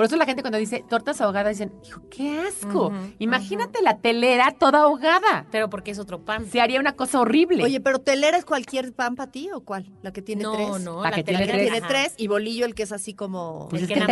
Por 0.00 0.06
eso 0.06 0.16
la 0.16 0.24
gente 0.24 0.40
cuando 0.40 0.56
dice 0.56 0.82
tortas 0.88 1.20
ahogadas 1.20 1.58
dicen, 1.58 1.74
hijo, 1.86 2.00
qué 2.10 2.40
asco. 2.40 2.90
Imagínate 3.18 3.82
la 3.82 3.98
telera 3.98 4.50
toda 4.58 4.84
ahogada. 4.84 5.44
Pero 5.52 5.68
porque 5.68 5.90
es 5.90 5.98
otro 5.98 6.24
pan. 6.24 6.46
Se 6.46 6.58
haría 6.58 6.80
una 6.80 6.92
cosa 6.92 7.20
horrible. 7.20 7.62
Oye, 7.62 7.82
pero 7.82 7.98
telera 7.98 8.38
es 8.38 8.46
cualquier 8.46 8.94
pan 8.94 9.14
para 9.14 9.30
ti 9.30 9.50
o 9.54 9.60
cuál? 9.60 9.90
La 10.00 10.10
que 10.10 10.22
tiene 10.22 10.42
no, 10.42 10.52
tres. 10.54 10.84
no. 10.86 11.02
La 11.02 11.10
la 11.10 11.16
que 11.16 11.22
tela 11.22 11.40
tiene 11.40 11.52
La 11.52 11.52
que 11.52 11.66
tres. 11.66 11.72
tiene 11.82 11.86
tres 11.86 12.14
y 12.16 12.28
bolillo 12.28 12.64
el 12.64 12.74
que 12.74 12.84
es 12.84 12.92
así 12.92 13.12
como 13.12 13.68
Pues 13.68 13.82
El 13.82 13.92
es 13.92 13.98
que 13.98 14.06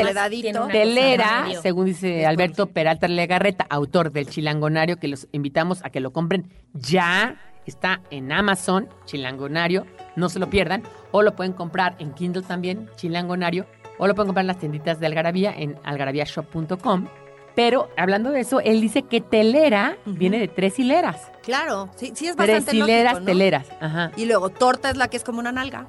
Telera, 0.70 1.46
según 1.62 1.86
dice 1.86 2.26
Alberto 2.26 2.66
Peralta 2.66 3.08
Legarreta, 3.08 3.66
autor 3.70 4.12
del 4.12 4.26
Chilangonario, 4.28 4.98
que 4.98 5.08
los 5.08 5.26
invitamos 5.32 5.82
a 5.86 5.88
que 5.88 6.00
lo 6.00 6.12
compren 6.12 6.52
ya. 6.74 7.40
Está 7.64 8.00
en 8.10 8.32
Amazon, 8.32 8.88
Chilangonario, 9.04 9.86
no 10.16 10.28
se 10.28 10.38
lo 10.38 10.48
pierdan. 10.48 10.82
O 11.12 11.22
lo 11.22 11.34
pueden 11.34 11.52
comprar 11.54 11.96
en 11.98 12.12
Kindle 12.12 12.42
también, 12.42 12.90
Chilangonario. 12.96 13.66
O 13.98 14.06
lo 14.06 14.14
pueden 14.14 14.28
comprar 14.28 14.42
en 14.44 14.46
las 14.48 14.58
tienditas 14.58 15.00
de 15.00 15.06
Algarabía, 15.06 15.52
en 15.56 15.76
algarabíashop.com. 15.84 17.06
Pero 17.54 17.88
hablando 17.96 18.30
de 18.30 18.40
eso, 18.40 18.60
él 18.60 18.80
dice 18.80 19.02
que 19.02 19.20
telera 19.20 19.96
Ujú. 20.06 20.16
viene 20.16 20.38
de 20.38 20.46
tres 20.48 20.78
hileras. 20.78 21.30
Claro, 21.42 21.88
sí, 21.96 22.12
sí 22.14 22.28
es 22.28 22.36
Tres 22.36 22.48
bastante 22.64 22.76
hileras, 22.76 23.14
lógico, 23.14 23.20
¿no? 23.20 23.26
teleras. 23.26 23.66
Ajá. 23.80 24.12
Y 24.16 24.26
luego 24.26 24.50
torta 24.50 24.90
es 24.90 24.96
la 24.96 25.08
que 25.08 25.16
es 25.16 25.24
como 25.24 25.40
una 25.40 25.50
nalga, 25.50 25.88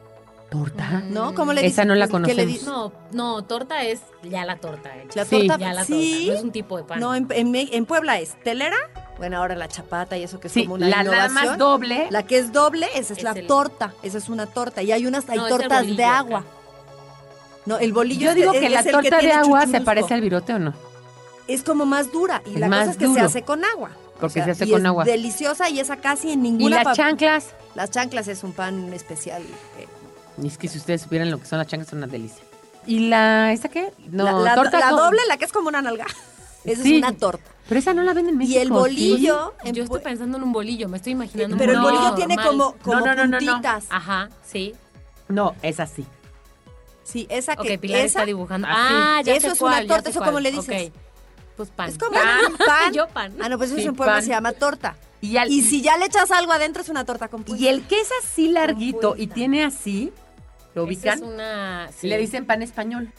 ¿Torta? 0.50 1.04
¿no? 1.12 1.36
¿Cómo 1.36 1.54
le 1.54 1.62
Esa 1.62 1.84
dicen? 1.84 1.88
no 1.90 1.94
la 1.96 2.08
¿Qué 2.08 2.34
le 2.34 2.48
di- 2.48 2.58
conocemos. 2.58 2.92
No, 3.14 3.36
no, 3.36 3.44
torta 3.44 3.84
es 3.84 4.02
ya 4.24 4.46
la 4.46 4.56
torta 4.58 4.98
hecha. 4.98 5.20
La 5.20 5.26
Sí. 5.26 5.48
torta, 5.48 5.58
Ya 5.64 5.74
la 5.74 5.84
sí. 5.84 5.92
torta. 6.24 6.32
No 6.32 6.38
es 6.40 6.44
un 6.44 6.52
tipo 6.52 6.78
de 6.78 6.84
pan. 6.86 7.00
No, 7.00 7.14
en, 7.14 7.28
en 7.30 7.56
en 7.56 7.86
Puebla 7.86 8.20
es 8.20 8.36
telera, 8.42 8.76
bueno, 9.20 9.38
ahora 9.38 9.54
la 9.56 9.68
chapata 9.68 10.18
y 10.18 10.24
eso 10.24 10.40
que 10.40 10.48
es 10.48 10.54
Sí, 10.54 10.64
como 10.64 10.74
una 10.74 10.88
la 10.90 11.02
innovación. 11.04 11.34
más 11.36 11.58
doble. 11.60 12.08
La 12.10 12.24
que 12.24 12.40
es 12.40 12.52
doble, 12.52 12.88
esa 12.96 13.14
es, 13.14 13.20
Es 13.20 13.24
la 13.24 13.34
el- 13.34 13.46
torta, 13.46 13.94
esa 14.02 14.18
es 14.18 14.28
una 14.28 14.48
torta. 14.48 14.82
Y 14.82 14.92
hay 14.92 15.06
unas, 15.06 15.30
hay 15.30 15.38
No, 15.38 15.48
tortas 15.50 15.86
de 15.96 16.04
acá. 16.04 16.44
No, 17.70 17.78
el 17.78 17.94
bolillo 17.94 18.30
Yo 18.30 18.34
digo 18.36 18.52
es- 18.54 18.60
que 18.60 18.66
es 18.66 18.72
la 18.72 18.84
que 18.84 18.92
torta 18.92 19.18
de 19.20 19.32
agua 19.32 19.68
se 19.68 19.80
parece 19.82 20.14
al 20.16 20.22
virote 20.22 20.54
o 20.56 20.60
no. 20.60 20.74
Es 21.48 21.64
como 21.64 21.86
más 21.86 22.12
dura 22.12 22.42
y 22.46 22.56
Es 22.56 22.60
la 22.60 22.68
más 22.68 22.80
cosa 22.80 22.92
es 22.92 22.98
que 22.98 23.06
duro. 23.06 23.20
se 23.20 23.26
hace 23.26 23.42
con 23.44 23.64
agua. 23.64 23.92
Porque 24.20 24.44
se 24.44 24.52
hace 24.52 24.66
y 24.66 24.72
con 24.72 24.82
es 24.82 24.86
agua. 24.88 25.04
deliciosa 25.06 25.70
y 25.70 25.80
esa 25.80 25.98
casi 25.98 26.32
en 26.32 26.46
Y 26.46 26.52
ninguna 26.52 26.78
las 26.78 26.84
pa- 26.86 26.94
chanclas. 26.96 27.48
Las 27.76 27.92
chanclas 27.92 28.28
es 28.28 28.44
un 28.44 28.54
pan 28.54 28.92
especial. 28.94 29.44
eh, 29.78 29.88
Y 30.42 30.48
es 30.48 30.58
que 30.58 30.68
si 30.68 30.78
ustedes 30.80 31.02
supieran 31.04 31.30
lo 31.32 31.40
que 31.40 31.46
son 31.46 31.60
las 31.60 31.68
chanclas, 31.68 31.90
son 31.90 32.00
una 32.00 32.08
delicia. 32.08 32.44
¿Y 32.88 33.08
la, 33.08 33.54
esa 33.54 33.70
qué? 33.70 33.94
No, 34.10 34.24
la 34.26 34.32
la- 34.32 34.56
torta 34.56 34.80
la 34.80 34.90
con- 34.90 34.98
doble, 34.98 35.20
la 35.28 35.38
que 35.38 35.46
es 35.46 35.52
como 35.52 35.68
una 35.70 35.82
nalga. 35.82 36.06
Esa 36.66 36.82
Sí. 36.84 36.94
es 36.96 36.98
una 37.04 37.14
torta. 37.16 37.44
Pero 37.70 37.80
esa 37.80 37.94
no 37.94 38.02
la 38.04 38.14
venden 38.14 38.34
en 38.34 38.38
México. 38.40 38.58
Y 38.58 38.62
el 38.62 38.70
bolillo, 38.72 39.54
Yo 39.72 39.84
estoy 39.84 40.02
pensando 40.02 40.38
en 40.38 40.44
un 40.44 40.52
bolillo, 40.52 40.90
me 40.90 40.98
estoy 40.98 41.14
imaginando 41.14 41.54
un 41.56 41.60
pero 41.60 41.74
el 41.74 41.80
bolillo 41.80 42.00
bolillo 42.02 42.16
tiene 42.16 42.36
normal. 42.36 42.52
como, 42.58 42.76
como 42.84 43.00
No, 43.00 43.06
no, 43.06 43.16
no, 43.16 43.28
no, 43.28 43.40
no. 43.40 43.52
puntitas. 43.54 43.86
Ajá, 43.90 44.30
sí. 44.46 44.74
¿sí? 44.74 44.76
No, 45.30 45.56
es 45.62 45.80
así. 45.80 46.06
Sí, 47.10 47.26
esa 47.30 47.54
Ok, 47.54 47.64
que 47.64 47.78
Pilar 47.80 48.00
esa 48.02 48.06
está 48.08 48.26
dibujando. 48.26 48.68
Ah, 48.70 49.22
ya 49.26 49.34
Eso 49.34 49.48
sé 49.48 49.54
es 49.54 49.62
una 49.62 49.72
cuál, 49.78 49.88
torta, 49.88 50.10
¿eso 50.12 50.20
cuál. 50.20 50.30
cómo 50.30 50.40
le 50.42 50.52
dices? 50.52 50.92
Pues 51.58 51.70
pan. 51.72 51.90
es 51.90 51.98
como 51.98 52.12
un 52.18 52.58
pan. 52.58 52.94
Yo 52.94 53.08
pan. 53.08 53.34
Ah, 53.42 53.50
no, 53.50 53.58
pues 53.58 53.72
eso 53.72 53.80
Sí, 53.82 53.88
en 53.88 53.96
Puebla 53.96 54.14
pan. 54.16 54.24
se 54.24 54.30
llama 54.30 54.52
torta. 54.54 54.96
Y, 55.22 55.36
al- 55.38 55.52
Y 55.52 55.62
si 55.64 55.82
ya 55.82 55.98
le 55.98 56.06
echas 56.06 56.32
algo 56.32 56.52
adentro 56.54 56.82
es 56.84 56.90
una 56.90 57.04
torta 57.06 57.28
compuesta. 57.28 57.62
y 57.64 57.68
el 57.68 57.86
que 57.88 58.00
es 58.00 58.10
así 58.24 58.50
larguito 58.50 59.16
y 59.18 59.28
tiene 59.28 59.64
así, 59.66 60.14
¿lo 60.76 60.84
ubican? 60.84 61.18
es 61.18 61.22
una... 61.26 61.90
sí. 61.98 62.08
Le 62.08 62.18
dicen 62.18 62.46
pan 62.46 62.62
español. 62.62 63.12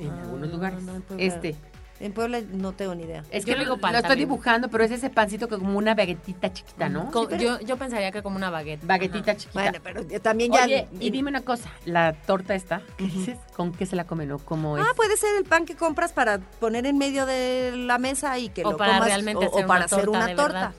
En 0.00 0.10
Ah, 0.10 0.20
algunos 0.22 0.50
lugares. 0.50 0.82
no, 0.82 1.00
este. 1.18 1.54
En 2.00 2.12
Puebla 2.12 2.40
no 2.52 2.72
tengo 2.72 2.94
ni 2.94 3.02
idea. 3.04 3.24
Es 3.30 3.44
Yo 3.44 3.54
que 3.54 3.60
digo 3.60 3.74
lo, 3.74 3.80
pan 3.80 3.92
lo 3.92 3.98
estoy 3.98 4.10
también. 4.10 4.28
dibujando, 4.28 4.68
pero 4.68 4.84
es 4.84 4.90
ese 4.92 5.10
pancito 5.10 5.48
que 5.48 5.58
como 5.58 5.76
una 5.76 5.94
baguetita 5.96 6.52
chiquita, 6.52 6.88
¿no? 6.88 7.10
Yo, 7.36 7.58
yo 7.60 7.76
pensaría 7.76 8.12
que 8.12 8.22
como 8.22 8.36
una 8.36 8.50
baguette. 8.50 8.86
Baguetita 8.86 9.36
chiquita. 9.36 9.60
Bueno, 9.62 9.78
pero 9.82 10.20
también 10.20 10.52
ya... 10.52 10.64
Oye, 10.64 10.86
y 11.00 11.10
dime 11.10 11.28
una 11.30 11.40
cosa, 11.40 11.70
la 11.86 12.12
torta 12.12 12.54
esta, 12.54 12.82
¿qué 12.96 13.04
dices? 13.04 13.38
¿Con 13.56 13.72
qué 13.72 13.84
se 13.84 13.96
la 13.96 14.04
comen 14.04 14.30
o 14.30 14.38
cómo 14.38 14.78
es? 14.78 14.84
Ah, 14.84 14.92
puede 14.94 15.16
ser 15.16 15.36
el 15.36 15.44
pan 15.44 15.66
que 15.66 15.74
compras 15.74 16.12
para 16.12 16.38
poner 16.38 16.86
en 16.86 16.98
medio 16.98 17.26
de 17.26 17.72
la 17.74 17.98
mesa 17.98 18.38
y 18.38 18.48
que 18.50 18.64
O 18.64 18.70
lo 18.72 18.76
para 18.76 18.92
comas 18.92 19.06
realmente 19.08 19.46
o, 19.46 19.48
o 19.50 19.52
hacer 19.56 19.66
para 19.66 19.78
una 19.78 19.84
hacer 19.86 20.04
torta 20.04 20.18
una 20.18 20.26
de 20.28 20.34
torta. 20.36 20.52
verdad. 20.52 20.72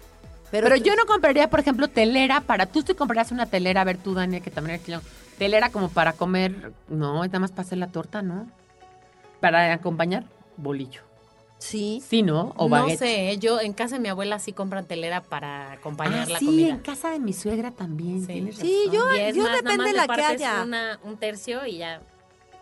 Pero 0.51 0.75
yo 0.77 0.95
no 0.95 1.05
compraría, 1.05 1.49
por 1.49 1.59
ejemplo, 1.59 1.89
telera 1.89 2.41
para. 2.41 2.65
Tú 2.65 2.81
te 2.81 2.95
comprarías 2.95 3.31
una 3.31 3.45
telera, 3.45 3.81
a 3.81 3.83
ver 3.83 3.97
tú, 3.97 4.13
Dania, 4.15 4.39
que 4.39 4.49
también 4.49 4.75
eres 4.75 4.85
chileno. 4.85 5.03
Telera 5.37 5.69
como 5.69 5.89
para 5.89 6.13
comer. 6.13 6.71
No, 6.87 7.23
es 7.23 7.29
nada 7.29 7.39
más 7.39 7.51
para 7.51 7.61
hacer 7.63 7.77
la 7.77 7.87
torta, 7.87 8.21
¿no? 8.23 8.47
Para 9.41 9.71
acompañar, 9.73 10.23
bolillo. 10.57 11.01
Sí. 11.59 12.01
Sí, 12.07 12.23
¿no? 12.23 12.53
O 12.57 12.63
no 12.63 12.69
baguette. 12.69 12.97
sé, 12.99 13.37
yo 13.37 13.59
en 13.59 13.73
casa 13.73 13.95
de 13.97 14.01
mi 14.01 14.07
abuela 14.09 14.39
sí 14.39 14.53
compran 14.53 14.85
telera 14.85 15.21
para 15.21 15.73
acompañar 15.73 16.25
Ah, 16.27 16.31
la 16.31 16.39
sí, 16.39 16.45
comida. 16.45 16.69
en 16.69 16.79
casa 16.79 17.11
de 17.11 17.19
mi 17.19 17.33
suegra 17.33 17.71
también. 17.71 18.25
Sí. 18.25 18.49
Sí, 18.53 18.83
yo- 18.91 19.05
más, 19.05 19.55
depende 19.61 19.83
de 19.85 19.93
la 19.93 20.07
que 20.07 20.21
haya. 20.23 20.63
una- 20.63 20.99
un 21.03 21.17
tercio 21.17 21.65
y 21.67 21.77
ya. 21.79 22.01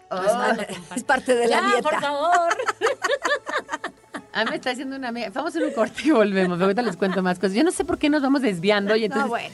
Pues, 0.10 0.22
no, 0.24 0.54
no. 0.54 0.62
Es 0.96 1.04
parte 1.04 1.36
de 1.36 1.48
ya, 1.48 1.62
la 1.62 1.68
dieta. 1.68 1.90
por 1.90 2.00
favor. 2.02 2.58
Ah, 4.34 4.46
me 4.46 4.56
está 4.58 4.70
haciendo 4.70 4.96
una 4.96 5.08
amiga. 5.08 5.32
Vamos 5.34 5.56
a 5.56 5.58
hacer 5.58 5.68
un 5.68 5.74
corte 5.74 6.00
y 6.06 6.12
volvemos. 6.12 6.62
Ahorita 6.62 6.84
les 6.84 6.96
cuento 6.96 7.24
más 7.24 7.40
cosas. 7.40 7.54
Yo 7.56 7.64
no 7.64 7.72
sé 7.72 7.84
por 7.86 7.98
qué 7.98 8.08
nos 8.08 8.22
vamos 8.22 8.44
desviando. 8.44 8.96
Y 8.96 9.06
entonces, 9.06 9.26
No, 9.26 9.30
bueno. 9.30 9.50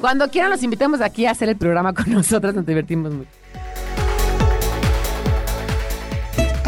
cuando 0.00 0.28
quieran, 0.30 0.50
los 0.52 0.62
invitamos 0.62 1.00
aquí 1.00 1.26
a 1.26 1.32
hacer 1.32 1.48
el 1.48 1.56
programa 1.56 1.92
con 1.94 2.12
nosotros. 2.12 2.54
Nos 2.54 2.64
divertimos 2.64 3.12
mucho. 3.12 3.28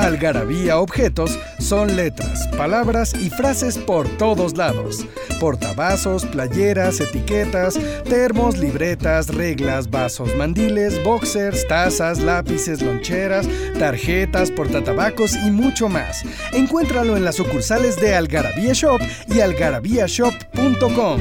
Algarabía 0.02 0.78
objetos 0.80 1.38
son 1.60 1.94
letras, 1.94 2.48
palabras 2.56 3.14
y 3.14 3.30
frases 3.30 3.78
por 3.78 4.08
todos 4.18 4.56
lados. 4.56 5.06
Portavasos, 5.38 6.26
playeras, 6.26 7.00
etiquetas, 7.00 7.78
termos, 8.02 8.58
libretas, 8.58 9.28
reglas, 9.28 9.88
vasos, 9.88 10.34
mandiles, 10.34 11.00
boxers, 11.04 11.68
tazas, 11.68 12.18
lápices, 12.18 12.82
loncheras, 12.82 13.46
tarjetas, 13.78 14.50
portatabacos 14.50 15.36
y 15.36 15.52
mucho 15.52 15.88
más. 15.88 16.24
Encuéntralo 16.52 17.16
en 17.16 17.24
las 17.24 17.36
sucursales 17.36 17.94
de 18.00 18.16
Algarabía 18.16 18.72
Shop 18.72 19.00
y 19.28 19.38
algarabíashop.com. 19.38 21.20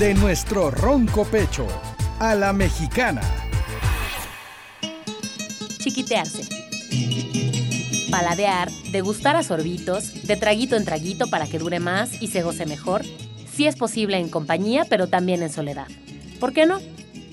De 0.00 0.14
nuestro 0.14 0.72
ronco 0.72 1.24
pecho 1.24 1.68
a 2.18 2.34
la 2.34 2.52
mexicana. 2.52 3.41
Chiquitearse. 5.82 6.44
Paladear, 8.08 8.70
degustar 8.92 9.34
a 9.34 9.42
sorbitos, 9.42 10.26
de 10.26 10.36
traguito 10.36 10.76
en 10.76 10.84
traguito 10.84 11.26
para 11.26 11.46
que 11.46 11.58
dure 11.58 11.80
más 11.80 12.22
y 12.22 12.28
se 12.28 12.42
goce 12.42 12.66
mejor. 12.66 13.02
Sí 13.52 13.66
es 13.66 13.74
posible 13.74 14.16
en 14.18 14.28
compañía, 14.28 14.84
pero 14.88 15.08
también 15.08 15.42
en 15.42 15.50
soledad. 15.50 15.88
¿Por 16.38 16.52
qué 16.52 16.66
no? 16.66 16.78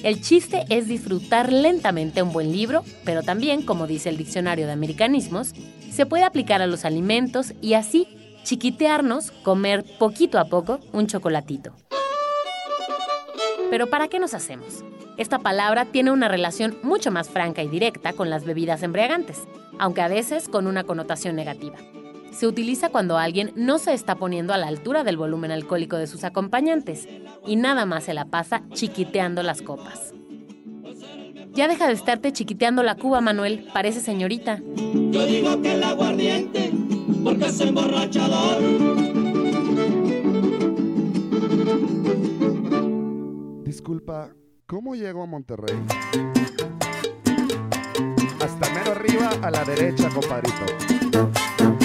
El 0.01 0.21
chiste 0.21 0.65
es 0.69 0.87
disfrutar 0.87 1.53
lentamente 1.53 2.23
un 2.23 2.31
buen 2.31 2.51
libro, 2.51 2.83
pero 3.03 3.21
también, 3.21 3.61
como 3.61 3.85
dice 3.85 4.09
el 4.09 4.17
diccionario 4.17 4.65
de 4.65 4.71
americanismos, 4.71 5.53
se 5.91 6.07
puede 6.07 6.23
aplicar 6.23 6.61
a 6.63 6.67
los 6.67 6.85
alimentos 6.85 7.53
y 7.61 7.73
así 7.73 8.07
chiquitearnos, 8.43 9.29
comer 9.43 9.85
poquito 9.99 10.39
a 10.39 10.45
poco 10.45 10.79
un 10.91 11.05
chocolatito. 11.05 11.73
Pero 13.69 13.87
¿para 13.91 14.07
qué 14.07 14.17
nos 14.17 14.33
hacemos? 14.33 14.83
Esta 15.19 15.37
palabra 15.37 15.83
tiene 15.83 16.11
una 16.11 16.29
relación 16.29 16.77
mucho 16.81 17.11
más 17.11 17.27
franca 17.27 17.61
y 17.61 17.67
directa 17.67 18.13
con 18.13 18.29
las 18.29 18.45
bebidas 18.45 18.83
embriagantes, 18.83 19.43
aunque 19.77 20.01
a 20.01 20.07
veces 20.07 20.47
con 20.47 20.65
una 20.65 20.85
connotación 20.85 21.35
negativa. 21.35 21.75
Se 22.31 22.47
utiliza 22.47 22.87
cuando 22.87 23.17
alguien 23.17 23.51
no 23.53 23.79
se 23.79 23.93
está 23.93 24.15
poniendo 24.15 24.53
a 24.53 24.57
la 24.57 24.67
altura 24.67 25.03
del 25.03 25.17
volumen 25.17 25.51
alcohólico 25.51 25.97
de 25.97 26.07
sus 26.07 26.23
acompañantes 26.23 27.09
y 27.45 27.57
nada 27.57 27.85
más 27.85 28.05
se 28.05 28.13
la 28.13 28.27
pasa 28.27 28.63
chiquiteando 28.71 29.43
las 29.43 29.61
copas. 29.61 30.13
Ya 31.51 31.67
deja 31.67 31.87
de 31.87 31.93
estarte 31.95 32.31
chiquiteando 32.31 32.81
la 32.81 32.95
cuba, 32.95 33.19
Manuel, 33.19 33.67
parece 33.73 33.99
señorita. 33.99 34.61
Yo 34.77 35.25
digo 35.25 35.61
que 35.61 35.73
el 35.73 35.83
aguardiente, 35.83 36.71
porque 37.25 37.47
es 37.47 37.59
emborrachador. 37.59 38.63
Disculpa, 43.65 44.33
¿cómo 44.69 44.93
llego 44.93 45.23
a 45.23 45.25
Monterrey? 45.25 45.83
Hasta 48.39 48.69
mero 48.71 48.91
arriba 48.91 49.31
a 49.41 49.49
la 49.49 49.65
derecha, 49.65 50.09
compadrito. 50.09 51.78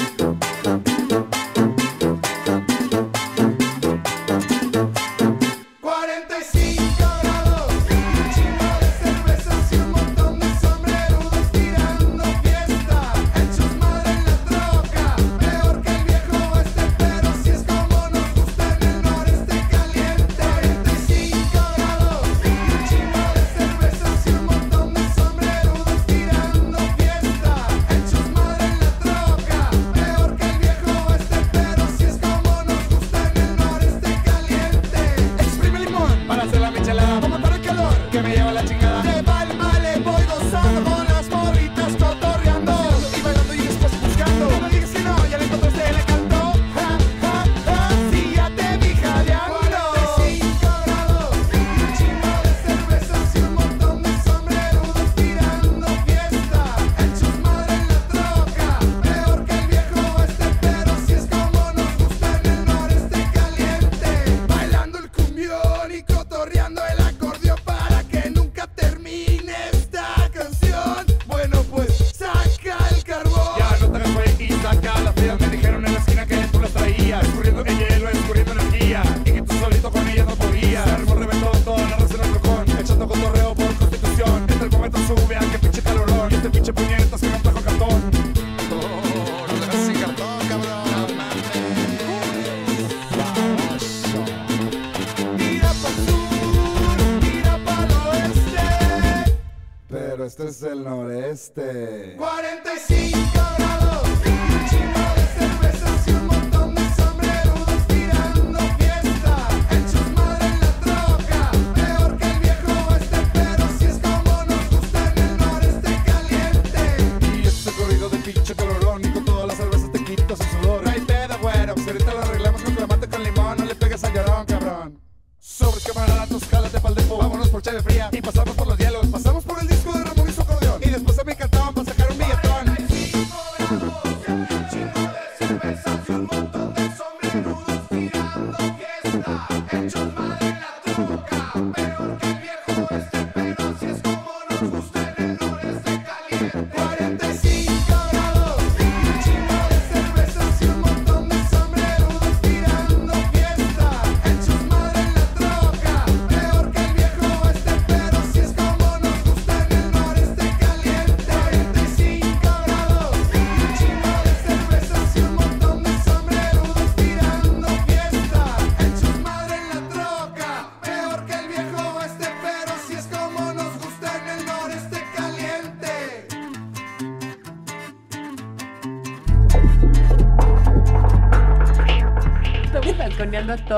I 102.75 102.79
see. 102.79 103.04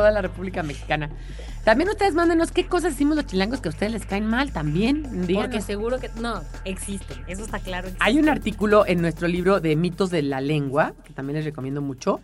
Toda 0.06 0.12
la 0.12 0.22
República 0.22 0.62
Mexicana. 0.62 1.10
También 1.64 1.90
ustedes 1.90 2.14
mándenos 2.14 2.52
qué 2.52 2.66
cosas 2.66 2.94
hicimos 2.94 3.16
los 3.16 3.26
chilangos 3.26 3.60
que 3.60 3.68
a 3.68 3.70
ustedes 3.70 3.90
les 3.90 4.06
caen 4.06 4.26
mal 4.26 4.52
también. 4.52 5.02
Porque 5.02 5.26
Díganos. 5.26 5.64
seguro 5.64 5.98
que. 5.98 6.10
No, 6.20 6.42
existen. 6.64 7.18
Eso 7.26 7.42
está 7.42 7.58
claro. 7.58 7.88
Hay 7.98 8.20
un 8.20 8.28
artículo 8.28 8.86
en 8.86 9.00
nuestro 9.00 9.26
libro 9.26 9.58
de 9.60 9.74
mitos 9.74 10.10
de 10.10 10.22
la 10.22 10.40
lengua, 10.40 10.94
que 11.04 11.12
también 11.12 11.36
les 11.38 11.44
recomiendo 11.44 11.82
mucho, 11.82 12.20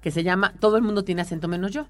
que 0.00 0.10
se 0.10 0.22
llama 0.22 0.54
Todo 0.60 0.76
el 0.76 0.82
mundo 0.82 1.04
tiene 1.04 1.20
acento 1.20 1.46
menos 1.46 1.72
yo. 1.72 1.86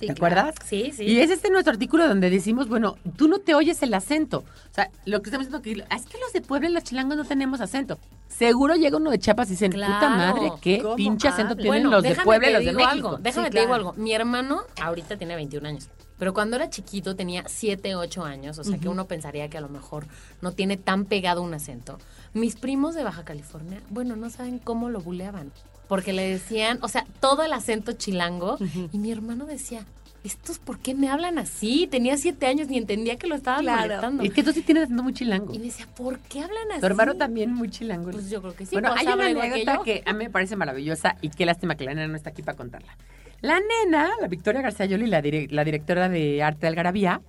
Sí, 0.00 0.06
¿Te 0.06 0.14
claro. 0.14 0.34
acuerdas? 0.40 0.54
Sí, 0.66 0.92
sí. 0.96 1.04
Y 1.04 1.20
es 1.20 1.30
este 1.30 1.50
nuestro 1.50 1.74
artículo 1.74 2.08
donde 2.08 2.30
decimos, 2.30 2.68
bueno, 2.68 2.96
tú 3.18 3.28
no 3.28 3.38
te 3.38 3.54
oyes 3.54 3.82
el 3.82 3.92
acento. 3.92 4.38
O 4.38 4.74
sea, 4.74 4.90
lo 5.04 5.20
que 5.20 5.28
estamos 5.28 5.46
diciendo 5.46 5.62
que 5.62 5.94
es 5.94 6.06
que 6.06 6.18
los 6.18 6.32
de 6.32 6.40
Puebla 6.40 6.70
y 6.70 6.72
los 6.72 6.84
chilangos 6.84 7.18
no 7.18 7.24
tenemos 7.26 7.60
acento. 7.60 7.98
Seguro 8.26 8.76
llega 8.76 8.96
uno 8.96 9.10
de 9.10 9.18
Chiapas 9.18 9.48
y 9.48 9.50
dicen, 9.50 9.72
puta 9.72 10.08
madre, 10.08 10.52
qué 10.62 10.78
¿Cómo 10.78 10.96
pinche 10.96 11.28
acento 11.28 11.54
tienen 11.54 11.82
Bueno, 11.82 11.90
los 11.90 12.02
de 12.02 12.14
Puebla 12.14 12.48
y 12.48 12.52
los 12.54 12.64
de 12.64 12.72
México. 12.72 12.90
Algo, 12.90 13.18
déjame 13.18 13.48
Sí, 13.48 13.52
te 13.52 13.60
digo 13.60 13.74
algo. 13.74 13.92
Mi 13.98 14.14
hermano 14.14 14.62
ahorita 14.80 15.18
tiene 15.18 15.36
21 15.36 15.68
años. 15.68 15.90
Pero 16.18 16.32
cuando 16.32 16.56
era 16.56 16.70
chiquito 16.70 17.14
tenía 17.14 17.44
7, 17.46 17.94
8 17.94 18.24
años, 18.24 18.58
o 18.58 18.64
sea 18.64 18.78
que 18.78 18.88
uno 18.88 19.06
pensaría 19.06 19.48
que 19.48 19.58
a 19.58 19.60
lo 19.60 19.68
mejor 19.68 20.06
no 20.40 20.52
tiene 20.52 20.78
tan 20.78 21.04
pegado 21.04 21.42
un 21.42 21.52
acento. 21.52 21.98
Mis 22.32 22.56
primos 22.56 22.94
de 22.94 23.04
Baja 23.04 23.24
California, 23.24 23.82
bueno, 23.90 24.16
no 24.16 24.30
saben 24.30 24.58
cómo 24.58 24.88
lo 24.88 25.00
buleaban. 25.00 25.52
Porque 25.90 26.12
le 26.14 26.22
decían, 26.26 26.78
o 26.82 26.88
sea, 26.88 27.04
todo 27.20 27.42
el 27.42 27.52
acento 27.52 27.92
chilango. 27.92 28.56
Y 28.92 28.96
mi 28.98 29.10
hermano 29.12 29.44
decía, 29.44 29.84
¿estos 30.22 30.58
por 30.60 30.78
qué 30.78 30.94
me 30.94 31.08
hablan 31.08 31.36
así? 31.36 31.88
Tenía 31.90 32.16
7 32.16 32.46
años 32.46 32.68
ni 32.68 32.78
entendía 32.78 33.16
que 33.16 33.26
lo 33.26 33.34
estaban 33.34 33.62
Claro. 33.62 33.80
molestando. 33.88 34.22
Es 34.22 34.32
que 34.32 34.42
tú 34.44 34.52
sí 34.52 34.62
tienes 34.62 34.84
acento 34.84 35.02
muy 35.02 35.12
chilango. 35.14 35.52
Y 35.52 35.58
me 35.58 35.64
decía, 35.64 35.88
¿por 35.96 36.20
qué 36.20 36.42
hablan 36.42 36.70
así? 36.70 36.80
Tu 36.80 36.86
hermano 36.86 37.16
también 37.16 37.52
muy 37.52 37.68
chilango. 37.70 38.10
Pues 38.12 38.30
yo 38.30 38.40
creo 38.40 38.54
que 38.54 38.66
sí. 38.66 38.72
bueno, 38.76 38.94
hay 38.96 39.04
una 39.06 39.26
anécdota 39.26 39.80
que, 39.84 40.02
a 40.06 40.12
mí 40.12 40.24
me 40.24 40.30
parece 40.30 40.54
maravillosa 40.56 41.16
y 41.20 41.30
qué 41.30 41.44
lástima 41.44 41.74
que 41.74 41.84
la 41.84 41.92
nena 41.94 42.06
no 42.06 42.16
está 42.16 42.30
aquí 42.30 42.42
para 42.42 42.56
contarla. 42.56 42.96
La 43.40 43.58
nena, 43.58 44.10
la 44.20 44.28
Victoria 44.28 44.62
García 44.62 44.86
Yoli, 44.86 45.06
la, 45.08 45.20
dire- 45.22 45.48
la 45.50 45.64
directora 45.64 46.08
de 46.08 46.42
arte 46.42 46.60
de 46.60 46.66
Algarabía, 46.68 47.20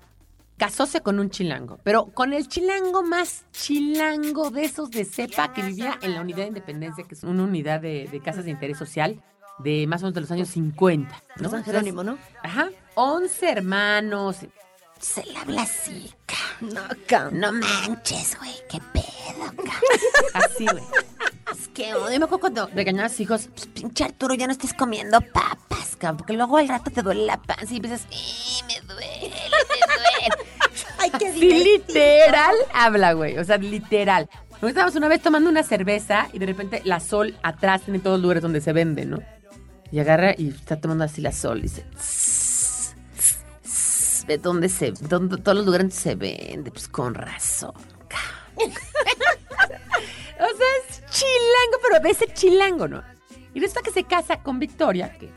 casóse 0.61 1.01
con 1.01 1.19
un 1.19 1.31
chilango, 1.31 1.79
pero 1.83 2.05
con 2.13 2.33
el 2.33 2.47
chilango 2.47 3.01
más 3.01 3.45
chilango 3.51 4.51
de 4.51 4.63
esos 4.65 4.91
de 4.91 5.05
cepa 5.05 5.53
que 5.53 5.63
vivía 5.63 5.97
en 6.03 6.13
la 6.13 6.21
unidad 6.21 6.43
de 6.43 6.49
independencia, 6.49 7.03
que 7.03 7.15
es 7.15 7.23
una 7.23 7.41
unidad 7.45 7.81
de, 7.81 8.07
de 8.11 8.19
casas 8.21 8.45
de 8.45 8.51
interés 8.51 8.77
social 8.77 9.23
de 9.57 9.87
más 9.87 10.03
o 10.03 10.05
menos 10.05 10.13
de 10.13 10.21
los 10.21 10.29
años 10.29 10.49
50. 10.49 11.23
¿no? 11.37 11.49
San 11.49 11.63
Jerónimo, 11.63 12.03
¿no? 12.03 12.19
Ajá, 12.43 12.69
11 12.93 13.49
hermanos. 13.49 14.37
Se 14.99 15.25
le 15.25 15.35
habla 15.35 15.63
así, 15.63 16.13
ca. 16.27 16.35
No, 16.61 16.81
cam. 17.07 17.39
No 17.39 17.51
manches, 17.51 18.37
güey, 18.37 18.53
qué 18.69 18.79
pedo, 18.93 19.51
ca. 19.65 20.45
Así, 20.45 20.67
güey. 20.67 20.83
Es 21.51 21.67
que 21.69 21.95
odio, 21.95 22.19
me 22.19 22.25
acuerdo 22.25 22.39
cuando 22.39 22.67
regañaba 22.67 23.07
a 23.07 23.09
sus 23.09 23.21
hijos, 23.21 23.49
pues, 23.55 23.65
pinche 23.65 24.03
Arturo, 24.03 24.35
ya 24.35 24.45
no 24.45 24.51
estés 24.53 24.75
comiendo 24.75 25.19
papas, 25.21 25.95
cabrón, 25.97 26.17
porque 26.17 26.33
luego 26.33 26.57
al 26.57 26.67
rato 26.67 26.91
te 26.91 27.01
duele 27.01 27.25
la 27.25 27.41
panza 27.41 27.73
y 27.73 27.77
empiezas, 27.77 28.05
"Eh, 28.11 28.63
me 28.67 28.79
duele, 28.93 29.29
me 29.31 29.49
duele. 29.49 30.10
Ay, 31.01 31.11
qué 31.19 31.33
Sí, 31.33 31.39
divertido. 31.39 31.77
literal 31.87 32.55
habla, 32.73 33.13
güey. 33.13 33.37
O 33.37 33.43
sea, 33.43 33.57
literal. 33.57 34.29
Nos 34.61 34.69
estábamos 34.69 34.95
una 34.95 35.07
vez 35.07 35.21
tomando 35.21 35.49
una 35.49 35.63
cerveza 35.63 36.27
y 36.33 36.39
de 36.39 36.45
repente 36.45 36.81
la 36.85 36.99
sol 36.99 37.35
atrás 37.43 37.81
tiene 37.81 37.99
todos 37.99 38.17
los 38.17 38.21
lugares 38.23 38.43
donde 38.43 38.61
se 38.61 38.73
vende, 38.73 39.05
¿no? 39.05 39.19
Y 39.91 39.99
agarra 39.99 40.33
y 40.37 40.49
está 40.49 40.79
tomando 40.79 41.03
así 41.03 41.21
la 41.21 41.31
sol 41.31 41.59
y 41.59 41.63
dice, 41.63 41.85
"Tss, 41.97 42.95
tss, 43.17 43.39
tss, 43.63 44.25
ve 44.27 44.37
dónde 44.37 44.69
se, 44.69 44.91
dónde, 44.91 45.37
todos 45.37 45.57
los 45.57 45.65
lugares 45.65 45.85
donde 45.85 45.95
se 45.95 46.15
vende, 46.15 46.71
pues 46.71 46.87
con 46.87 47.13
razón. 47.15 47.73
ca". 48.07 48.17
o 48.57 48.67
sea, 50.57 50.67
es 50.89 51.01
chilango, 51.09 51.77
pero 51.81 52.09
ese 52.09 52.27
chilango, 52.33 52.87
¿no? 52.87 53.03
Y 53.53 53.59
resulta 53.59 53.81
que 53.81 53.91
se 53.91 54.03
casa 54.03 54.41
con 54.43 54.59
Victoria, 54.59 55.17
que 55.17 55.29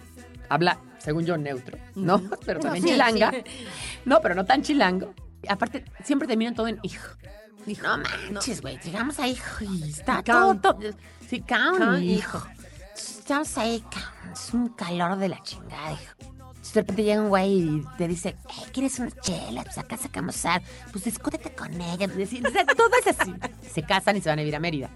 habla, 0.48 0.78
según 0.98 1.24
yo, 1.24 1.36
neutro, 1.36 1.78
¿no? 1.94 2.22
Pero 2.44 2.60
también 2.60 2.84
sí, 2.84 2.90
chilanga. 2.90 3.30
sí. 3.32 3.42
No, 4.04 4.20
pero 4.20 4.34
no 4.34 4.44
tan 4.44 4.62
chilango. 4.62 5.14
Aparte, 5.48 5.84
siempre 6.04 6.28
terminan 6.28 6.54
todo 6.54 6.68
en 6.68 6.78
hijo. 6.82 7.06
No 7.82 7.98
manches, 7.98 8.60
güey. 8.60 8.78
Llegamos 8.80 9.18
a 9.18 9.26
hijo 9.26 9.64
y 9.64 9.90
está 9.90 10.22
todo, 10.22 10.54
todo- 10.56 10.78
Sí, 11.28 11.40
Count, 11.40 12.02
hijo. 12.02 12.42
Estamos 12.94 13.56
ahí, 13.56 13.80
cabrón, 13.90 14.32
es 14.34 14.54
un 14.54 14.68
calor 14.68 15.16
de 15.16 15.28
la 15.28 15.42
chingada, 15.42 15.92
hijo. 15.92 16.14
De 16.74 16.80
repente 16.80 17.04
llega 17.04 17.22
un 17.22 17.28
güey 17.28 17.52
y 17.52 17.84
te 17.96 18.08
dice, 18.08 18.36
"Ey, 18.50 18.64
¿quieres 18.72 18.98
una 18.98 19.10
chela? 19.20 19.62
Pues 19.62 19.78
acá 19.78 19.96
sacamos 19.96 20.34
sal. 20.34 20.60
Pues 20.92 21.04
discútete 21.04 21.54
con 21.54 21.72
ella. 21.80 22.08
Pues, 22.08 22.32
o 22.32 22.50
sea, 22.50 22.66
todo 22.66 22.90
es 23.04 23.18
así. 23.18 23.34
Se 23.72 23.82
casan 23.82 24.16
y 24.16 24.20
se 24.20 24.28
van 24.28 24.38
a 24.38 24.42
vivir 24.42 24.56
a 24.56 24.60
Mérida. 24.60 24.90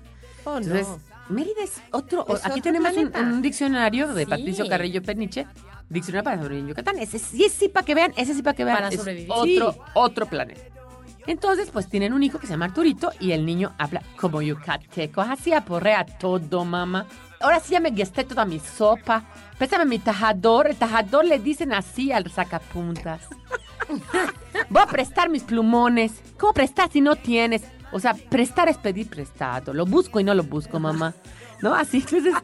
Oh, 0.44 0.52
no. 0.52 0.58
Entonces, 0.58 0.88
Mérida 1.28 1.62
es 1.62 1.80
otro. 1.92 2.26
Es 2.28 2.44
aquí 2.44 2.60
otro 2.60 2.62
tenemos 2.62 2.96
un, 2.96 3.42
diccionario 3.42 4.12
de 4.12 4.24
Sí. 4.24 4.30
Patricio 4.30 4.68
Carrillo 4.68 5.02
Peniche. 5.02 5.46
Diccionario 5.90 6.24
para 6.24 6.36
sobrevivir 6.36 6.64
en 6.64 6.68
Yucatán. 6.68 6.98
Ese 6.98 7.18
sí 7.18 7.48
sí 7.48 7.68
para 7.68 7.84
que 7.86 7.94
vean, 7.94 8.12
ese 8.16 8.34
sí 8.34 8.42
para 8.42 8.54
que 8.54 8.64
vean. 8.64 8.76
Para 8.76 8.88
Es 8.88 8.96
sobrevivir. 8.96 9.30
Otro, 9.30 9.72
Sí. 9.72 9.78
otro 9.94 10.26
planeta. 10.26 10.60
Entonces, 11.26 11.70
pues 11.70 11.88
tienen 11.88 12.12
un 12.14 12.22
hijo 12.22 12.38
que 12.38 12.46
se 12.46 12.54
llama 12.54 12.66
Arturito 12.66 13.10
y 13.20 13.32
el 13.32 13.44
niño 13.44 13.74
habla 13.78 14.02
como 14.18 14.40
yucateco. 14.40 15.20
Así 15.20 15.52
aporrea 15.52 16.04
todo, 16.04 16.64
mamá. 16.64 17.06
Ahora 17.40 17.60
sí 17.60 17.72
ya 17.72 17.80
me 17.80 17.90
gasté 17.90 18.24
toda 18.24 18.44
mi 18.46 18.58
sopa. 18.60 19.24
Pésame 19.58 19.84
mi 19.84 19.98
tajador. 19.98 20.68
El 20.68 20.76
tajador 20.76 21.24
le 21.26 21.38
dicen 21.38 21.72
así 21.74 22.12
al 22.12 22.30
sacapuntas. 22.30 23.20
Voy 24.70 24.82
a 24.82 24.86
prestar 24.86 25.28
mis 25.28 25.42
plumones. 25.42 26.12
¿Cómo 26.38 26.52
prestar 26.54 26.90
si 26.90 27.00
no 27.00 27.16
tienes? 27.16 27.62
O 27.92 28.00
sea, 28.00 28.14
prestar 28.14 28.68
es 28.68 28.76
pedir 28.78 29.08
prestado. 29.08 29.72
Lo 29.72 29.86
busco 29.86 30.20
y 30.20 30.24
no 30.24 30.34
lo 30.34 30.42
busco, 30.44 30.78
mamá. 30.80 31.14
¿No? 31.62 31.74
Así, 31.74 31.98
entonces, 31.98 32.34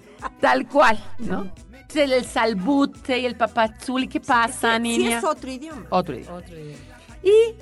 tal 0.41 0.67
cual, 0.67 0.99
¿no? 1.19 1.51
El, 1.97 2.13
el 2.13 2.25
salbute 2.25 3.19
y 3.19 3.27
el 3.27 3.37
papazuli. 3.37 4.09
¿Qué 4.09 4.21
pasa, 4.21 4.77
Sí 4.77 4.83
niña? 4.83 5.19
es 5.19 5.25
otro 5.25 5.51
idioma. 5.51 5.87
Otro 5.91 6.17
idioma. 6.17 6.37
Otro 6.39 6.59
idioma. 6.59 6.79
Y 7.23 7.55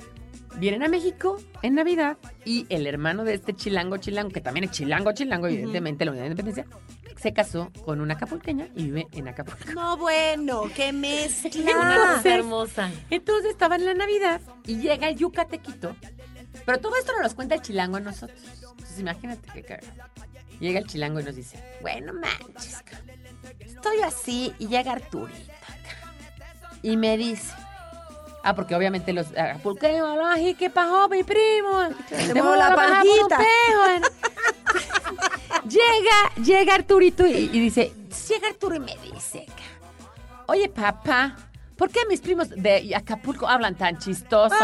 vienen 0.59 0.83
a 0.83 0.87
México 0.87 1.39
en 1.61 1.75
Navidad 1.75 2.17
y 2.45 2.65
el 2.69 2.85
hermano 2.87 3.23
de 3.23 3.33
este 3.35 3.53
chilango 3.53 3.97
chilango, 3.97 4.29
que 4.31 4.41
también 4.41 4.65
es 4.65 4.71
chilango 4.71 5.11
chilango, 5.13 5.47
evidentemente, 5.47 6.05
la 6.05 6.11
unidad 6.11 6.25
de 6.25 6.31
independencia, 6.31 6.65
se 7.17 7.31
casó 7.33 7.71
con 7.85 8.01
una 8.01 8.15
acapulqueña 8.15 8.67
y 8.75 8.83
vive 8.85 9.07
en 9.13 9.27
Acapulco. 9.29 9.71
No, 9.73 9.95
bueno, 9.97 10.63
qué 10.75 10.89
Una 10.89 10.99
mezcla. 10.99 11.63
cosa 12.17 12.35
hermosa. 12.35 12.91
Entonces 13.09 13.51
estaba 13.51 13.75
en 13.77 13.85
la 13.85 13.93
Navidad 13.93 14.41
y 14.65 14.75
llega 14.77 15.07
el 15.07 15.15
yucatequito, 15.15 15.95
pero 16.65 16.79
todo 16.79 16.97
esto 16.97 17.13
nos 17.13 17.29
lo 17.31 17.35
cuenta 17.35 17.55
el 17.55 17.61
chilango 17.61 17.95
a 17.97 18.01
nosotros. 18.01 18.37
Entonces 18.71 18.99
imagínate 18.99 19.47
qué 19.53 19.63
cagado. 19.63 19.87
Llega 20.59 20.79
el 20.79 20.87
chilango 20.87 21.19
y 21.19 21.23
nos 21.23 21.35
dice, 21.35 21.57
bueno, 21.81 22.13
manches, 22.13 22.81
ca, 22.83 23.01
estoy 23.59 24.01
así 24.01 24.53
y 24.59 24.67
llega 24.67 24.93
Arturita 24.93 25.53
y 26.81 26.97
me 26.97 27.17
dice, 27.17 27.53
ah, 28.43 28.53
porque 28.53 28.75
obviamente 28.75 29.13
los 29.13 29.27
acapulqueños, 29.31 30.17
ay, 30.23 30.53
¿qué 30.55 30.69
pasó, 30.69 31.07
mi 31.09 31.23
primo? 31.23 31.89
Te 32.09 32.33
muevo 32.33 32.55
la 32.55 32.75
panjita." 32.75 33.39
llega, 35.67 36.43
llega 36.43 36.75
Arturito 36.75 37.25
y, 37.25 37.49
y 37.51 37.59
dice, 37.59 37.93
llega 38.29 38.49
Arturo 38.49 38.75
y 38.75 38.79
me 38.79 38.97
dice, 38.97 39.45
oye 40.47 40.69
papá, 40.69 41.35
¿por 41.77 41.89
qué 41.89 42.05
mis 42.07 42.21
primos 42.21 42.49
de 42.49 42.93
Acapulco 42.95 43.47
hablan 43.47 43.75
tan 43.75 43.97
chistoso? 43.97 44.55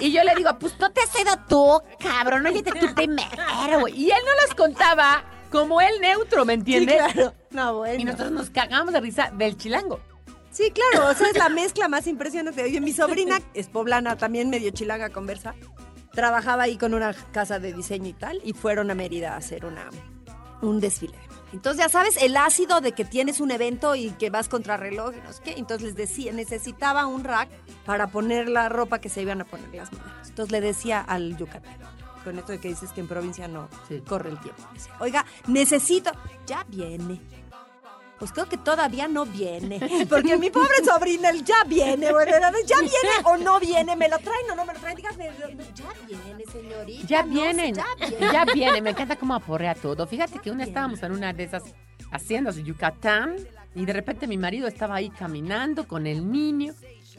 Y 0.00 0.12
yo 0.12 0.24
le 0.24 0.34
digo, 0.34 0.50
pues 0.58 0.78
no 0.78 0.90
te 0.90 1.00
has 1.00 1.20
ido 1.20 1.32
tú, 1.48 1.80
cabrón, 1.98 2.46
oye 2.46 2.62
tú 2.62 2.94
primero, 2.94 3.80
güey. 3.80 3.94
Y 3.94 4.10
él 4.10 4.18
no 4.24 4.46
los 4.46 4.54
contaba 4.54 5.24
como 5.52 5.80
él 5.80 5.92
neutro, 6.00 6.44
¿me 6.44 6.54
Sí, 6.54 6.58
entiendes? 6.58 6.96
claro. 7.12 7.34
No, 7.50 7.76
bueno. 7.76 8.00
Y 8.00 8.04
nosotros 8.04 8.32
nos 8.32 8.50
cagamos 8.50 8.92
de 8.92 9.00
risa 9.00 9.30
del 9.36 9.56
chilango. 9.56 10.00
Sí, 10.50 10.70
claro, 10.72 11.08
o 11.10 11.14
sea, 11.14 11.28
es 11.28 11.36
la 11.36 11.48
mezcla 11.48 11.86
más 11.88 12.06
impresionante. 12.06 12.62
Oye, 12.64 12.80
mi 12.80 12.92
sobrina 12.92 13.40
es 13.54 13.68
poblana, 13.68 14.16
también 14.16 14.50
medio 14.50 14.70
chilanga 14.70 15.10
conversa. 15.10 15.54
Trabajaba 16.12 16.64
ahí 16.64 16.76
con 16.76 16.92
una 16.92 17.14
casa 17.32 17.58
de 17.58 17.72
diseño 17.72 18.08
y 18.08 18.12
tal, 18.12 18.40
y 18.44 18.52
fueron 18.52 18.90
a 18.90 18.94
Mérida 18.94 19.32
a 19.34 19.36
hacer 19.38 19.64
una, 19.64 19.88
un 20.60 20.78
desfile. 20.80 21.14
Entonces, 21.54 21.82
ya 21.84 21.88
sabes, 21.90 22.16
el 22.22 22.36
ácido 22.36 22.80
de 22.80 22.92
que 22.92 23.04
tienes 23.04 23.40
un 23.40 23.50
evento 23.50 23.94
y 23.94 24.10
que 24.12 24.30
vas 24.30 24.48
contra 24.48 24.76
reloj 24.78 25.12
y 25.16 25.20
no 25.20 25.32
sé 25.32 25.42
qué. 25.42 25.54
Entonces 25.58 25.88
les 25.88 25.94
decía, 25.94 26.32
necesitaba 26.32 27.06
un 27.06 27.24
rack 27.24 27.48
para 27.84 28.06
poner 28.08 28.48
la 28.48 28.68
ropa 28.70 29.00
que 29.00 29.08
se 29.10 29.20
iban 29.22 29.40
a 29.42 29.44
poner 29.44 29.68
las 29.74 29.92
modelos. 29.92 30.28
Entonces 30.28 30.52
le 30.52 30.60
decía 30.62 31.00
al 31.00 31.36
yucateco, 31.36 31.84
con 32.22 32.38
esto 32.38 32.52
de 32.52 32.58
que 32.60 32.68
dices 32.68 32.90
que 32.92 33.00
en 33.00 33.08
provincia 33.08 33.48
no 33.48 33.68
Sí. 33.88 34.00
corre 34.06 34.30
el 34.30 34.38
tiempo. 34.40 34.62
Oiga, 35.00 35.24
necesito, 35.46 36.10
ya 36.46 36.64
viene. 36.68 37.20
Pues 38.18 38.30
creo 38.30 38.48
que 38.48 38.56
todavía 38.56 39.08
no 39.08 39.26
viene. 39.26 39.80
Porque 40.08 40.36
mi 40.38 40.48
pobre 40.48 40.76
sobrina, 40.84 41.30
el 41.30 41.44
ya 41.44 41.64
viene, 41.66 42.12
bueno, 42.12 42.30
ya 42.64 42.78
viene 42.78 42.92
o 43.24 43.36
no 43.36 43.58
viene, 43.58 43.96
me 43.96 44.08
lo 44.08 44.16
traen 44.18 44.48
o 44.52 44.54
no 44.54 44.64
me 44.64 44.74
lo 44.74 44.78
traen. 44.78 44.96
Dígame, 44.96 45.30
ya 45.74 45.92
viene, 46.06 46.44
señorita. 46.52 47.06
Ya 47.08 47.22
no 47.24 47.32
viene. 47.32 47.72
ya 48.32 48.44
viene. 48.44 48.80
Me 48.80 48.90
encanta 48.90 49.16
cómo 49.16 49.34
aporrea 49.34 49.74
todo. 49.74 50.06
Fíjate 50.06 50.38
que 50.38 50.52
una 50.52 50.62
estábamos 50.62 51.02
en 51.02 51.12
una 51.12 51.32
de 51.32 51.42
esas 51.44 51.64
haciendas 52.12 52.54
de 52.54 52.62
Yucatán 52.62 53.36
y 53.74 53.84
de 53.86 53.92
repente 53.92 54.28
mi 54.28 54.38
marido 54.38 54.68
estaba 54.68 54.94
ahí 54.94 55.10
caminando 55.10 55.88
con 55.88 56.06
el 56.06 56.30
niño, 56.30 56.74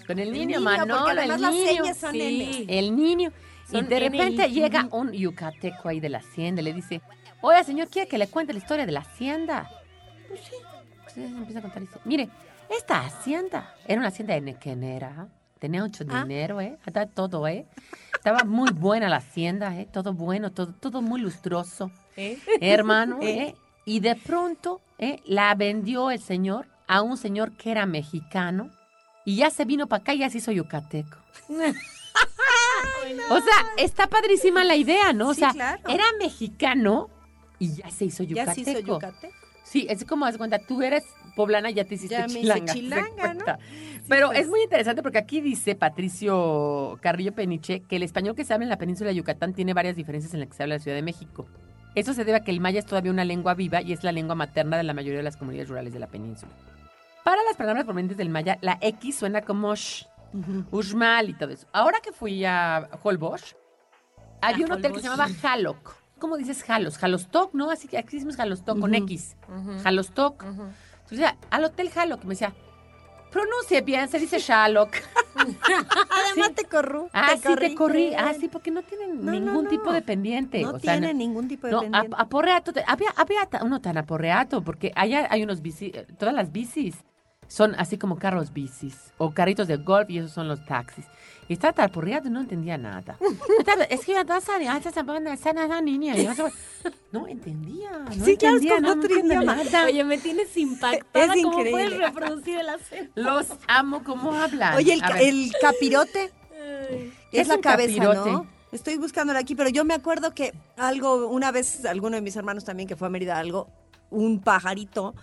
con 0.08 0.20
el 0.20 0.32
niño, 0.32 0.62
Manolo, 0.62 1.10
el 1.22 1.28
las 1.28 1.42
niño. 1.42 1.66
señas 1.66 1.98
son 1.98 2.14
sí, 2.14 2.66
el 2.70 2.96
niño. 2.96 3.34
Y 3.74 3.82
de 3.82 4.00
repente 4.00 4.50
llega 4.50 4.88
un 4.92 5.12
yucateco 5.12 5.90
ahí 5.90 6.00
de 6.00 6.10
la 6.10 6.20
hacienda 6.20 6.62
y 6.62 6.66
le 6.66 6.74
dice, 6.74 7.02
oiga 7.42 7.64
señor, 7.64 7.90
¿quiere 7.90 8.08
que 8.08 8.18
le 8.18 8.28
cuente 8.28 8.54
la 8.54 8.60
historia 8.60 8.86
de 8.86 8.92
la 8.92 9.02
hacienda? 9.02 9.70
Pues 10.28 10.40
sí. 10.42 10.56
Entonces 11.00 11.32
empieza 11.38 11.60
a 11.60 11.62
contar 11.62 11.82
y 11.84 11.86
dice, 11.86 12.00
mire, 12.06 12.30
esta 12.76 13.02
hacienda 13.06 13.74
era 13.88 14.00
una 14.00 14.08
hacienda 14.08 14.34
de 14.34 14.42
nequenera, 14.42 15.28
tenía 15.60 15.82
mucho 15.84 16.04
Ah. 16.10 16.24
dinero, 16.24 16.60
¿eh? 16.62 16.78
Estaba 16.86 17.06
todo, 17.06 17.48
¿eh? 17.48 17.66
Estaba 18.16 18.44
muy 18.44 18.72
buena 18.72 19.10
la 19.10 19.18
hacienda, 19.18 19.78
¿eh? 19.80 19.88
Todo 19.92 20.14
bueno, 20.14 20.52
todo, 20.52 20.74
todo 20.74 21.02
muy 21.02 21.22
lustroso, 21.22 21.92
¿Eh? 22.18 22.40
hermano, 22.62 23.20
¿eh? 23.22 23.56
Y 23.86 24.00
de 24.00 24.16
pronto, 24.16 24.82
¿eh? 24.98 25.22
La 25.26 25.54
vendió 25.56 26.10
el 26.10 26.20
señor 26.20 26.68
a 26.88 27.02
un 27.02 27.18
señor 27.18 27.52
que 27.58 27.72
era 27.72 27.86
mexicano 27.86 28.70
y 29.26 29.36
ya 29.38 29.50
se 29.50 29.66
vino 29.66 29.88
para 29.88 30.02
acá 30.02 30.14
y 30.14 30.20
ya 30.20 30.30
se 30.30 30.38
hizo 30.40 30.52
yucateco. 30.52 31.18
O 33.30 33.40
sea, 33.42 33.54
está 33.78 34.08
padrísima 34.08 34.64
la 34.64 34.76
idea, 34.76 35.14
¿no? 35.14 35.30
O 35.30 35.34
Sí, 35.34 35.40
sea, 35.42 35.52
claro. 35.52 35.82
era 35.90 36.04
mexicano 36.20 37.10
y 37.60 37.76
ya 37.76 37.90
se 37.90 38.06
hizo 38.06 38.24
Ya 38.24 38.44
yucateco. 38.44 38.54
se 38.66 38.72
hizo 38.72 38.80
yucateco. 38.82 39.34
Sí, 39.64 39.88
es 39.90 40.04
como 40.06 40.26
haz 40.26 40.38
cuenta, 40.38 40.60
tú 40.60 40.82
eres 40.82 41.04
poblana 41.36 41.72
y 41.72 41.74
ya 41.74 41.86
te 41.86 41.96
hiciste 41.96 42.16
Ya 42.16 42.28
me 42.28 42.34
chilanga. 42.42 42.74
chilanga, 42.74 43.34
¿no? 43.34 43.46
Pero 44.10 44.28
pues. 44.28 44.40
es 44.42 44.48
muy 44.50 44.62
interesante 44.62 45.02
porque 45.02 45.18
aquí 45.18 45.42
dice 45.42 45.74
Patricio 45.76 47.00
Carrillo 47.02 47.32
Peniche 47.34 47.82
que 47.82 47.96
el 47.96 48.04
español 48.04 48.36
que 48.36 48.44
se 48.46 48.54
habla 48.54 48.66
en 48.66 48.70
la 48.70 48.78
península 48.78 49.10
de 49.10 49.16
Yucatán 49.16 49.54
tiene 49.54 49.74
varias 49.74 49.96
diferencias 49.96 50.34
en 50.34 50.42
la 50.42 50.46
que 50.46 50.54
se 50.54 50.64
habla 50.64 50.76
en 50.76 50.80
la 50.80 50.84
Ciudad 50.84 50.98
de 50.98 51.02
México. 51.04 51.48
Eso 51.96 52.14
se 52.14 52.26
debe 52.26 52.38
a 52.38 52.44
que 52.44 52.52
el 52.52 52.60
maya 52.60 52.80
es 52.80 52.86
todavía 52.86 53.12
una 53.12 53.24
lengua 53.24 53.54
viva 53.54 53.82
y 53.82 53.94
es 53.94 54.04
la 54.04 54.12
lengua 54.12 54.36
materna 54.36 54.78
de 54.78 54.84
la 54.84 54.94
mayoría 54.94 55.18
de 55.20 55.24
las 55.24 55.38
comunidades 55.38 55.70
rurales 55.70 55.94
de 55.94 56.00
la 56.00 56.08
península. 56.08 56.52
Para 57.24 57.42
las 57.44 57.56
palabras 57.56 57.86
provenientes 57.86 58.18
del 58.18 58.30
maya, 58.30 58.58
la 58.62 58.78
X 58.82 59.16
suena 59.16 59.42
como 59.42 59.74
sh, 59.76 60.06
ushmal 60.72 61.30
y 61.30 61.34
todo 61.34 61.50
eso. 61.52 61.68
Ahora 61.72 62.00
que 62.02 62.12
fui 62.12 62.44
a 62.46 62.90
Holbox, 63.04 63.56
había 64.42 64.66
A 64.66 64.68
un 64.68 64.74
hotel 64.74 64.92
que 64.94 65.00
se 65.00 65.08
llamaba 65.10 65.30
Halok. 65.42 65.96
¿Cómo 66.20 66.38
dices 66.38 66.64
Halos? 66.70 67.02
Halostok, 67.04 67.54
¿no? 67.54 67.70
Así 67.70 67.88
que 67.88 67.98
aquí 67.98 68.16
decimos 68.16 68.40
Halostok 68.40 68.80
con. 68.80 68.94
X. 68.96 69.36
Ujú. 69.50 69.72
Entonces, 69.86 71.20
ya, 71.20 71.38
al 71.50 71.66
hotel 71.66 71.90
Halok 71.94 72.24
me 72.24 72.30
decía, 72.30 72.54
pronuncie 73.32 73.82
bien, 73.82 74.08
se 74.08 74.20
dice 74.20 74.40
Shalok. 74.40 74.90
Además 75.36 76.48
Sí. 76.50 76.54
te 76.56 76.64
corrú. 76.66 77.10
Ah, 77.14 77.32
sí, 77.42 77.56
te 77.56 77.76
corrí. 77.76 78.14
Ah, 78.16 78.34
sí, 78.40 78.48
porque 78.48 78.72
no 78.72 78.82
tienen 78.84 79.18
No, 79.18 79.26
no, 79.26 79.32
ningún 79.32 79.64
no. 79.66 79.70
tipo 79.70 79.92
de 79.92 80.02
pendiente. 80.02 80.62
No 80.62 80.72
o 80.72 80.80
sea, 80.80 81.00
ningún 81.00 81.48
tipo 81.48 81.68
de 81.68 81.74
no, 81.74 81.82
pendiente. 81.82 82.16
ap- 82.16 82.22
aporreato. 82.22 82.72
Había, 82.88 83.10
había 83.18 83.50
uno 83.62 83.82
tan 83.82 83.98
aporreato, 83.98 84.62
porque 84.64 84.92
allá 84.96 85.28
hay 85.30 85.44
unos 85.44 85.62
bici, 85.62 85.92
eh, 85.94 86.08
todas 86.18 86.34
las 86.34 86.52
bicis 86.52 86.96
son 87.48 87.76
así 87.76 87.98
como 87.98 88.18
carros 88.18 88.54
bicis 88.54 89.14
o 89.18 89.32
carritos 89.32 89.68
de 89.68 89.78
golf 89.78 90.10
y 90.10 90.20
esos 90.20 90.32
son 90.32 90.48
los 90.48 90.64
taxis. 90.66 91.06
Y 91.50 91.54
estaba 91.54 91.90
y 91.94 92.30
no 92.30 92.40
entendía 92.40 92.78
nada. 92.78 93.18
Es 93.90 94.06
que 94.06 94.24
vas 94.24 94.48
a 94.50 94.78
esa 94.78 94.92
semana, 94.92 95.34
esa 95.34 95.52
nada, 95.54 95.82
niña. 95.82 96.16
no 97.12 97.28
entendía, 97.28 97.92
no 98.00 98.26
Sí, 98.26 98.38
claro, 98.38 98.58
es 98.58 98.64
entendía, 98.64 98.76
como 98.76 98.88
no 98.88 98.94
entendía 98.94 99.42
nada. 99.42 99.86
Oye, 99.86 100.04
me 100.04 100.18
tienes 100.18 100.56
impactada. 100.56 101.26
Es 101.36 101.44
¿Cómo 101.44 101.60
increíble. 101.60 101.72
puedes 101.72 101.98
reproducir 101.98 102.60
el 102.60 102.70
acento? 102.70 103.12
Los 103.16 103.48
amo 103.68 104.04
como 104.04 104.34
hablan. 104.34 104.76
Oye, 104.78 104.94
el, 104.94 105.02
el 105.20 105.52
capirote 105.62 106.32
¿Qué 106.50 107.12
es, 107.32 107.42
es 107.42 107.48
la 107.48 107.60
cabeza, 107.60 107.98
capirote? 107.98 108.32
¿no? 108.32 108.48
Estoy 108.72 108.98
buscándolo 108.98 109.38
aquí, 109.38 109.54
pero 109.54 109.70
yo 109.70 109.86
me 109.86 109.94
acuerdo 109.94 110.34
que 110.34 110.54
algo, 110.78 111.28
una 111.28 111.52
vez, 111.52 111.86
alguno 111.86 112.16
de 112.16 112.22
mis 112.22 112.36
hermanos 112.36 112.64
también 112.64 112.88
que 112.88 112.96
fue 112.96 113.08
a 113.08 113.12
Mérida, 113.12 113.38
algo, 113.38 113.70
un 114.10 114.40
pajarito 114.40 115.14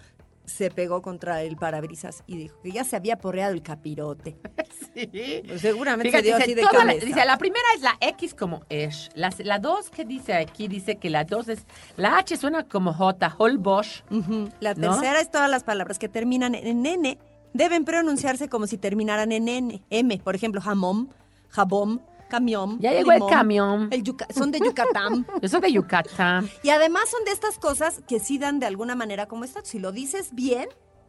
se 0.50 0.70
pegó 0.70 1.00
contra 1.00 1.42
el 1.42 1.56
parabrisas 1.56 2.22
y 2.26 2.36
dijo 2.36 2.60
que 2.62 2.72
ya 2.72 2.84
se 2.84 2.96
había 2.96 3.16
porreado 3.18 3.52
el 3.54 3.62
capirote. 3.62 4.36
sí. 4.94 5.42
Pues 5.46 5.60
seguramente 5.60 6.10
Fíjate, 6.10 6.24
se 6.24 6.28
dio 6.28 6.36
dice, 6.36 6.44
así 6.44 6.54
de 6.54 6.62
toda 6.62 6.84
la, 6.84 6.92
cabeza. 6.92 7.06
dice, 7.06 7.24
la 7.24 7.38
primera 7.38 7.64
es 7.76 7.82
la 7.82 7.96
X 8.00 8.34
como 8.34 8.62
Esh. 8.68 9.08
La, 9.14 9.32
la 9.38 9.58
dos 9.58 9.90
que 9.90 10.04
dice 10.04 10.34
aquí, 10.34 10.68
dice 10.68 10.96
que 10.96 11.08
la 11.10 11.24
dos 11.24 11.48
es, 11.48 11.66
la 11.96 12.18
H 12.18 12.36
suena 12.36 12.64
como 12.68 12.92
J, 12.92 13.34
Holbosch. 13.38 14.02
Ujú. 14.10 14.48
La 14.60 14.74
¿No? 14.74 14.90
tercera 14.92 15.20
es 15.20 15.30
todas 15.30 15.50
las 15.50 15.64
palabras 15.64 15.98
que 15.98 16.08
terminan 16.08 16.54
en 16.54 16.84
N 16.84 17.18
deben 17.52 17.84
pronunciarse 17.84 18.48
como 18.48 18.66
si 18.66 18.78
terminaran 18.78 19.32
en 19.32 19.48
N. 19.48 19.82
M, 19.90 20.18
por 20.18 20.34
ejemplo, 20.34 20.60
jamón, 20.60 21.12
jabón, 21.48 22.02
camión. 22.30 22.78
Ya 22.80 22.92
llegó 22.92 23.12
el 23.12 23.20
camión. 23.28 23.88
El 23.90 24.02
yuca- 24.02 24.26
son 24.32 24.50
de 24.50 24.60
Yucatán. 24.60 25.26
Yo 25.42 25.48
soy 25.50 25.60
de 25.60 25.72
Yucatán. 25.72 26.48
y 26.62 26.70
además 26.70 27.10
son 27.10 27.22
de 27.26 27.32
estas 27.32 27.58
cosas 27.58 28.00
que 28.08 28.18
sí 28.20 28.38
dan 28.38 28.58
de 28.60 28.64
alguna 28.66 28.94
manera 28.94 29.26
como 29.26 29.44
esta. 29.44 29.60
Si 29.64 29.78
lo 29.78 29.92
dices 29.92 30.34
bien, 30.34 30.68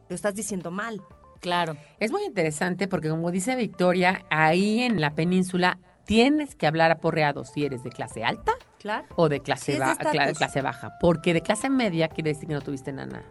lo 0.09 0.15
estás 0.15 0.36
diciendo 0.36 0.69
mal. 0.72 1.01
Claro. 1.39 1.78
Es 1.99 2.11
muy 2.11 2.24
interesante 2.24 2.88
porque 2.89 3.09
como 3.09 3.32
dice 3.32 3.55
Victoria, 3.55 4.26
ahí 4.30 4.82
en 4.82 4.99
la 4.99 5.15
península 5.15 5.80
tienes 6.05 6.55
que 6.55 6.67
hablar 6.67 6.91
aporreado 6.91 7.45
si 7.45 7.63
eres 7.65 7.84
de 7.84 7.89
clase 7.89 8.24
alta 8.24 8.53
Claro. 8.80 9.05
o 9.15 9.30
de 9.30 9.39
clase, 9.39 9.80
ba- 9.80 9.95
clase 9.95 10.61
baja. 10.61 10.91
Porque 10.99 11.34
de 11.34 11.41
clase 11.41 11.69
media 11.69 12.09
quiere 12.09 12.34
decir 12.34 12.47
que 12.47 12.53
no 12.55 12.61
tuviste 12.61 12.91
nana 12.91 13.24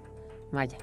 maya. 0.52 0.78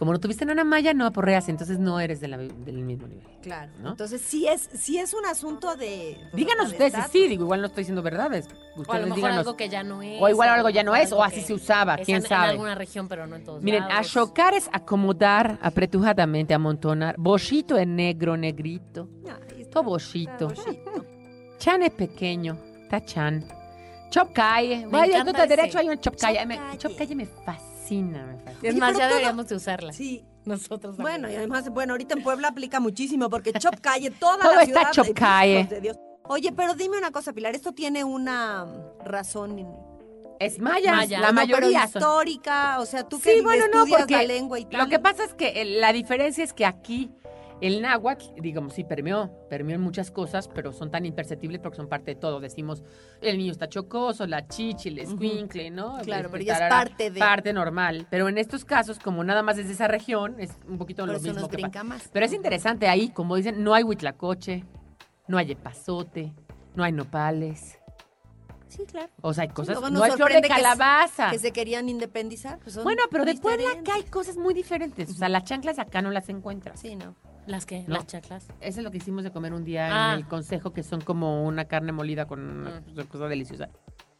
Como 0.00 0.12
no 0.14 0.18
tuviste 0.18 0.46
nana 0.46 0.64
maya, 0.64 0.94
no 0.94 1.04
aporreas, 1.04 1.50
entonces 1.50 1.78
no 1.78 2.00
eres 2.00 2.20
de 2.22 2.28
la- 2.28 2.38
del 2.38 2.78
mismo 2.84 3.06
nivel. 3.06 3.22
Claro. 3.42 3.70
¿No? 3.82 3.90
Entonces 3.90 4.22
sí 4.22 4.46
es, 4.48 4.70
sí 4.72 4.98
es 4.98 5.12
un 5.12 5.26
asunto 5.26 5.76
de. 5.76 6.16
Díganos 6.32 6.70
de 6.70 6.72
ustedes 6.86 7.04
sí, 7.12 7.28
digo, 7.28 7.44
igual 7.44 7.60
no 7.60 7.66
estoy 7.66 7.82
diciendo 7.82 8.00
verdades. 8.02 8.46
O 8.48 8.50
a 8.50 8.76
lo 8.76 8.80
Ustedes 8.80 9.02
mejor 9.04 9.16
díganos. 9.16 9.38
algo 9.40 9.56
que 9.58 9.68
ya 9.68 9.82
no 9.82 10.00
es. 10.02 10.18
O 10.22 10.28
igual 10.30 10.48
algo 10.48 10.70
ya 10.70 10.82
no 10.82 10.96
es, 10.96 11.12
o 11.12 11.22
así 11.22 11.42
se 11.42 11.52
usaba, 11.52 11.96
es 11.96 12.06
quién 12.06 12.16
en- 12.16 12.22
sabe. 12.22 12.44
En 12.46 12.50
alguna 12.52 12.74
región, 12.76 13.08
pero 13.08 13.26
no 13.26 13.36
en 13.36 13.44
todos 13.44 13.62
Miren, 13.62 13.86
lados. 13.86 14.06
achocar 14.08 14.54
es 14.54 14.70
acomodar 14.72 15.58
apretujadamente, 15.60 16.54
amontonar. 16.54 17.14
Bochito 17.18 17.76
es 17.76 17.86
negro, 17.86 18.38
negrito. 18.38 19.06
Ay, 19.54 19.66
Todo 19.70 19.82
bochito. 19.82 20.48
Chan 21.58 21.82
es 21.82 21.90
pequeño, 21.92 22.56
está 22.84 23.04
chan. 23.04 23.44
Chopcalle. 24.08 24.86
Me 24.86 24.92
Vaya, 24.92 25.24
tú 25.24 25.32
derecho 25.32 25.68
ese. 25.68 25.78
hay 25.78 25.84
un. 25.88 25.90
Me- 25.96 26.00
Chopcalle. 26.00 26.78
Chopcalle 26.78 27.14
me 27.14 27.26
fascina, 27.26 27.69
me 27.96 28.38
fascina. 28.38 28.58
Es 28.62 28.76
más, 28.76 28.92
ya 28.92 28.98
todo- 29.00 29.08
deberíamos 29.08 29.48
de 29.48 29.54
usarla. 29.56 29.92
Sí. 29.92 30.24
Nosotros 30.44 30.96
Bueno, 30.96 31.30
y 31.30 31.34
además, 31.36 31.68
bueno, 31.68 31.92
ahorita 31.92 32.14
en 32.14 32.22
Puebla 32.22 32.48
aplica 32.48 32.80
muchísimo 32.80 33.28
porque 33.28 33.52
Chop 33.52 33.78
Calle, 33.80 34.10
toda 34.18 34.38
Todo 34.38 34.54
la 34.54 34.62
está 34.62 34.90
ciudad. 34.92 34.92
Chop 34.92 35.14
Calle. 35.18 35.58
hijos 35.60 35.70
de 35.70 35.80
Dios. 35.82 35.96
Oye, 36.24 36.52
pero 36.52 36.74
dime 36.74 36.96
una 36.96 37.10
cosa, 37.10 37.32
Pilar, 37.32 37.54
esto 37.54 37.72
tiene 37.72 38.04
una 38.04 38.66
razón 39.04 39.66
Es 40.38 40.58
maya, 40.58 40.94
Maya. 40.94 41.20
la 41.20 41.26
no, 41.28 41.32
mayoría 41.34 41.80
pero 41.92 41.98
histórica, 41.98 42.78
o 42.80 42.86
sea, 42.86 43.06
tú 43.06 43.20
que 43.20 43.34
Sí, 43.34 43.40
bueno, 43.42 43.66
no, 43.72 43.84
porque 43.86 44.14
la 44.14 44.22
lengua 44.22 44.58
y 44.58 44.64
tal. 44.64 44.80
Lo 44.80 44.88
que 44.88 44.98
pasa 44.98 45.24
es 45.24 45.34
que 45.34 45.60
eh, 45.60 45.64
la 45.66 45.92
diferencia 45.92 46.42
es 46.42 46.52
que 46.54 46.64
aquí 46.64 47.10
el 47.60 47.82
náhuatl, 47.82 48.24
digamos, 48.40 48.72
sí 48.74 48.84
permeó, 48.84 49.30
permeó 49.48 49.76
en 49.76 49.82
muchas 49.82 50.10
cosas, 50.10 50.48
pero 50.48 50.72
son 50.72 50.90
tan 50.90 51.04
imperceptibles 51.04 51.60
porque 51.60 51.76
son 51.76 51.88
parte 51.88 52.14
de 52.14 52.20
todo. 52.20 52.40
Decimos, 52.40 52.82
el 53.20 53.36
niño 53.38 53.52
está 53.52 53.68
chocoso, 53.68 54.26
la 54.26 54.46
chichi, 54.48 54.88
el 54.88 54.98
escuincle, 55.00 55.70
¿no? 55.70 55.98
Claro, 56.02 56.28
Este, 56.28 56.32
pero 56.32 56.44
ya 56.44 56.54
es 56.54 56.68
parte 56.70 57.10
de- 57.10 57.20
Parte 57.20 57.52
normal. 57.52 58.06
Pero 58.10 58.28
en 58.28 58.38
estos 58.38 58.64
casos, 58.64 58.98
como 58.98 59.22
nada 59.24 59.42
más 59.42 59.58
es 59.58 59.66
de 59.66 59.74
esa 59.74 59.88
región, 59.88 60.40
es 60.40 60.50
un 60.68 60.78
poquito 60.78 61.02
Por 61.02 61.10
lo 61.10 61.16
eso 61.16 61.24
mismo 61.24 61.40
nos 61.40 61.48
que 61.50 61.56
pasa. 61.56 61.66
brinca 61.68 61.84
más. 61.84 62.08
Pero 62.12 62.26
es 62.26 62.32
interesante 62.32 62.88
ahí, 62.88 63.10
como 63.10 63.36
dicen, 63.36 63.62
no 63.62 63.74
hay 63.74 63.82
huitlacoche, 63.84 64.64
no 65.28 65.36
hay 65.38 65.52
epazote, 65.52 66.32
no 66.74 66.82
hay 66.84 66.92
nopales. 66.92 67.76
Sí, 68.68 68.84
claro. 68.86 69.08
O 69.20 69.34
sea, 69.34 69.42
hay 69.42 69.48
cosas, 69.48 69.80
no 69.80 69.86
hay 70.04 70.12
flor 70.12 70.28
de 70.28 70.34
sorprende 70.36 70.48
que 70.48 70.54
se- 70.54 70.60
calabaza. 70.62 71.30
Que 71.32 71.38
se 71.40 71.50
querían 71.52 71.88
independizar. 71.88 72.60
pues 72.60 72.80
Bueno, 72.82 73.02
pero 73.10 73.24
de 73.24 73.34
Puebla 73.34 73.68
que 73.84 73.90
hay 73.90 74.04
cosas 74.04 74.36
muy 74.36 74.54
diferentes. 74.54 75.10
O 75.10 75.14
sea, 75.14 75.28
las 75.28 75.42
chanclas 75.42 75.80
acá 75.80 76.00
no 76.02 76.10
las 76.12 76.28
encuentras. 76.28 76.78
Sí, 76.78 76.94
no. 76.94 77.16
¿Las 77.50 77.66
que 77.66 77.82
No. 77.88 77.94
Las 77.96 78.06
chaclas. 78.06 78.46
Eso 78.60 78.78
es 78.80 78.84
lo 78.84 78.90
que 78.90 78.98
hicimos 78.98 79.24
de 79.24 79.32
comer 79.32 79.52
un 79.52 79.64
día 79.64 79.88
Ah. 79.90 80.12
en 80.12 80.18
el 80.20 80.26
consejo, 80.28 80.72
que 80.72 80.82
son 80.82 81.00
como 81.00 81.44
una 81.44 81.64
carne 81.64 81.90
molida 81.92 82.26
con 82.26 82.40
una 82.48 83.04
cosa 83.08 83.26
deliciosa. 83.26 83.68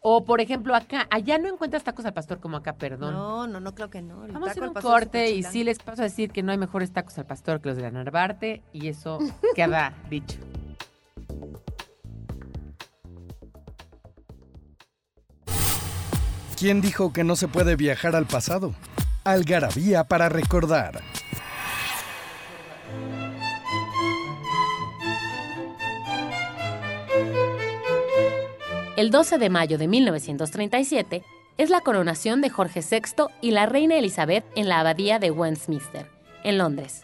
O, 0.03 0.25
por 0.25 0.41
ejemplo, 0.41 0.75
acá, 0.75 1.07
allá 1.11 1.39
no 1.39 1.47
encuentras 1.47 1.85
tacos 1.85 2.05
al 2.07 2.15
pastor 2.15 2.41
como 2.41 2.57
acá, 2.57 2.73
perdón. 2.75 3.13
No, 3.15 3.47
no, 3.47 3.61
no 3.61 3.75
creo 3.75 3.91
que 3.91 4.01
no. 4.03 4.25
El 4.25 4.33
Vamos 4.33 4.49
a 4.49 4.53
hacer 4.53 4.63
un 4.65 4.73
corte 4.75 5.31
y 5.31 5.43
sí 5.43 5.63
les 5.63 5.79
paso 5.79 6.01
a 6.03 6.05
decir 6.07 6.31
que 6.33 6.43
no 6.43 6.51
hay 6.53 6.59
mejores 6.59 6.91
tacos 6.91 7.19
al 7.19 7.27
pastor 7.27 7.61
que 7.61 7.69
los 7.69 7.77
de 7.77 7.83
la 7.83 7.91
Narvarte 7.91 8.63
y 8.73 8.89
eso 8.89 9.19
queda 9.55 9.93
dicho. 10.09 10.39
¿Quién 16.59 16.81
dijo 16.81 17.13
que 17.13 17.25
no 17.25 17.37
se 17.37 17.49
puede 17.49 17.77
viajar 17.77 18.15
al 18.15 18.27
pasado? 18.27 18.75
Algarabía 19.25 20.05
para 20.05 20.29
recordar. 20.29 21.01
El 29.01 29.11
12 29.11 29.39
de 29.39 29.49
mayo 29.49 29.79
de 29.79 29.89
1937 29.89 31.25
es 31.57 31.71
la 31.71 31.81
coronación 31.81 32.43
de 32.43 32.51
Jorge 32.51 32.83
VI 32.83 33.29
y 33.41 33.53
la 33.53 33.65
reina 33.65 33.97
Elizabeth 33.97 34.45
en 34.57 34.69
la 34.69 34.79
abadía 34.79 35.19
de 35.19 35.31
Westminster, 35.31 36.07
en 36.45 36.59
Londres. 36.59 37.01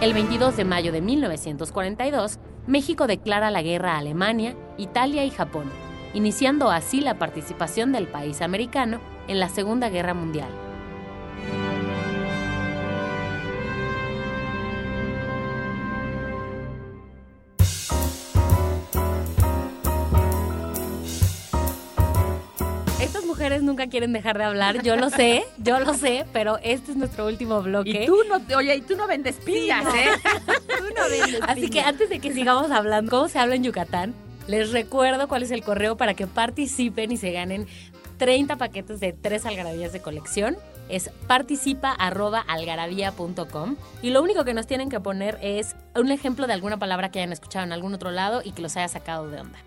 El 0.00 0.14
22 0.14 0.56
de 0.56 0.64
mayo 0.64 0.92
de 0.92 1.02
1942, 1.02 2.38
México 2.66 3.06
declara 3.06 3.50
la 3.50 3.60
guerra 3.60 3.96
a 3.96 3.98
Alemania, 3.98 4.56
Italia 4.78 5.26
y 5.26 5.30
Japón, 5.30 5.70
iniciando 6.14 6.70
así 6.70 7.02
la 7.02 7.18
participación 7.18 7.92
del 7.92 8.06
país 8.06 8.40
americano 8.40 8.98
en 9.28 9.40
la 9.40 9.50
Segunda 9.50 9.90
Guerra 9.90 10.14
Mundial. 10.14 10.48
Mujeres 23.46 23.62
nunca 23.62 23.86
quieren 23.86 24.12
dejar 24.12 24.38
de 24.38 24.44
hablar, 24.44 24.82
yo 24.82 24.96
lo 24.96 25.08
sé, 25.08 25.44
yo 25.58 25.78
lo 25.78 25.94
sé, 25.94 26.26
pero 26.32 26.58
este 26.64 26.90
es 26.90 26.96
nuestro 26.96 27.26
último 27.26 27.62
bloque. 27.62 28.02
Y 28.02 28.06
tú 28.06 28.16
no, 28.28 28.40
oye, 28.56 28.74
y 28.74 28.80
tú 28.80 28.96
no 28.96 29.06
vendes 29.06 29.36
piñas, 29.36 29.84
no. 29.84 29.94
¿eh? 29.94 30.08
Tú 30.66 30.82
no 30.96 31.08
vendes 31.08 31.40
Así 31.46 31.70
que 31.70 31.78
antes 31.80 32.08
de 32.08 32.18
que 32.18 32.32
sigamos 32.32 32.72
hablando 32.72 33.08
cómo 33.08 33.28
se 33.28 33.38
habla 33.38 33.54
en 33.54 33.62
Yucatán, 33.62 34.16
les 34.48 34.72
recuerdo 34.72 35.28
cuál 35.28 35.44
es 35.44 35.52
el 35.52 35.62
correo 35.62 35.96
para 35.96 36.14
que 36.14 36.26
participen 36.26 37.12
y 37.12 37.18
se 37.18 37.30
ganen 37.30 37.68
30 38.18 38.56
paquetes 38.56 38.98
de 38.98 39.12
tres 39.12 39.46
algarabías 39.46 39.92
de 39.92 40.02
colección. 40.02 40.56
Es 40.88 41.12
participa.algarabía.com 41.28 43.76
y 44.02 44.10
lo 44.10 44.24
único 44.24 44.44
que 44.44 44.54
nos 44.54 44.66
tienen 44.66 44.88
que 44.88 44.98
poner 44.98 45.38
es 45.40 45.76
un 45.94 46.10
ejemplo 46.10 46.48
de 46.48 46.54
alguna 46.54 46.78
palabra 46.78 47.12
que 47.12 47.20
hayan 47.20 47.32
escuchado 47.32 47.64
en 47.64 47.72
algún 47.72 47.94
otro 47.94 48.10
lado 48.10 48.42
y 48.44 48.50
que 48.50 48.62
los 48.62 48.76
haya 48.76 48.88
sacado 48.88 49.30
de 49.30 49.40
onda. 49.40 49.60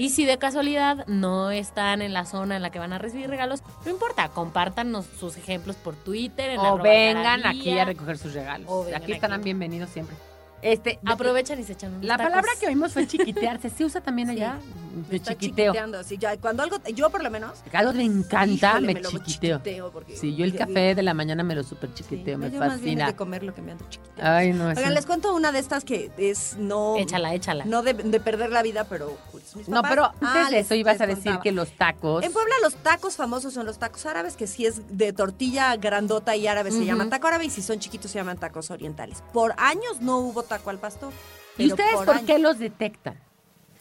Y 0.00 0.08
si 0.08 0.24
de 0.24 0.38
casualidad 0.38 1.06
no 1.08 1.50
están 1.50 2.00
en 2.00 2.14
la 2.14 2.24
zona 2.24 2.56
en 2.56 2.62
la 2.62 2.70
que 2.70 2.78
van 2.78 2.94
a 2.94 2.98
recibir 2.98 3.28
regalos, 3.28 3.62
no 3.84 3.90
importa, 3.90 4.30
compártanos 4.30 5.04
sus 5.04 5.36
ejemplos 5.36 5.76
por 5.76 5.94
Twitter. 5.94 6.52
En 6.52 6.58
O 6.58 6.78
vengan 6.78 7.44
aquí 7.44 7.78
a 7.78 7.84
recoger 7.84 8.16
sus 8.16 8.32
regalos. 8.32 8.66
Aquí 8.94 9.12
estarán 9.12 9.40
aquí. 9.40 9.44
bienvenidos 9.44 9.90
siempre. 9.90 10.16
Este, 10.62 10.98
de- 11.02 11.12
Aprovechan 11.12 11.58
y 11.60 11.64
se 11.64 11.72
echan 11.72 11.92
unos 11.94 12.04
La 12.04 12.16
tacos. 12.16 12.30
palabra 12.30 12.52
que 12.60 12.66
oímos 12.66 12.92
fue 12.92 13.06
chiquitearse. 13.06 13.70
¿Se 13.70 13.84
usa 13.84 14.00
también 14.00 14.28
Sí. 14.28 14.34
allá? 14.36 14.58
Me 14.94 15.08
De 15.08 15.16
está 15.16 15.30
chiquiteo. 15.32 15.66
chiquiteando, 15.72 16.02
sí, 16.02 16.18
ya, 16.18 16.36
cuando 16.36 16.62
algo, 16.64 16.76
yo 16.94 17.10
por 17.10 17.22
lo 17.22 17.30
menos. 17.30 17.52
Algo 17.72 17.92
me 17.92 18.04
encanta, 18.04 18.70
híjole, 18.72 18.86
me, 18.88 18.94
me 18.94 19.02
chiquiteo. 19.02 19.58
chiquiteo 19.58 19.90
porque- 19.92 20.16
Sí, 20.16 20.34
yo 20.34 20.44
el 20.44 20.54
café 20.56 20.94
de 20.96 21.02
la 21.02 21.14
mañana 21.14 21.42
me 21.44 21.54
lo 21.54 21.62
super 21.62 21.94
chiquiteo, 21.94 22.36
Sí, 22.36 22.40
me 22.42 22.50
yo 22.50 22.58
más 22.58 22.68
bien 22.80 22.98
fascina. 22.98 23.06
de 23.06 23.16
comer 23.16 23.42
lo 23.44 23.54
que 23.54 23.62
me 23.62 23.72
ando 23.72 23.84
chiquiteando. 23.88 24.30
Ay, 24.36 24.52
no, 24.52 24.70
es 24.70 24.76
Oigan, 24.78 24.94
les 24.94 25.06
cuento 25.06 25.34
una 25.34 25.52
de 25.52 25.60
estas 25.60 25.84
que 25.84 26.10
es 26.18 26.56
no. 26.58 26.96
Échala, 26.96 27.34
échala. 27.34 27.64
No 27.64 27.82
de, 27.82 27.94
de 27.94 28.20
perder 28.20 28.50
la 28.50 28.62
vida, 28.62 28.84
pero. 28.84 29.16
pues, 29.30 29.54
mis 29.56 29.68
No, 29.68 29.80
pero 29.82 30.06
antes 30.06 30.18
Ah, 30.22 30.44
de 30.46 30.56
les- 30.56 30.66
eso 30.66 30.74
ibas 30.74 30.94
les 30.94 31.00
a 31.02 31.06
decir 31.06 31.22
contaba. 31.24 31.42
que 31.42 31.52
los 31.52 31.70
tacos. 31.76 32.24
En 32.24 32.32
Puebla 32.32 32.54
los 32.62 32.74
tacos 32.74 33.14
famosos 33.16 33.54
son 33.54 33.66
los 33.66 33.78
tacos 33.78 34.04
árabes, 34.06 34.36
que 34.36 34.46
si 34.48 34.66
es 34.66 34.82
de 34.96 35.12
tortilla 35.12 35.76
grandota 35.76 36.34
y 36.36 36.46
árabe 36.48 36.72
se 36.72 36.84
llaman 36.84 37.10
taco 37.10 37.28
árabe 37.28 37.44
y 37.46 37.50
si 37.50 37.62
son 37.62 37.78
chiquitos 37.78 38.10
se 38.10 38.18
llaman 38.18 38.38
tacos 38.38 38.70
orientales. 38.72 39.22
Por 39.32 39.54
años 39.56 40.00
no 40.00 40.18
hubo 40.18 40.42
taco 40.50 40.68
al 40.70 40.78
pastor. 40.78 41.12
¿Y 41.56 41.68
ustedes 41.68 41.94
por, 42.04 42.24
qué 42.26 42.38
los 42.38 42.58
detectan? 42.58 43.18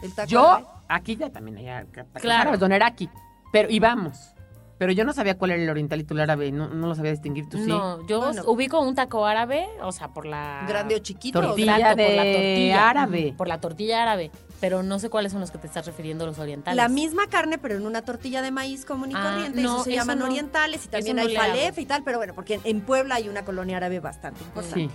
El 0.02 0.14
taco 0.16 0.30
Yo, 0.30 0.68
aquí 0.88 1.16
ya 1.18 1.30
también 1.30 1.58
hay 1.58 1.86
tacos 1.88 2.22
Claro. 2.22 2.58
don 2.58 2.72
Eraki. 2.72 3.10
Pero 3.52 3.70
íbamos. 3.70 4.34
Pero 4.78 4.94
yo 4.94 5.04
no 5.04 5.12
sabía 5.12 5.38
cuál 5.38 5.52
era 5.52 5.62
el 5.62 5.70
oriental 5.70 6.00
y 6.00 6.04
tú 6.06 6.14
el 6.14 6.22
árabe. 6.22 6.54
No, 6.54 6.70
no 6.70 6.88
lo 6.88 6.96
sabía 6.96 7.12
distinguir. 7.12 7.50
¿Tú 7.50 7.58
sí? 7.58 7.66
No, 7.68 8.08
yo 8.08 8.22
Bueno. 8.22 8.44
ubico 8.46 8.80
un 8.80 8.96
taco 8.96 9.26
árabe, 9.26 9.68
o 9.82 9.92
sea, 9.92 10.08
por 10.14 10.26
la... 10.26 10.64
Grande 10.70 10.96
o 10.96 11.00
chiquito. 11.00 11.42
Tortilla 11.42 11.78
Exacto, 11.80 11.98
por 12.06 12.16
la 12.16 12.24
de 12.24 12.34
tortilla. 12.34 12.90
árabe. 12.90 13.34
Por 13.38 13.48
la 13.50 13.60
tortilla 13.60 14.02
árabe. 14.04 14.32
Pero 14.62 14.82
no 14.84 14.98
sé 15.00 15.10
cuáles 15.10 15.34
son 15.34 15.42
los 15.42 15.52
que 15.52 15.58
te 15.58 15.68
estás 15.68 15.86
refiriendo 15.86 16.26
los 16.26 16.40
orientales. 16.40 16.78
La 16.78 16.88
misma 16.88 17.28
carne, 17.28 17.58
pero 17.58 17.76
en 17.76 17.86
una 17.86 18.04
tortilla 18.04 18.42
de 18.42 18.52
maíz 18.52 18.86
común 18.86 19.12
y 19.12 19.16
Ah, 19.18 19.32
corriente. 19.34 19.60
y 19.60 19.66
eso 19.66 19.84
se 19.84 19.90
eso 19.92 20.00
llaman 20.00 20.20
no. 20.20 20.26
orientales. 20.26 20.86
Y 20.86 20.88
también 20.88 21.18
no 21.18 21.24
hay 21.24 21.36
falef 21.36 21.78
y 21.78 21.86
tal. 21.86 22.04
Pero 22.06 22.18
bueno, 22.20 22.34
porque 22.34 22.54
en, 22.56 22.62
en 22.64 22.80
Puebla 22.82 23.16
hay 23.16 23.28
una 23.28 23.44
colonia 23.44 23.76
árabe 23.78 24.00
bastante 24.00 24.42
importante. 24.46 24.80
Sí. 24.80 24.90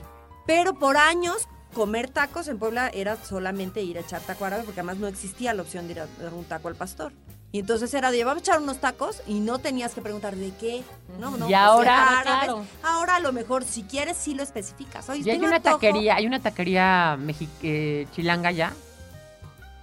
Pero 0.46 0.78
por 0.78 0.96
años, 0.96 1.46
comer 1.74 2.08
tacos 2.08 2.48
en 2.48 2.58
Puebla 2.58 2.88
era 2.94 3.16
solamente 3.16 3.82
ir 3.82 3.98
a 3.98 4.00
echar 4.00 4.22
taco 4.22 4.44
árabe, 4.46 4.62
porque 4.64 4.80
además 4.80 4.96
no 4.98 5.06
existía 5.06 5.52
la 5.52 5.62
opción 5.62 5.86
de 5.86 5.92
ir 5.92 6.00
a 6.00 6.06
dar 6.22 6.32
un 6.32 6.44
taco 6.44 6.68
al 6.68 6.76
pastor. 6.76 7.12
Y 7.52 7.60
entonces 7.60 7.94
era 7.94 8.10
de, 8.10 8.24
vamos 8.24 8.38
a 8.42 8.44
echar 8.44 8.60
unos 8.60 8.78
tacos 8.78 9.22
y 9.28 9.38
no 9.38 9.58
tenías 9.60 9.94
que 9.94 10.00
preguntar 10.00 10.34
de 10.34 10.50
qué. 10.58 10.82
No, 11.20 11.30
no, 11.36 11.46
Y 11.46 11.50
pues, 11.50 11.54
ahora- 11.54 12.18
árabes. 12.20 12.44
Claro. 12.44 12.64
Ahora 12.82 13.16
a 13.16 13.20
lo 13.20 13.32
mejor, 13.32 13.62
si 13.64 13.84
quieres, 13.84 14.16
sí 14.16 14.34
lo 14.34 14.42
especificas. 14.42 15.08
Oye, 15.08 15.22
Y 15.24 15.30
hay 15.30 15.38
una 15.38 15.56
antojo. 15.56 15.76
taquería, 15.76 16.16
hay 16.16 16.26
una 16.26 16.40
taquería 16.40 17.16
eh, 17.62 18.06
chilanga 18.12 18.50
ya. 18.50 18.72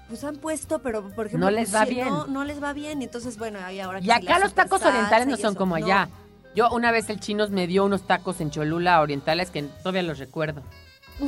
Pues 0.10 0.24
han 0.26 0.36
puesto, 0.36 0.80
pero 0.80 1.10
por 1.12 1.28
ejemplo. 1.28 1.50
No 1.50 1.52
les 1.56 1.70
pues, 1.70 1.82
va 1.82 1.86
bien. 1.86 2.10
No, 2.10 2.28
no 2.28 2.44
les 2.44 2.62
va 2.62 2.74
bien. 2.74 3.02
Y 3.02 3.06
entonces, 3.06 3.38
bueno, 3.38 3.60
ahí 3.64 3.80
ahora. 3.80 4.02
Y 4.02 4.12
acá 4.12 4.39
los 4.39 4.54
tacos 4.54 4.82
orientales 4.82 5.28
no 5.28 5.38
son 5.38 5.52
eso, 5.52 5.58
como 5.58 5.80
no. 5.80 5.86
allá. 5.86 6.10
Yo 6.54 6.70
una 6.72 6.92
vez 6.92 7.10
el 7.10 7.22
chinos 7.22 7.52
me 7.52 7.68
dio 7.68 7.86
unos 7.86 8.02
tacos 8.06 8.42
en 8.42 8.52
Cholula 8.52 9.00
orientales 9.00 9.50
que 9.52 9.64
todavía 9.64 10.04
los 10.04 10.20
recuerdo. 10.20 10.62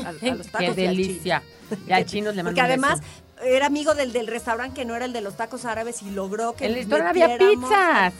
A, 0.05 0.09
a 0.09 0.11
los 0.35 0.47
tacos 0.47 0.59
Qué 0.67 0.73
delicia. 0.73 1.43
Y 1.87 1.91
al 1.91 2.05
chinos 2.05 2.35
le 2.35 2.43
Porque 2.43 2.61
además 2.61 2.99
era 3.43 3.65
amigo 3.65 3.93
del, 3.95 4.13
del 4.13 4.27
restaurante 4.27 4.75
que 4.81 4.85
no 4.85 4.95
era 4.95 5.05
el 5.05 5.13
de 5.13 5.21
los 5.21 5.35
tacos 5.35 5.65
árabes 5.65 6.01
y 6.01 6.11
logró 6.11 6.55
que 6.55 6.65
En 6.65 6.71
el 6.71 6.77
restaurante 6.77 7.23
había 7.23 7.37
pizzas. 7.37 8.13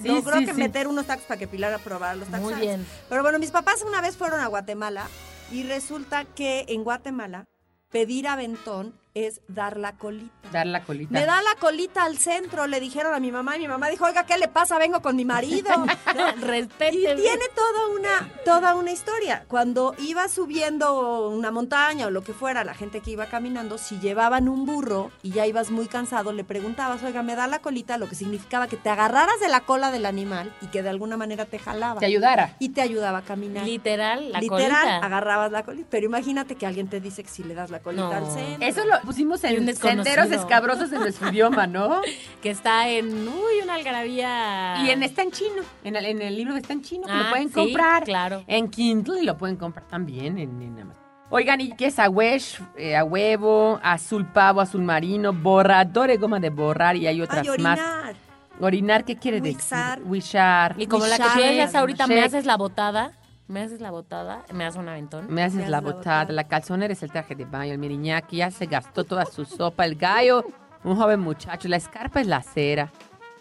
Sí, 0.00 0.08
logró 0.08 0.38
sí, 0.38 0.46
que 0.46 0.54
sí. 0.54 0.58
meter 0.58 0.88
unos 0.88 1.06
tacos 1.06 1.24
para 1.26 1.38
que 1.38 1.46
Pilar 1.46 1.78
probara 1.80 2.14
los 2.14 2.28
tacos 2.28 2.44
Muy 2.44 2.52
árabes. 2.54 2.68
bien. 2.68 2.86
Pero 3.08 3.22
bueno, 3.22 3.38
mis 3.38 3.50
papás 3.50 3.84
una 3.86 4.00
vez 4.00 4.16
fueron 4.16 4.40
a 4.40 4.46
Guatemala 4.46 5.06
y 5.52 5.62
resulta 5.64 6.24
que 6.24 6.64
en 6.68 6.84
Guatemala 6.84 7.46
pedir 7.90 8.28
aventón 8.28 8.94
es 9.14 9.40
dar 9.48 9.76
la 9.76 9.96
colita. 9.96 10.30
Dar 10.52 10.66
la 10.66 10.82
colita. 10.84 11.12
Me 11.12 11.26
da 11.26 11.40
la 11.42 11.54
colita 11.58 12.04
al 12.04 12.16
centro, 12.18 12.66
le 12.66 12.78
dijeron 12.80 13.12
a 13.14 13.20
mi 13.20 13.30
mamá 13.32 13.56
y 13.56 13.60
mi 13.60 13.68
mamá 13.68 13.88
dijo, 13.88 14.04
oiga, 14.04 14.24
¿qué 14.26 14.36
le 14.38 14.48
pasa? 14.48 14.78
Vengo 14.78 15.00
con 15.02 15.16
mi 15.16 15.24
marido. 15.24 15.68
Y 16.40 16.40
Respete. 16.42 16.90
tiene 17.16 17.44
toda 17.54 17.86
una, 17.88 18.32
toda 18.44 18.74
una 18.74 18.90
historia. 18.92 19.44
Cuando 19.48 19.94
iba 19.98 20.28
subiendo 20.28 21.28
una 21.28 21.50
montaña 21.50 22.06
o 22.06 22.10
lo 22.10 22.22
que 22.22 22.32
fuera, 22.32 22.64
la 22.64 22.74
gente 22.74 23.00
que 23.00 23.10
iba 23.12 23.26
caminando, 23.26 23.78
si 23.78 23.98
llevaban 24.00 24.48
un 24.48 24.66
burro 24.66 25.10
y 25.22 25.30
ya 25.30 25.46
ibas 25.46 25.70
muy 25.70 25.86
cansado, 25.86 26.32
le 26.32 26.44
preguntabas, 26.44 27.02
oiga, 27.02 27.22
me 27.22 27.36
da 27.36 27.46
la 27.46 27.60
colita, 27.60 27.98
lo 27.98 28.08
que 28.08 28.14
significaba 28.14 28.66
que 28.68 28.76
te 28.76 28.88
agarraras 28.90 29.38
de 29.40 29.48
la 29.48 29.60
cola 29.60 29.90
del 29.90 30.06
animal 30.06 30.52
y 30.60 30.66
que 30.66 30.82
de 30.82 30.88
alguna 30.88 31.16
manera 31.16 31.46
te 31.46 31.58
jalaba. 31.58 32.00
Te 32.00 32.06
ayudara. 32.06 32.56
y 32.58 32.70
te 32.70 32.80
ayudaba 32.80 33.18
a 33.18 33.22
caminar. 33.22 33.64
Literal, 33.64 34.32
la 34.32 34.40
Literal, 34.40 34.68
colita. 34.70 34.96
agarrabas 35.06 35.52
la 35.52 35.62
colita. 35.64 35.86
Pero 35.90 36.06
imagínate 36.06 36.54
que 36.56 36.66
alguien 36.66 36.88
te 36.88 37.00
dice 37.00 37.22
que 37.22 37.30
si 37.30 37.42
le 37.44 37.54
das 37.54 37.70
la 37.70 37.80
colita 37.80 38.20
No. 38.20 38.26
al 38.26 38.32
centro. 38.32 38.66
Eso 38.66 38.84
lo 38.84 38.99
pusimos 39.02 39.42
en 39.44 39.74
senderos 39.76 40.30
escabrosos 40.30 40.92
en 40.92 41.00
nuestro 41.00 41.28
idioma, 41.30 41.66
¿no? 41.66 42.00
Que 42.42 42.50
está 42.50 42.88
en, 42.88 43.28
uy, 43.28 43.62
una 43.62 43.74
algarabía. 43.74 44.76
Y 44.84 44.90
en 44.90 45.02
Está 45.02 45.22
en 45.22 45.30
Chino, 45.30 45.62
en 45.84 45.96
el, 45.96 46.04
en 46.06 46.22
el 46.22 46.36
libro 46.36 46.54
de 46.54 46.60
Está 46.60 46.72
en 46.72 46.82
Chino, 46.82 47.06
que 47.06 47.12
Ah, 47.12 47.22
lo 47.24 47.30
pueden 47.30 47.48
sí, 47.48 47.54
comprar. 47.54 48.04
claro. 48.04 48.44
En 48.46 48.68
Kindle 48.70 49.20
y 49.22 49.24
lo 49.26 49.36
pueden 49.36 49.56
comprar 49.56 49.86
también 49.88 50.38
en, 50.38 50.60
en 50.62 50.78
Amazon. 50.80 51.02
Oigan, 51.32 51.60
¿y 51.60 51.70
qué 51.76 51.86
es 51.86 51.98
agüesh, 51.98 52.58
eh, 52.76 52.96
a 52.96 53.04
huevo, 53.04 53.78
azul 53.82 54.26
pavo, 54.26 54.60
azul 54.60 54.82
marino, 54.82 55.32
borrador 55.32 56.16
goma 56.18 56.40
de 56.40 56.50
borrar 56.50 56.96
y 56.96 57.06
hay 57.06 57.20
otras 57.22 57.46
Ay, 57.48 57.58
más? 57.62 57.78
orinar. 57.78 58.16
Orinar, 58.62 59.04
¿qué 59.04 59.16
quiere 59.16 59.40
Wixar. 59.40 59.98
decir? 59.98 60.10
Wishar. 60.10 60.74
Y 60.76 60.86
como 60.86 61.06
la 61.06 61.16
que 61.16 61.22
tú 61.22 61.38
decías 61.40 61.74
ahorita, 61.74 62.06
me 62.06 62.20
haces 62.20 62.44
la 62.46 62.56
botada. 62.56 63.12
Me 63.50 63.62
haces 63.62 63.80
la 63.80 63.90
botada, 63.90 64.44
me 64.54 64.64
haces 64.64 64.78
un 64.78 64.88
aventón. 64.88 65.26
Me 65.28 65.42
haces 65.42 65.56
Me 65.56 65.68
la 65.68 65.78
haces 65.78 65.88
la 65.88 65.92
botada, 65.92 66.20
botada. 66.20 66.32
la 66.34 66.44
calzonera 66.46 66.92
es 66.92 67.02
el 67.02 67.10
traje 67.10 67.34
de 67.34 67.44
baño, 67.44 67.72
el 67.72 67.78
miriñaki 67.78 68.36
ya 68.36 68.50
se 68.52 68.66
gastó 68.66 69.02
toda 69.02 69.26
su 69.26 69.44
sopa, 69.44 69.84
el 69.84 69.96
gallo, 69.96 70.44
un 70.84 70.94
joven 70.96 71.18
muchacho, 71.18 71.66
la 71.66 71.76
escarpa 71.76 72.20
es 72.20 72.28
la 72.28 72.42
cera. 72.42 72.92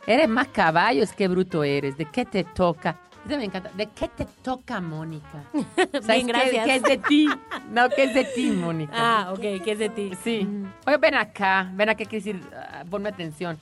Eres 0.07 0.27
más 0.27 0.47
caballos 0.47 1.13
que 1.13 1.27
bruto 1.27 1.63
eres, 1.63 1.95
¿de 1.95 2.05
qué 2.05 2.25
te 2.25 2.43
toca? 2.43 2.97
Eso 3.27 3.37
me 3.37 3.43
encanta, 3.45 3.69
¿de 3.75 3.85
qué 3.87 4.07
te 4.07 4.25
toca, 4.41 4.81
Mónica? 4.81 5.43
¿Sabes 5.75 6.07
Bien, 6.07 6.25
qué- 6.25 6.31
gracias. 6.33 6.65
qué 6.65 6.75
es 6.77 6.83
de 6.83 6.97
ti? 6.97 7.29
No, 7.69 7.87
¿qué 7.89 8.05
es 8.05 8.13
de 8.15 8.23
ti, 8.23 8.49
Mónica? 8.49 8.91
Ah, 8.95 9.31
ok, 9.31 9.41
¿qué 9.63 9.71
es 9.73 9.77
de 9.77 9.89
ti? 9.89 10.11
Sí. 10.23 10.43
Mm. 10.43 10.73
Oye, 10.87 10.97
ven 10.97 11.13
acá, 11.13 11.69
ven 11.75 11.87
acá, 11.89 11.97
quiere 12.05 12.17
decir, 12.25 12.41
ah, 12.55 12.83
ponme 12.89 13.09
atención. 13.09 13.59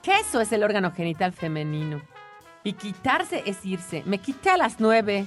Queso 0.00 0.40
es 0.40 0.50
el 0.52 0.62
órgano 0.62 0.90
genital 0.92 1.32
femenino. 1.32 2.00
Y 2.64 2.72
quitarse 2.72 3.42
es 3.44 3.62
irse. 3.66 4.02
Me 4.06 4.16
quité 4.16 4.48
a 4.48 4.56
las 4.56 4.80
nueve. 4.80 5.26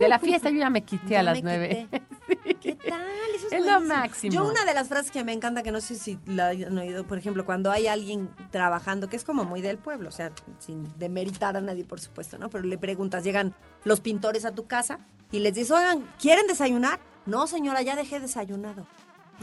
De 0.00 0.08
la 0.08 0.18
fiesta 0.18 0.48
yo 0.48 0.58
ya 0.58 0.70
me 0.70 0.82
quité 0.82 1.10
Ya 1.10 1.20
a 1.20 1.22
las 1.22 1.42
nueve. 1.42 1.86
¿Qué 2.60 2.74
tal? 2.74 3.02
Eso 3.36 3.46
es, 3.48 3.52
Es 3.52 3.66
lo 3.66 3.80
máximo. 3.82 4.32
Yo 4.32 4.48
una 4.48 4.64
de 4.64 4.72
las 4.72 4.88
frases 4.88 5.10
que 5.10 5.22
me 5.24 5.32
encanta, 5.32 5.62
que 5.62 5.70
no 5.70 5.80
sé 5.82 5.94
si 5.94 6.18
la 6.26 6.48
han 6.48 6.78
oído, 6.78 7.06
por 7.06 7.18
ejemplo, 7.18 7.44
cuando 7.44 7.70
hay 7.70 7.86
alguien 7.86 8.30
trabajando, 8.50 9.08
que 9.08 9.16
es 9.16 9.24
como 9.24 9.44
muy 9.44 9.60
del 9.60 9.76
pueblo, 9.76 10.08
o 10.08 10.12
sea, 10.12 10.32
sin 10.58 10.86
demeritar 10.98 11.56
a 11.56 11.60
nadie, 11.60 11.84
por 11.84 12.00
supuesto, 12.00 12.38
¿no? 12.38 12.48
Pero 12.48 12.64
le 12.64 12.78
preguntas, 12.78 13.24
llegan 13.24 13.54
los 13.84 14.00
pintores 14.00 14.46
a 14.46 14.52
tu 14.52 14.66
casa 14.66 15.00
y 15.30 15.40
les 15.40 15.54
dices, 15.54 15.70
oigan, 15.70 16.06
¿quieren 16.18 16.46
desayunar? 16.46 16.98
No, 17.26 17.46
señora, 17.46 17.82
ya 17.82 17.94
dejé 17.94 18.20
desayunado. 18.20 18.86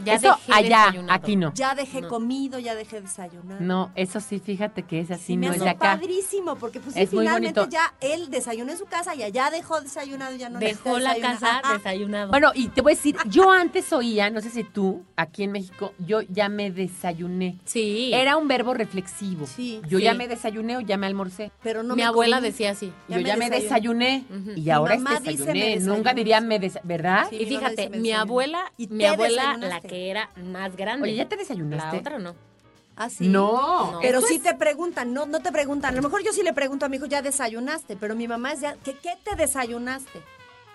Ya 0.04 0.14
Eso 0.14 0.36
dejé 0.46 0.52
allá, 0.52 0.78
desayunado. 0.86 1.12
aquí 1.12 1.36
no. 1.36 1.52
Ya 1.54 1.74
dejé 1.74 2.00
No. 2.02 2.08
comido, 2.08 2.58
ya 2.58 2.74
dejé 2.74 3.00
desayunado. 3.00 3.60
No, 3.60 3.90
eso 3.96 4.20
sí, 4.20 4.38
fíjate 4.38 4.82
que 4.84 5.00
es 5.00 5.10
así, 5.10 5.24
Sí, 5.24 5.36
me 5.36 5.48
no 5.48 5.52
es 5.54 5.60
de 5.60 5.68
acá. 5.70 5.96
padrísimo, 5.98 6.56
porque 6.56 6.80
pues 6.80 6.94
sí, 6.94 7.00
Es 7.02 7.12
muy 7.12 7.24
finalmente 7.24 7.60
bonito. 7.60 7.76
ya 7.76 7.94
él 8.00 8.30
desayunó 8.30 8.72
en 8.72 8.78
su 8.78 8.86
casa 8.86 9.14
y 9.14 9.22
allá 9.22 9.50
dejó 9.50 9.80
desayunado, 9.80 10.36
ya 10.36 10.48
no 10.48 10.58
Dejó 10.58 10.98
la 10.98 11.16
casa 11.18 11.58
Ajá. 11.58 11.74
desayunado. 11.74 12.28
Bueno, 12.30 12.52
y 12.54 12.68
te 12.68 12.80
voy 12.80 12.92
a 12.92 12.94
decir, 12.96 13.16
yo 13.26 13.50
antes 13.50 13.92
oía, 13.92 14.30
no 14.30 14.40
sé 14.40 14.50
si 14.50 14.64
tú, 14.64 15.02
aquí 15.16 15.42
en 15.44 15.52
México, 15.52 15.92
yo 15.98 16.20
ya 16.22 16.48
me 16.48 16.70
desayuné. 16.70 17.56
sí. 17.64 18.10
Era 18.12 18.36
un 18.36 18.48
verbo 18.48 18.74
reflexivo. 18.74 19.46
Sí, 19.46 19.80
yo 19.88 19.98
sí. 19.98 20.04
ya 20.04 20.14
me 20.14 20.28
desayuné 20.28 20.76
o 20.76 20.80
ya 20.80 20.96
me 20.96 21.06
almorcé. 21.06 21.50
Pero 21.62 21.82
no 21.82 21.94
Mi 21.94 22.02
me 22.02 22.06
abuela 22.06 22.36
comí. 22.36 22.48
decía 22.48 22.70
así. 22.70 22.92
Ya 23.08 23.16
yo 23.16 23.22
me 23.22 23.28
ya 23.28 23.36
me 23.36 23.50
desayuné. 23.50 24.24
desayuné. 24.28 24.60
Y 24.60 24.70
ahora 24.70 24.94
es 24.94 25.00
mamá 25.00 25.20
dice, 25.20 25.30
me 25.30 25.36
desayuné. 25.38 25.66
desayuné. 25.74 25.96
Nunca 25.96 26.14
diría 26.14 26.40
me 26.40 26.58
des 26.58 26.78
¿verdad? 26.84 27.30
Y 27.32 27.46
fíjate, 27.46 27.88
mi 27.90 27.98
desayuné. 27.98 28.14
abuela, 28.14 28.72
¿Y 28.76 28.86
mi 28.88 29.04
abuela, 29.04 29.56
la? 29.56 29.80
Que 29.88 30.10
era 30.10 30.30
más 30.36 30.76
grande. 30.76 31.04
Oye, 31.08 31.16
¿ya 31.16 31.28
te 31.28 31.34
La 31.36 31.42
desayunaste? 31.42 31.98
otra 31.98 32.18
no. 32.18 32.34
¿Ah, 32.96 33.08
sí? 33.10 33.28
No. 33.28 33.92
No. 33.92 33.98
Pero 34.00 34.18
Esto 34.18 34.28
sí 34.28 34.36
es- 34.36 34.42
te 34.42 34.54
preguntan, 34.54 35.12
no, 35.12 35.26
no 35.26 35.40
te 35.40 35.50
preguntan. 35.52 35.92
A 35.94 35.96
lo 35.96 36.02
mejor 36.02 36.22
yo 36.24 36.32
sí 36.32 36.42
le 36.42 36.52
pregunto 36.52 36.86
a 36.86 36.88
mi 36.88 36.96
hijo, 36.96 37.06
¿ya 37.06 37.22
desayunaste? 37.22 37.96
Pero 37.96 38.14
mi 38.16 38.26
mamá 38.28 38.52
es 38.52 38.60
ya, 38.60 38.74
¿qué, 38.84 38.94
qué 38.94 39.14
te 39.24 39.36
desayunaste? 39.36 40.20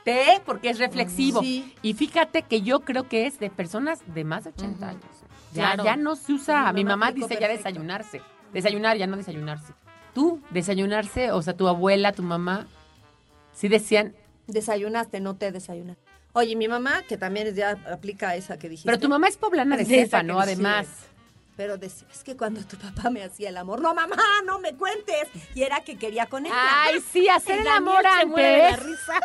Té, 0.05 0.41
porque 0.45 0.70
es 0.70 0.80
reflexivo. 0.80 1.41
Sí. 1.41 1.74
Y 1.82 1.93
fíjate 1.93 2.41
que 2.43 2.61
yo 2.61 2.82
creo 2.82 3.07
que 3.07 3.26
es 3.28 3.39
de 3.39 3.49
personas 3.49 3.99
de 4.14 4.24
más 4.26 4.43
de 4.45 4.49
80 4.51 4.76
Ujú. 4.78 4.86
años. 4.86 5.03
Ya, 5.53 5.64
Claro. 5.68 5.84
ya 5.86 5.95
no 5.95 6.16
se 6.16 6.34
usa. 6.34 6.72
Mi 6.74 6.84
Mi 6.84 6.89
mamá 6.89 7.11
dice 7.11 7.38
ya 7.39 7.47
desayunarse. 7.47 8.22
Desayunar, 8.53 8.97
ya 8.97 9.07
no 9.07 9.18
desayunarse. 9.18 9.74
Tú, 10.14 10.41
desayunarse, 10.51 11.32
o 11.32 11.41
sea, 11.41 11.55
tu 11.55 11.68
abuela, 11.68 12.11
tu 12.11 12.24
mamá, 12.24 12.68
sí 13.53 13.68
decían, 13.68 14.16
Desayunaste, 14.47 15.22
no 15.22 15.36
te 15.38 15.51
desayunaste. 15.51 16.03
Oye, 16.34 16.55
mi 16.55 16.67
mamá, 16.67 17.03
que 17.07 17.17
también 17.17 17.53
ya 17.53 17.77
aplica 17.91 18.36
esa 18.36 18.57
que 18.57 18.67
dijiste. 18.69 18.88
pero 18.88 18.99
tu 18.99 19.07
mamá 19.09 19.27
es 19.27 19.38
poblana 19.38 19.77
de 19.77 19.86
cepa, 19.86 20.23
¿no? 20.23 20.39
Además. 20.39 20.88
Pero 21.55 21.77
decía, 21.77 22.07
es 22.11 22.23
que 22.23 22.36
cuando 22.36 22.61
tu 22.65 22.77
papá 22.77 23.11
me 23.11 23.23
hacía 23.23 23.49
el 23.49 23.57
amor, 23.57 23.79
no, 23.79 23.93
mamá, 23.93 24.15
no 24.43 24.57
me 24.57 24.73
cuentes. 24.73 25.27
Y 25.53 25.61
era 25.61 25.81
que 25.81 25.97
quería 25.97 26.25
con 26.25 26.47
ella. 26.47 26.55
Ay, 26.57 26.99
sí, 27.11 27.29
hacer 27.29 27.57
el 27.59 27.63
Daniel 27.63 27.77
amor 27.89 28.03
se 28.19 28.25
muere 28.25 28.49
de 28.49 28.57
la 28.57 28.67
antes. 28.69 28.84
risa. 28.88 29.19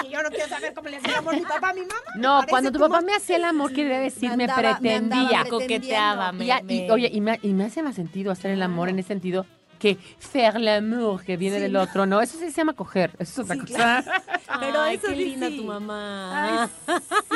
Oye, 0.00 0.10
yo 0.10 0.20
no 0.24 0.28
quiero 0.30 0.48
saber 0.48 0.74
cómo 0.74 0.88
le 0.88 0.96
hacía 0.96 1.10
el 1.12 1.18
amor 1.18 1.34
mi 1.36 1.42
papá 1.42 1.68
a 1.70 1.74
mi 1.74 1.80
mamá. 1.82 1.94
No, 2.16 2.40
cuando 2.48 2.72
tu 2.72 2.80
papá 2.80 3.00
me 3.02 3.14
hacía 3.14 3.36
el 3.36 3.44
amor, 3.44 3.72
quiere 3.72 3.96
decir, 4.00 4.36
me, 4.36 4.42
andaba- 4.46 4.56
pretendía. 4.80 5.42
pretendiendo. 5.44 5.50
Coqueteaba, 5.50 6.32
me- 6.32 6.44
Y, 6.46 6.62
me- 6.64 6.90
oye, 6.90 7.10
y 7.12 7.20
me, 7.20 7.38
y 7.44 7.52
me 7.52 7.66
hace 7.66 7.84
más 7.84 7.94
sentido 7.94 8.32
hacer 8.32 8.50
el 8.50 8.62
amor 8.62 8.88
en 8.88 8.98
ese 8.98 9.06
sentido 9.08 9.46
que 9.78 9.96
faire 10.18 10.58
l'amour, 10.60 11.22
que 11.24 11.36
viene 11.36 11.56
Sí, 11.56 11.62
del 11.62 11.76
otro, 11.76 12.04
¿no? 12.06 12.20
Eso 12.20 12.36
sí 12.38 12.46
se 12.50 12.56
llama 12.56 12.72
coger, 12.74 13.12
eso 13.18 13.42
es 13.42 13.50
otra 13.50 13.54
Sí, 13.54 13.60
cosa. 13.60 13.74
claro. 13.74 14.10
Pero 14.60 14.80
Ay, 14.80 14.96
eso 14.96 15.06
qué 15.08 15.14
sí, 15.14 15.24
linda 15.24 15.48
tu 15.50 15.64
mamá. 15.64 16.62
Ay, 16.62 16.68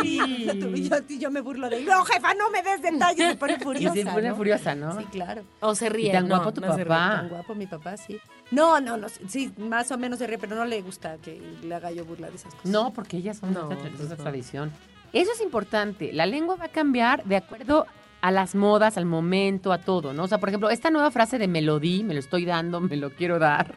sí. 0.03 0.21
Y 0.75 0.89
yo, 0.89 0.97
y 1.09 1.19
yo 1.19 1.31
me 1.31 1.41
burlo 1.41 1.69
de, 1.69 1.83
no, 1.83 2.05
jefa, 2.05 2.35
no 2.35 2.51
me 2.51 2.63
des 2.63 2.83
detalles, 2.83 3.29
se 3.31 3.37
pone 3.37 3.55
Y 3.55 3.63
furiosa. 3.63 3.95
se 3.95 4.05
pone 4.07 4.29
¿no? 4.31 4.37
furiosa, 4.37 4.75
¿no? 4.75 4.99
Sí, 4.99 5.05
claro. 5.07 5.43
O 5.61 5.75
se 5.75 5.87
Y 5.87 5.89
ríe. 5.91 6.13
tan 6.13 6.29
no, 6.29 6.37
guapo 6.37 6.53
tu 6.53 6.61
no 6.61 6.69
se 6.73 6.77
ríe. 6.79 6.85
papá. 6.87 7.17
Tan 7.17 7.29
guapo 7.29 7.55
mi 7.55 7.67
papá, 7.67 7.97
sí. 7.97 8.19
No, 8.51 8.81
no, 8.81 8.97
no, 8.97 9.07
sí, 9.29 9.53
más 9.59 9.91
o 9.93 9.99
menos 9.99 10.19
se 10.19 10.27
ríe, 10.27 10.39
pero 10.39 10.57
no 10.57 10.65
le 10.65 10.83
gusta 10.83 11.17
que 11.19 11.41
le 11.63 11.75
haga 11.75 11.91
yo 11.91 12.05
burla 12.05 12.29
de 12.31 12.37
esas 12.37 12.55
cosas. 12.55 12.71
No, 12.71 12.93
porque 12.93 13.17
ellas 13.19 13.39
son 13.39 13.53
No, 13.55 13.69
de 13.69 13.77
pues 13.77 14.17
tradición. 14.17 14.71
Eso 15.13 15.31
es 15.33 15.41
importante. 15.43 16.13
La 16.13 16.25
lengua 16.27 16.57
va 16.57 16.65
a 16.67 16.69
cambiar 16.69 17.25
de 17.25 17.37
acuerdo 17.37 17.87
a 18.23 18.31
las 18.31 18.55
modas, 18.55 18.97
al 18.97 19.05
momento, 19.05 19.73
a 19.73 19.79
todo, 19.79 20.13
¿no? 20.15 20.23
O 20.25 20.29
sea, 20.29 20.39
por 20.39 20.49
ejemplo, 20.49 20.71
esta 20.71 20.91
nueva 20.91 21.11
frase 21.11 21.39
de 21.39 21.49
melodí, 21.49 22.05
me 22.05 22.15
lo 22.15 22.21
estoy 22.21 22.45
dando, 22.45 22.81
me 22.81 22.97
lo 22.97 23.11
quiero 23.11 23.39
dar, 23.39 23.75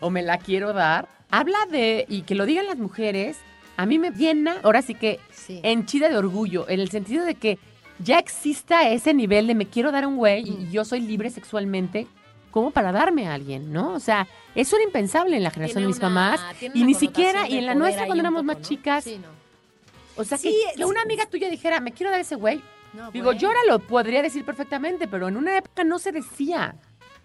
o 0.00 0.10
me 0.10 0.22
la 0.22 0.38
quiero 0.38 0.72
dar, 0.72 1.08
habla 1.30 1.58
de, 1.70 2.06
y 2.08 2.22
que 2.22 2.34
lo 2.34 2.46
digan 2.46 2.66
las 2.66 2.78
mujeres, 2.78 3.36
a 3.76 3.86
mí 3.86 3.98
me 3.98 4.10
llena, 4.10 4.56
ahora 4.62 4.82
sí 4.82 4.94
que 4.94 5.20
Sí. 5.30 5.60
henchida 5.62 6.08
de 6.08 6.16
orgullo, 6.16 6.68
en 6.68 6.80
el 6.80 6.90
sentido 6.90 7.24
de 7.24 7.34
que 7.34 7.58
ya 7.98 8.18
exista 8.18 8.88
ese 8.88 9.12
nivel 9.14 9.46
de 9.46 9.54
me 9.54 9.66
quiero 9.66 9.92
dar 9.92 10.06
un 10.06 10.16
güey 10.16 10.42
y 10.48 10.70
yo 10.72 10.84
soy 10.84 11.00
libre 11.00 11.28
sexualmente, 11.30 12.06
como 12.50 12.70
para 12.70 12.92
darme 12.92 13.28
a 13.28 13.34
alguien, 13.34 13.72
¿no? 13.72 13.92
O 13.94 14.00
sea, 14.00 14.26
eso 14.54 14.76
era 14.76 14.84
impensable 14.84 15.36
en 15.36 15.42
la 15.42 15.50
generación 15.50 15.82
Tiene 15.82 15.86
de 15.86 15.94
mis 15.94 16.02
mamás 16.02 16.40
y 16.74 16.84
ni 16.84 16.94
siquiera, 16.94 17.48
y 17.48 17.58
en 17.58 17.66
la 17.66 17.74
nuestra 17.74 18.06
cuando 18.06 18.22
éramos 18.22 18.40
poco, 18.42 18.46
más 18.54 18.56
¿no? 18.58 18.62
chicas, 18.62 19.04
Sí, 19.04 19.18
no. 19.18 19.28
o 20.20 20.24
sea, 20.24 20.36
Sí, 20.38 20.54
que, 20.76 20.84
una 20.84 21.02
amiga 21.02 21.26
tuya 21.26 21.48
dijera, 21.50 21.80
me 21.80 21.92
quiero 21.92 22.10
dar 22.10 22.20
ese 22.20 22.36
güey. 22.36 22.60
No, 22.92 23.10
Digo, 23.10 23.26
bueno. 23.26 23.40
yo 23.40 23.48
ahora 23.48 23.60
lo 23.68 23.78
podría 23.78 24.22
decir 24.22 24.44
perfectamente, 24.44 25.08
pero 25.08 25.28
en 25.28 25.36
una 25.36 25.56
época 25.56 25.84
no 25.84 25.98
se 25.98 26.12
decía. 26.12 26.74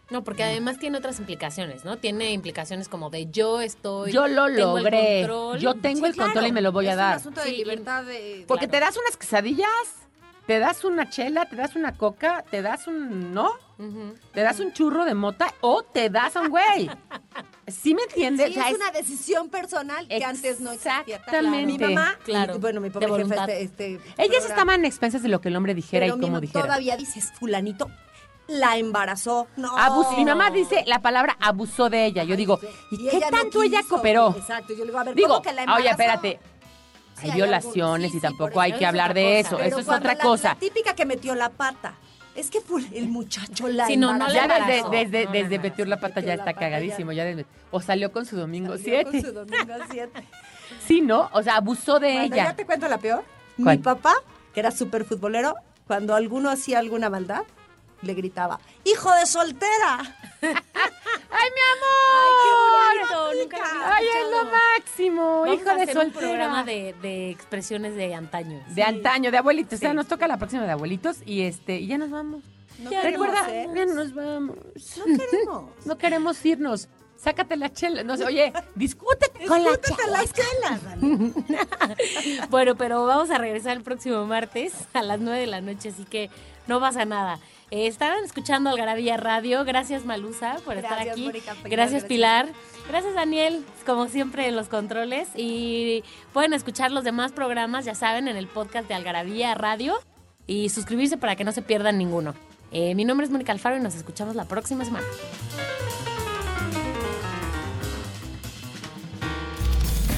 No, 0.09 0.23
porque 0.23 0.43
además 0.43 0.79
tiene 0.79 0.97
otras 0.97 1.19
implicaciones, 1.19 1.83
¿no? 1.83 1.97
Tiene 1.97 2.31
implicaciones 2.31 2.87
como 2.87 3.09
de 3.09 3.29
yo 3.29 3.59
estoy. 3.59 4.11
Yo 4.13 4.27
lo 4.27 4.45
tengo 4.45 4.77
el 4.77 4.83
logré. 4.83 5.17
control. 5.27 5.59
Yo 5.59 5.73
tengo 5.75 5.99
Sí, 5.99 6.05
el 6.05 6.15
control 6.15 6.31
claro. 6.31 6.47
y 6.47 6.51
me 6.53 6.61
lo 6.61 6.71
voy 6.71 6.87
a 6.87 6.91
es 6.91 6.97
dar. 6.97 7.11
un 7.15 7.19
asunto 7.19 7.41
de 7.41 7.47
Sí, 7.47 7.55
libertad 7.57 8.03
de... 8.05 8.45
Porque 8.47 8.67
claro. 8.69 8.79
te 8.79 8.85
das 8.85 8.97
unas 8.97 9.17
quesadillas, 9.17 9.67
te 10.45 10.59
das 10.59 10.85
una 10.85 11.09
chela, 11.09 11.45
te 11.49 11.57
das 11.57 11.75
una 11.75 11.97
coca, 11.97 12.45
te 12.49 12.61
das 12.61 12.87
un, 12.87 13.33
¿no? 13.33 13.51
Te 14.33 14.41
das 14.43 14.61
un 14.61 14.71
churro 14.71 15.03
de 15.03 15.13
mota 15.13 15.53
o 15.59 15.83
te 15.83 16.09
das 16.09 16.37
a 16.37 16.41
un 16.41 16.49
güey. 16.51 16.89
¿Sí 17.67 17.93
me 17.93 18.01
entiendes? 18.03 18.47
Sí, 18.47 18.51
O 18.51 18.53
sea, 18.55 18.67
es 18.67 18.71
es- 18.71 18.77
una 18.79 18.91
decisión 18.91 19.49
personal 19.49 20.07
que 20.07 20.23
antes 20.23 20.59
no 20.61 20.71
existía. 20.71 21.17
Exactamente. 21.17 21.65
Mi 21.65 21.77
mamá, 21.77 22.15
Claro, 22.23 22.55
y, 22.55 22.59
bueno, 22.59 22.79
mi 22.79 22.89
pobre 22.89 23.07
jefa, 23.25 23.43
este, 23.45 23.61
este 23.63 23.85
Ellas 23.95 24.01
programa, 24.17 24.47
estaban 24.47 24.85
expensas 24.85 25.21
de 25.21 25.27
lo 25.29 25.41
que 25.41 25.49
el 25.49 25.55
hombre 25.57 25.73
dijera 25.75 26.05
pero 26.05 26.15
y 26.17 26.21
mamá 26.21 26.39
dijera. 26.39 26.63
Todavía 26.63 26.95
dices, 26.95 27.31
fulanito 27.37 27.89
la 28.47 28.77
embarazó. 28.77 29.47
No. 29.57 29.77
Abus- 29.77 30.15
mi 30.15 30.23
mamá 30.23 30.49
dice 30.51 30.83
la 30.87 30.99
palabra 31.01 31.35
abusó 31.41 31.89
de 31.89 32.05
ella. 32.05 32.23
Yo 32.23 32.37
digo, 32.37 32.57
¿y, 32.91 33.09
qué 33.09 33.17
ella 33.17 33.29
no 33.31 33.37
tanto 33.39 33.61
ella 33.63 33.81
cooperó? 33.87 34.33
Exacto, 34.37 34.71
yo 34.73 34.79
le 34.79 34.85
digo, 34.85 34.99
a 34.99 35.03
ver, 35.03 35.15
Digo, 35.15 35.27
¿cómo 35.27 35.41
que 35.41 35.51
la 35.51 35.63
embarazó? 35.63 35.81
oye, 35.81 35.89
espérate. 35.91 36.39
Sí, 37.15 37.23
Hay 37.25 37.29
hay 37.31 37.35
violaciones 37.35 38.11
sí, 38.11 38.17
y 38.17 38.19
sí, 38.21 38.25
tampoco 38.25 38.61
hay 38.61 38.69
eso 38.71 38.77
que 38.79 38.85
es 38.85 38.89
hablar 38.89 39.11
otra 39.11 39.21
de 39.21 39.25
cosa. 39.27 39.39
eso. 39.47 39.57
Pero 39.57 39.67
Eso 39.67 39.79
es 39.79 39.89
otra 39.89 40.13
la- 40.13 40.23
cosa. 40.23 40.47
La 40.49 40.55
típica 40.55 40.95
que 40.95 41.05
metió 41.05 41.35
la 41.35 41.49
pata. 41.49 41.95
Es 42.37 42.51
que 42.51 42.61
el 42.93 43.07
muchacho 43.09 43.67
la 43.67 43.87
Sí, 43.87 43.97
no, 43.97 44.15
Ya 44.31 44.47
desde, 44.47 44.89
desde, 44.91 45.25
No, 45.25 45.31
desde 45.31 45.59
metió 45.59 45.85
la 45.85 45.99
pata 45.99 46.21
metió 46.21 46.27
ya 46.27 46.33
está 46.35 46.53
cagadísimo. 46.53 47.11
Ya 47.11 47.25
desde- 47.25 47.45
o 47.71 47.81
salió 47.81 48.11
con 48.11 48.25
su 48.25 48.37
domingo 48.37 48.77
Salió 48.77 49.03
con 49.03 49.11
7. 49.11 49.27
su 49.27 49.33
domingo 49.33 49.73
siete. 49.91 50.23
Sí, 50.87 51.01
¿no? 51.01 51.29
O 51.33 51.41
sea, 51.41 51.55
abusó 51.57 51.99
de 51.99 52.13
Cuando 52.13 52.35
ella. 52.35 52.45
ya 52.45 52.55
te 52.55 52.65
cuento 52.65 52.87
la 52.87 52.97
peor. 52.99 53.23
¿Cuál? 53.61 53.77
Mi 53.77 53.83
papá, 53.83 54.13
que 54.53 54.59
era 54.59 54.69
súper 54.71 55.03
futbolero, 55.03 55.55
cuando 55.87 56.13
alguno 56.13 56.49
hacía 56.51 56.77
alguna 56.79 57.09
maldad, 57.09 57.41
le 58.01 58.13
gritaba, 58.13 58.59
¡Hijo 58.83 59.11
de 59.13 59.25
soltera! 59.25 59.99
¡Ay, 60.41 60.49
mi 60.51 60.51
Ay, 61.31 61.49
qué 62.43 62.49
amor! 62.51 63.09
bonito. 63.09 63.43
Nunca 63.43 63.57
lo 63.57 63.65
había 63.65 63.95
¡Ay, 63.95 64.05
es 64.07 64.31
lo 64.31 64.43
máximo! 64.51 65.41
Vamos 65.41 65.55
Hijo 65.61 65.69
a 65.69 65.75
de 65.75 65.81
hacer 65.83 65.97
un 65.97 66.03
soltera. 66.03 66.19
programa 66.27 66.63
de, 66.63 66.95
de 67.01 67.29
expresiones 67.31 67.95
de 67.95 68.13
antaño. 68.13 68.63
De 68.69 68.83
antaño, 68.83 69.31
de 69.31 69.37
abuelitos. 69.37 69.73
O 69.73 69.77
sea, 69.79 69.89
Sí. 69.91 69.95
nos 69.95 70.07
toca 70.07 70.27
la 70.27 70.37
próxima 70.37 70.63
de 70.63 70.71
abuelitos 70.71 71.17
y 71.25 71.41
este 71.41 71.77
y 71.79 71.87
ya 71.87 71.97
nos 71.97 72.09
vamos. 72.11 72.43
No 72.79 72.91
Ya 72.91 73.01
Recuerda, 73.01 73.47
ya 73.73 73.85
nos 73.87 74.13
vamos. 74.13 74.57
No 74.97 75.17
queremos. 75.17 75.63
No 75.85 75.97
queremos 75.97 76.45
irnos. 76.45 76.87
Sácate 77.17 77.57
la 77.57 77.73
chela. 77.73 78.03
No 78.03 78.15
sé, 78.15 78.25
oye, 78.25 78.53
discútete 78.75 79.47
con 79.47 79.63
la 79.63 79.71
Discútete 79.71 79.95
chela. 80.03 80.21
las 80.21 80.33
chelas, 80.33 80.83
Dani. 80.83 81.33
Bueno, 82.51 82.75
pero 82.75 83.05
vamos 83.07 83.31
a 83.31 83.39
regresar 83.39 83.75
el 83.75 83.81
próximo 83.83 84.25
martes 84.27 84.73
a 84.93 85.01
las 85.01 85.19
9 85.19 85.39
de 85.39 85.47
la 85.47 85.61
noche, 85.61 85.89
así 85.89 86.05
que 86.05 86.29
no 86.67 86.79
pasa 86.79 87.05
nada. 87.05 87.39
Eh, 87.69 87.87
estaban 87.87 88.23
escuchando 88.23 88.69
Algarabía 88.69 89.17
Radio. 89.17 89.65
Gracias, 89.65 90.05
Malusa, 90.05 90.57
por 90.63 90.77
estar 90.77 90.93
Gracias, 90.93 91.13
aquí. 91.13 91.25
Mónica 91.25 91.55
gracias. 91.65 92.05
Pilar. 92.05 92.47
Gracias, 92.87 93.13
Daniel, 93.13 93.65
como 93.85 94.07
siempre 94.07 94.47
en 94.47 94.55
los 94.55 94.69
controles. 94.69 95.27
Y 95.35 96.03
pueden 96.31 96.53
escuchar 96.53 96.91
los 96.91 97.03
demás 97.03 97.33
programas, 97.33 97.83
ya 97.83 97.95
saben, 97.95 98.27
en 98.27 98.37
el 98.37 98.47
podcast 98.47 98.87
de 98.87 98.93
Algarabía 98.93 99.53
Radio 99.55 99.99
y 100.45 100.69
suscribirse 100.69 101.17
para 101.17 101.35
que 101.35 101.43
no 101.43 101.51
se 101.51 101.61
pierdan 101.61 101.97
ninguno. 101.97 102.33
Eh, 102.71 102.95
mi 102.95 103.03
nombre 103.03 103.25
es 103.25 103.31
Mónica 103.31 103.51
Alfaro 103.51 103.77
y 103.77 103.81
nos 103.81 103.95
escuchamos 103.95 104.35
la 104.35 104.45
próxima 104.45 104.85
semana. 104.85 105.05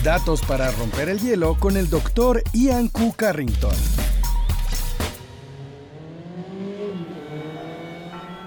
Datos 0.04 0.42
para 0.44 0.72
romper 0.72 1.10
el 1.10 1.20
hielo 1.20 1.56
con 1.60 1.76
el 1.76 1.90
doctor 1.90 2.42
Ian 2.54 2.88
Q. 2.88 3.14
Carrington. 3.18 3.76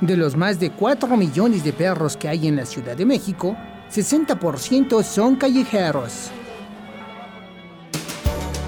De 0.02 0.16
los 0.16 0.36
más 0.36 0.58
de 0.58 0.72
4 0.72 1.16
millones 1.16 1.62
de 1.62 1.72
perros 1.72 2.16
que 2.16 2.28
hay 2.28 2.48
en 2.48 2.56
la 2.56 2.66
Ciudad 2.66 2.96
de 2.96 3.06
México, 3.06 3.56
60% 3.88 5.00
son 5.04 5.36
callejeros. 5.36 6.32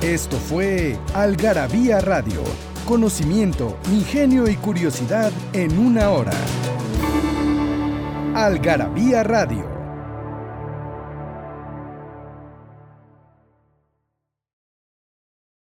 Esto 0.01 0.37
fue 0.37 0.97
Algarabía 1.13 2.01
Radio. 2.01 2.41
Conocimiento, 2.87 3.77
ingenio 3.91 4.49
y 4.49 4.55
curiosidad 4.55 5.33
en 5.53 5.77
una 5.77 6.11
hora. 6.11 6.35
Algarabía 8.37 9.25
Radio 9.25 9.74